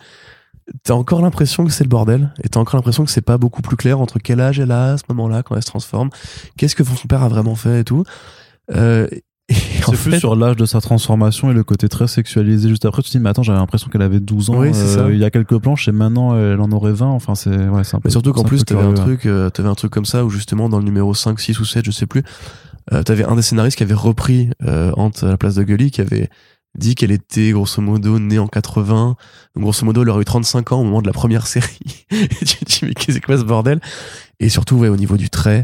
[0.83, 3.61] t'as encore l'impression que c'est le bordel, et t'as encore l'impression que c'est pas beaucoup
[3.61, 6.09] plus clair entre quel âge elle a à ce moment-là quand elle se transforme,
[6.57, 8.03] qu'est-ce que son père a vraiment fait et tout.
[8.71, 9.07] Euh,
[9.49, 12.69] c'est plus sur l'âge de sa transformation et le côté très sexualisé.
[12.69, 15.09] Juste après tu te dis mais attends j'avais l'impression qu'elle avait 12 ans oui, euh,
[15.11, 17.95] il y a quelques planches et maintenant elle en aurait 20 enfin c'est ouais c'est
[17.95, 20.23] un peu mais surtout qu'en plus t'avais un truc euh, t'avais un truc comme ça
[20.23, 22.23] où justement dans le numéro 5 6 ou 7 je sais plus
[22.91, 26.01] euh, t'avais un des scénaristes qui avait repris euh, à la place de Gully qui
[26.01, 26.29] avait
[26.75, 29.15] dit qu'elle était grosso modo née en 80
[29.55, 32.45] donc grosso modo elle aurait eu 35 ans au moment de la première série et
[32.45, 33.79] tu dis mais qu'est-ce que ce bordel?
[34.39, 35.63] Et surtout ouais au niveau du trait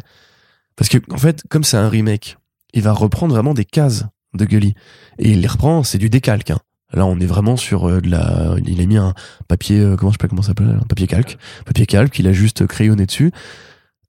[0.76, 2.38] parce que en fait comme c'est un remake
[2.74, 4.76] il va reprendre vraiment des cases de Gully.
[5.18, 6.52] Et il les reprend, c'est du décalque.
[6.52, 6.60] Hein.
[6.94, 8.56] Là, on est vraiment sur euh, de la.
[8.66, 9.14] Il a mis un
[9.48, 12.18] papier, euh, comment je sais pas comment ça s'appelle, un papier calque, papier calque.
[12.20, 13.32] Il a juste crayonné dessus.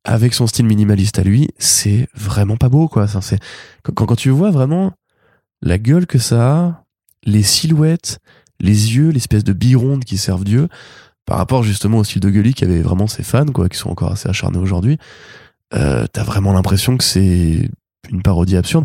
[0.05, 3.07] Avec son style minimaliste à lui, c'est vraiment pas beau, quoi.
[3.07, 3.38] c'est
[3.82, 4.94] quand, quand tu vois vraiment
[5.61, 6.84] la gueule que ça a,
[7.24, 8.18] les silhouettes,
[8.60, 10.68] les yeux, l'espèce de bironde qui servent Dieu,
[11.26, 13.90] par rapport justement au style de Gully qui avait vraiment ses fans, quoi, qui sont
[13.90, 14.98] encore assez acharnés aujourd'hui.
[15.74, 17.70] Euh, T'as vraiment l'impression que c'est
[18.10, 18.84] une parodie absurde.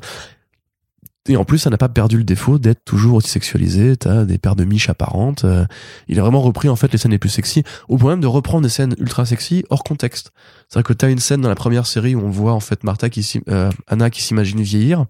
[1.27, 3.97] Et en plus, ça n'a pas perdu le défaut d'être toujours aussi sexualisé.
[3.97, 5.43] T'as des paires de miches apparentes.
[5.43, 5.65] Euh,
[6.07, 8.27] il a vraiment repris en fait les scènes les plus sexy, au point même de
[8.27, 10.31] reprendre des scènes ultra sexy hors contexte.
[10.69, 13.09] C'est-à-dire que t'as une scène dans la première série où on voit en fait Martha
[13.09, 15.07] qui euh, Anna qui s'imagine vieillir,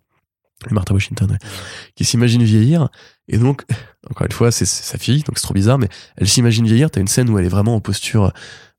[0.72, 1.38] Martha Washington,
[1.96, 2.90] qui s'imagine vieillir.
[3.28, 3.64] Et donc,
[4.10, 6.90] encore une fois, c'est sa fille, donc c'est trop bizarre, mais elle s'imagine vieillir.
[6.92, 8.32] T'as une scène où elle est vraiment en posture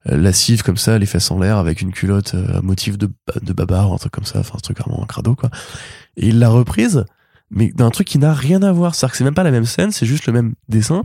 [0.09, 3.11] euh, lascive comme ça, les fesses en l'air, avec une culotte à motif de,
[3.43, 5.51] de babar, un truc comme ça, enfin un truc vraiment un crado quoi.
[6.17, 7.05] Et il l'a reprise
[7.51, 8.95] mais d'un truc qui n'a rien à voir.
[8.95, 11.05] C'est-à-dire que c'est même pas la même scène, c'est juste le même dessin.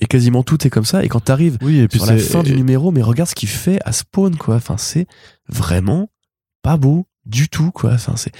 [0.00, 1.04] Et quasiment tout est comme ça.
[1.04, 3.48] Et quand t'arrives oui, et puis sur la fin du numéro, mais regarde ce qu'il
[3.48, 4.56] fait à Spawn, quoi.
[4.56, 5.06] Enfin, c'est
[5.48, 6.08] vraiment
[6.62, 7.92] pas beau du tout, quoi.
[7.92, 8.32] Enfin, c'est.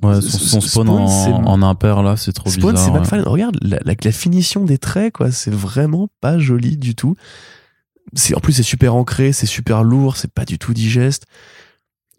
[0.00, 1.06] Ouais, son, spawn, en,
[1.44, 3.04] en, impair là, c'est trop spawn, bizarre.
[3.04, 5.32] Spawn, c'est Regarde la, la, finition des traits, quoi.
[5.32, 7.16] C'est vraiment pas joli du tout.
[8.14, 11.26] C'est en plus c'est super ancré, c'est super lourd, c'est pas du tout digeste.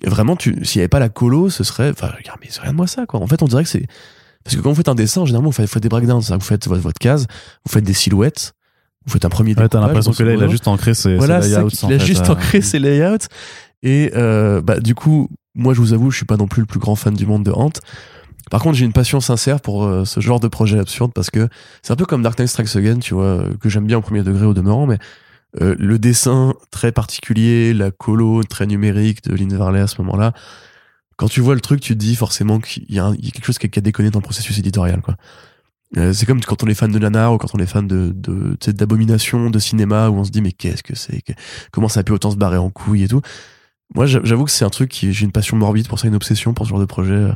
[0.05, 1.89] vraiment, tu, s'il y avait pas la colo, ce serait.
[1.89, 3.21] Enfin, regarde, mais rien de moi ça, quoi.
[3.21, 3.87] En fait, on dirait que c'est
[4.43, 6.21] parce que quand vous faites un dessin, généralement, vous faites, des breakdowns.
[6.21, 7.27] Vous faites votre, votre, case,
[7.65, 8.53] vous faites des silhouettes,
[9.05, 11.41] vous faites un premier ouais, t'as l'impression que là, il a juste ancré ses, voilà,
[11.41, 11.69] ses layouts.
[11.83, 12.33] il a juste euh.
[12.33, 13.27] ancré ses layouts.
[13.83, 16.65] Et euh, bah, du coup, moi, je vous avoue, je suis pas non plus le
[16.65, 17.71] plus grand fan du monde de Hant.
[18.49, 21.47] Par contre, j'ai une passion sincère pour euh, ce genre de projet absurde parce que
[21.83, 24.23] c'est un peu comme Dark Knight Strikes Again, tu vois, que j'aime bien au premier
[24.23, 24.97] degré au demeurant, mais
[25.61, 30.33] euh, le dessin très particulier, la colo très numérique de Lynn Varley à ce moment-là,
[31.17, 33.67] quand tu vois le truc, tu te dis forcément qu'il y, a quelque chose qui
[33.67, 35.15] a, déconné dans le processus éditorial, quoi.
[35.97, 38.13] Euh, c'est comme quand on est fan de Nana ou quand on est fan de
[38.71, 41.23] d'abomination de, cinéma où on se dit mais qu'est-ce que c'est
[41.71, 43.21] comment ça a pu autant se barrer en couille et tout
[43.95, 46.53] moi j'avoue que c'est un truc qui j'ai une passion morbide pour ça une obsession
[46.53, 47.31] pour ce genre de projet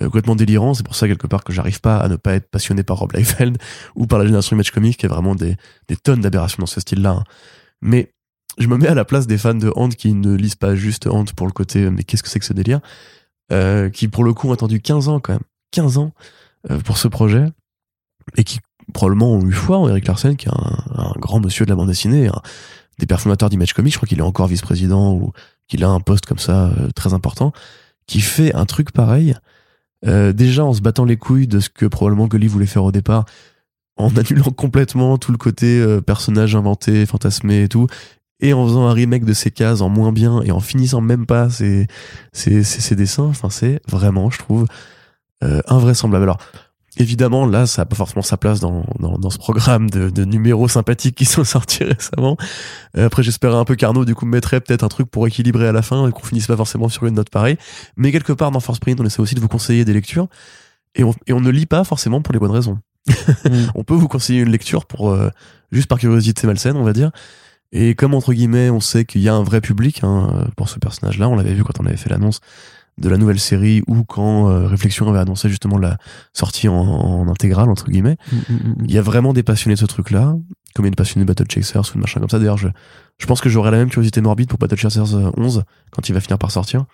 [0.00, 0.74] euh, complètement délirant.
[0.74, 3.12] C'est pour ça quelque part que j'arrive pas à ne pas être passionné par Rob
[3.12, 3.58] Liefeld
[3.96, 5.56] ou par la génération Image Comics qui a vraiment des,
[5.88, 7.10] des tonnes d'aberrations dans ce style-là.
[7.10, 7.24] Hein.
[7.80, 8.12] Mais
[8.58, 11.06] je me mets à la place des fans de Hand qui ne lisent pas juste
[11.06, 12.80] Hand pour le côté mais qu'est-ce que c'est que ce délire
[13.52, 15.42] euh, qui pour le coup ont attendu 15 ans quand même
[15.72, 16.12] 15 ans
[16.70, 17.46] euh, pour ce projet
[18.36, 18.58] et qui
[18.92, 21.88] probablement ont eu foi en Eric Larsen qui est un, grand monsieur de la bande
[21.88, 22.30] dessinée
[22.98, 25.32] des pères fondateurs d'Image Comics je crois qu'il est encore vice-président ou
[25.68, 27.52] qu'il a un poste comme ça euh, très important
[28.06, 29.36] qui fait un truc pareil
[30.06, 32.92] euh, déjà en se battant les couilles de ce que probablement Gully voulait faire au
[32.92, 33.24] départ,
[33.96, 37.88] en annulant complètement tout le côté euh, personnage inventé, fantasmé et tout,
[38.40, 41.26] et en faisant un remake de ses cases en moins bien et en finissant même
[41.26, 41.88] pas ses,
[42.32, 44.66] ses, ses, dessins, enfin c'est vraiment, je trouve,
[45.42, 46.24] euh, invraisemblable.
[46.24, 46.38] Alors,
[46.98, 50.24] évidemment, là, ça n'a pas forcément sa place dans, dans, dans ce programme de, de,
[50.24, 52.36] numéros sympathiques qui sont sortis récemment.
[52.96, 55.72] Euh, après, j'espérais un peu qu'Arnaud, du coup, mettrait peut-être un truc pour équilibrer à
[55.72, 57.56] la fin et qu'on finisse pas forcément sur une note pareille.
[57.96, 60.28] Mais quelque part, dans Force Print, on essaie aussi de vous conseiller des lectures.
[60.94, 62.78] Et on, et on ne lit pas forcément pour les bonnes raisons.
[63.06, 63.50] Mm.
[63.74, 65.30] on peut vous conseiller une lecture pour euh,
[65.72, 67.10] juste par curiosité malsaine, on va dire.
[67.70, 70.78] Et comme entre guillemets, on sait qu'il y a un vrai public hein, pour ce
[70.78, 72.40] personnage-là, on l'avait vu quand on avait fait l'annonce
[72.98, 75.98] de la nouvelle série ou quand euh, Réflexion avait annoncé justement la
[76.32, 78.16] sortie en, en intégrale entre guillemets.
[78.32, 80.36] Mm, mm, mm, il y a vraiment des passionnés de ce truc-là,
[80.74, 82.38] comme il y a des passionnés de Battle Chasers ou de machin comme ça.
[82.38, 82.68] D'ailleurs, je,
[83.18, 85.60] je pense que j'aurai la même curiosité morbide pour Battle Chasers 11 euh,
[85.92, 86.84] quand il va finir par sortir,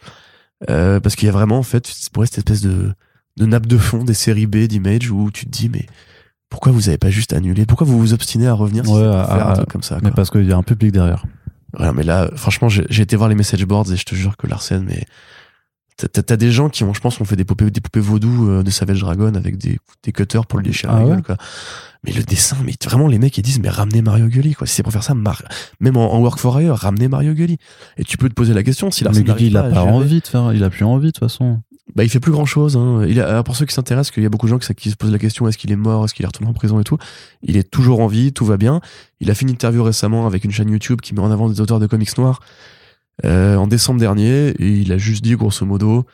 [0.71, 2.93] euh, parce qu'il y a vraiment en fait pour cette espèce de
[3.37, 5.87] de nappe de fond des séries B d'Image où tu te dis mais
[6.51, 7.67] pourquoi vous avez pas juste annulé?
[7.67, 10.45] Pourquoi vous vous obstinez à revenir ouais, faire un truc comme ça Mais parce qu'il
[10.45, 11.25] y a un public derrière.
[11.81, 14.47] Ouais, mais là, franchement, j'ai été voir les message boards et je te jure que
[14.47, 15.05] Larsen, mais
[15.97, 18.63] T'as des gens qui ont, je pense, ont fait des poupées, des poupées vaudou euh,
[18.65, 21.37] de Savage Dragon avec des, des cutters pour le déchirer ah gueule, quoi.
[22.03, 24.67] Mais le dessin, mais vraiment, les mecs, ils disent, mais ramenez Mario Gully, quoi.
[24.67, 25.15] Si c'est pour faire ça,
[25.81, 27.59] même en, Work for Hire, ramenez Mario Gully.
[27.97, 30.27] Et tu peux te poser la question si Mais Gully, il a pas envie de
[30.27, 31.61] faire, il a plus envie, de toute façon.
[31.95, 33.05] Bah, il fait plus grand chose, hein.
[33.07, 34.97] Il a, pour ceux qui s'intéressent, qu'il y a beaucoup de gens qui, qui se
[34.97, 36.99] posent la question, est-ce qu'il est mort, est-ce qu'il est retourné en prison et tout.
[37.43, 38.81] Il est toujours en vie, tout va bien.
[39.21, 41.61] Il a fait une interview récemment avec une chaîne YouTube qui met en avant des
[41.61, 42.41] auteurs de comics noirs,
[43.25, 46.05] euh, en décembre dernier, et il a juste dit, grosso modo,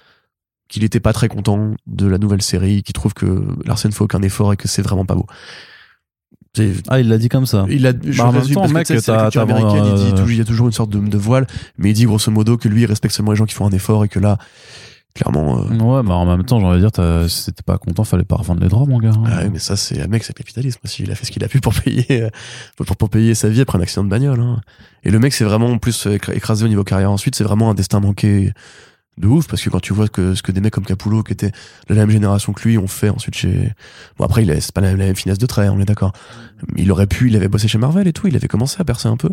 [0.69, 4.23] qu'il était pas très content de la nouvelle série, qu'il trouve que Larsen fait aucun
[4.23, 5.27] effort et que c'est vraiment pas beau.
[6.89, 7.65] Ah, il l'a dit comme ça.
[7.71, 10.99] Il a, je bah, mec, américaine, il, dit, il y a toujours une sorte de,
[10.99, 11.47] de, voile,
[11.79, 13.71] mais il dit grosso modo que lui, il respecte seulement les gens qui font un
[13.71, 14.37] effort et que là,
[15.15, 15.59] clairement.
[15.59, 18.25] Euh, ouais, mais en même temps, j'ai envie de dire, si t'étais pas content, fallait
[18.25, 19.13] pas revendre les droits, mon gars.
[19.27, 21.03] Ah mais ça, c'est un mec, c'est le capitalisme aussi.
[21.03, 22.31] Il a fait ce qu'il a pu pour payer, euh,
[22.77, 24.41] pour, pour, payer sa vie après un accident de bagnole.
[24.41, 24.61] Hein.
[25.05, 27.35] Et le mec, c'est vraiment en plus écrasé au niveau carrière ensuite.
[27.35, 28.53] C'est vraiment un destin manqué
[29.19, 31.33] de ouf parce que quand tu vois que ce que des mecs comme Capullo qui
[31.33, 33.73] étaient de la même génération que lui ont fait ensuite chez
[34.17, 36.13] bon après il c'est pas la même, finesse de trait on est d'accord
[36.77, 39.09] il aurait pu il avait bossé chez Marvel et tout il avait commencé à percer
[39.09, 39.31] un peu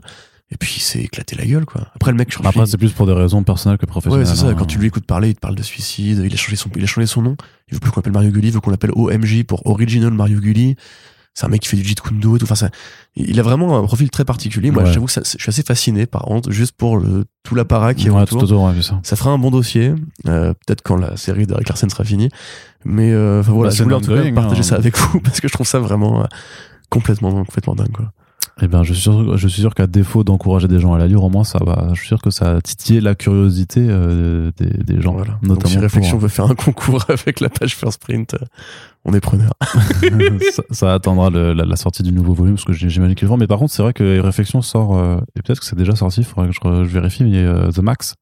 [0.52, 3.06] et puis il s'est éclaté la gueule quoi après le mec après c'est plus pour
[3.06, 4.56] des raisons personnelles que professionnelles ouais c'est ça hein.
[4.58, 6.84] quand tu lui écoutes parler il te parle de suicide il a changé son il
[6.84, 7.36] a changé son nom
[7.70, 10.40] il veut plus qu'on l'appelle Mario Gulli il veut qu'on l'appelle OMG pour Original Mario
[10.40, 10.76] Gulli
[11.38, 12.40] c'est un mec qui fait du Jeet Kune et tout.
[12.42, 12.72] Enfin, ça,
[13.16, 14.72] il a vraiment un profil très particulier.
[14.72, 17.94] Moi, j'avoue que ça, je suis assez fasciné par contre, juste pour le, tout l'apparat
[17.94, 18.48] qui est ouais, autour.
[18.48, 19.00] Tout ça.
[19.04, 19.94] ça fera un bon dossier.
[20.26, 22.30] Euh, Peut-être quand la série d'Eric Larsen sera finie.
[22.86, 24.64] Mais euh, voilà, bah, je voulais en tout cas partager hein.
[24.64, 26.26] ça avec vous parce que je trouve ça vraiment euh,
[26.90, 27.92] complètement, complètement dingue.
[27.92, 28.12] Quoi.
[28.62, 31.08] Eh bien, je suis sûr, je suis sûr qu'à défaut d'encourager des gens à la
[31.08, 31.90] lire, au moins ça va.
[31.94, 35.14] Je suis sûr que ça a titillé la curiosité euh, des, des, gens.
[35.14, 35.34] Voilà.
[35.44, 38.46] Notamment Donc, si Réflexion veut faire un concours avec la page First Print, euh,
[39.06, 39.54] on est preneur.
[40.52, 43.38] ça, ça, attendra le, la, la, sortie du nouveau volume parce que j'imagine qu'il vend.
[43.38, 46.22] Mais par contre, c'est vrai que Réflexion sort euh, et peut-être que c'est déjà sorti.
[46.22, 47.24] Il faudrait que je, je vérifie.
[47.24, 48.16] Mais The Max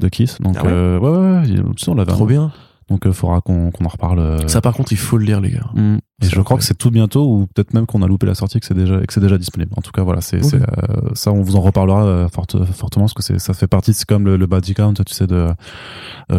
[0.00, 0.38] de Kiss.
[0.40, 2.12] Donc ah ouais, ouais, ouais, ouais, on l'avait.
[2.12, 2.52] Trop bien.
[2.92, 4.18] Donc il euh, faudra qu'on en reparle.
[4.18, 4.48] Euh.
[4.48, 5.70] Ça par contre il faut le lire les gars.
[5.74, 5.96] Mm.
[6.22, 8.60] Et je crois que c'est tout bientôt ou peut-être même qu'on a loupé la sortie
[8.60, 9.72] que c'est déjà que c'est déjà disponible.
[9.76, 10.60] En tout cas voilà c'est euh,
[11.14, 14.46] ça on vous en reparlera fortement parce que ça fait partie c'est comme le, le
[14.46, 15.48] body count tu sais de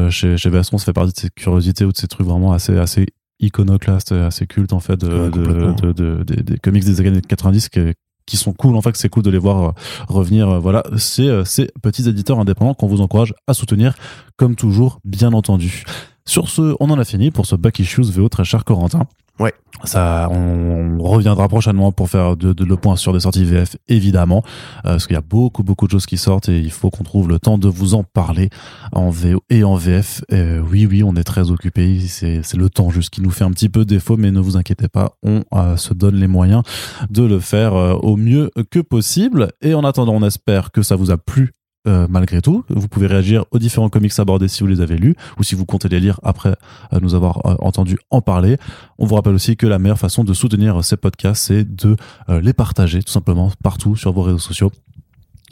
[0.09, 2.77] chez chez Vestron ça fait partie de ces curiosités ou de ces trucs vraiment assez
[2.77, 3.07] assez
[3.39, 7.79] iconoclastes assez cultes en fait de, de, de, des comics des années 90 qui,
[8.27, 9.73] qui sont cool en fait c'est cool de les voir
[10.07, 13.95] revenir voilà c'est ces petits éditeurs indépendants qu'on vous encourage à soutenir
[14.37, 15.83] comme toujours bien entendu
[16.25, 19.07] sur ce, on en a fini pour ce Back Issues VO très cher Corentin.
[19.39, 19.53] Ouais.
[19.83, 24.43] Ça, on, reviendra prochainement pour faire de, de, le point sur des sorties VF, évidemment,
[24.85, 27.03] euh, parce qu'il y a beaucoup, beaucoup de choses qui sortent et il faut qu'on
[27.03, 28.49] trouve le temps de vous en parler
[28.91, 30.23] en VO et en VF.
[30.31, 31.99] Euh, oui, oui, on est très occupé.
[32.07, 34.87] C'est le temps juste qui nous fait un petit peu défaut, mais ne vous inquiétez
[34.87, 36.61] pas, on euh, se donne les moyens
[37.09, 39.49] de le faire au mieux que possible.
[39.61, 41.53] Et en attendant, on espère que ça vous a plu
[41.85, 42.63] euh, malgré tout.
[42.69, 45.65] Vous pouvez réagir aux différents comics abordés si vous les avez lus ou si vous
[45.65, 46.55] comptez les lire après
[46.93, 48.57] euh, nous avoir euh, entendu en parler.
[48.99, 51.97] On vous rappelle aussi que la meilleure façon de soutenir ces podcasts, c'est de
[52.29, 54.71] les partager tout simplement partout sur vos réseaux sociaux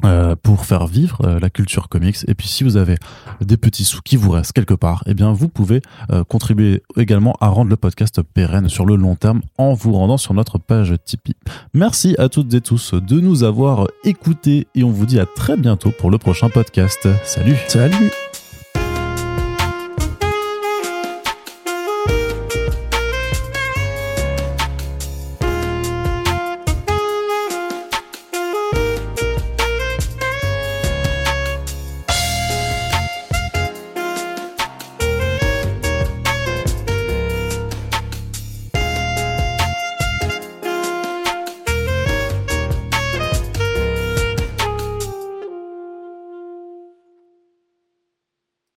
[0.03, 2.17] euh, pour faire vivre euh, la culture comics.
[2.27, 2.97] Et puis si vous avez
[3.41, 7.35] des petits sous qui vous restent quelque part, eh bien vous pouvez euh, contribuer également
[7.39, 10.95] à rendre le podcast pérenne sur le long terme en vous rendant sur notre page
[11.05, 11.35] Tipeee.
[11.73, 15.57] Merci à toutes et tous de nous avoir écoutés et on vous dit à très
[15.57, 17.07] bientôt pour le prochain podcast.
[17.23, 18.11] Salut Salut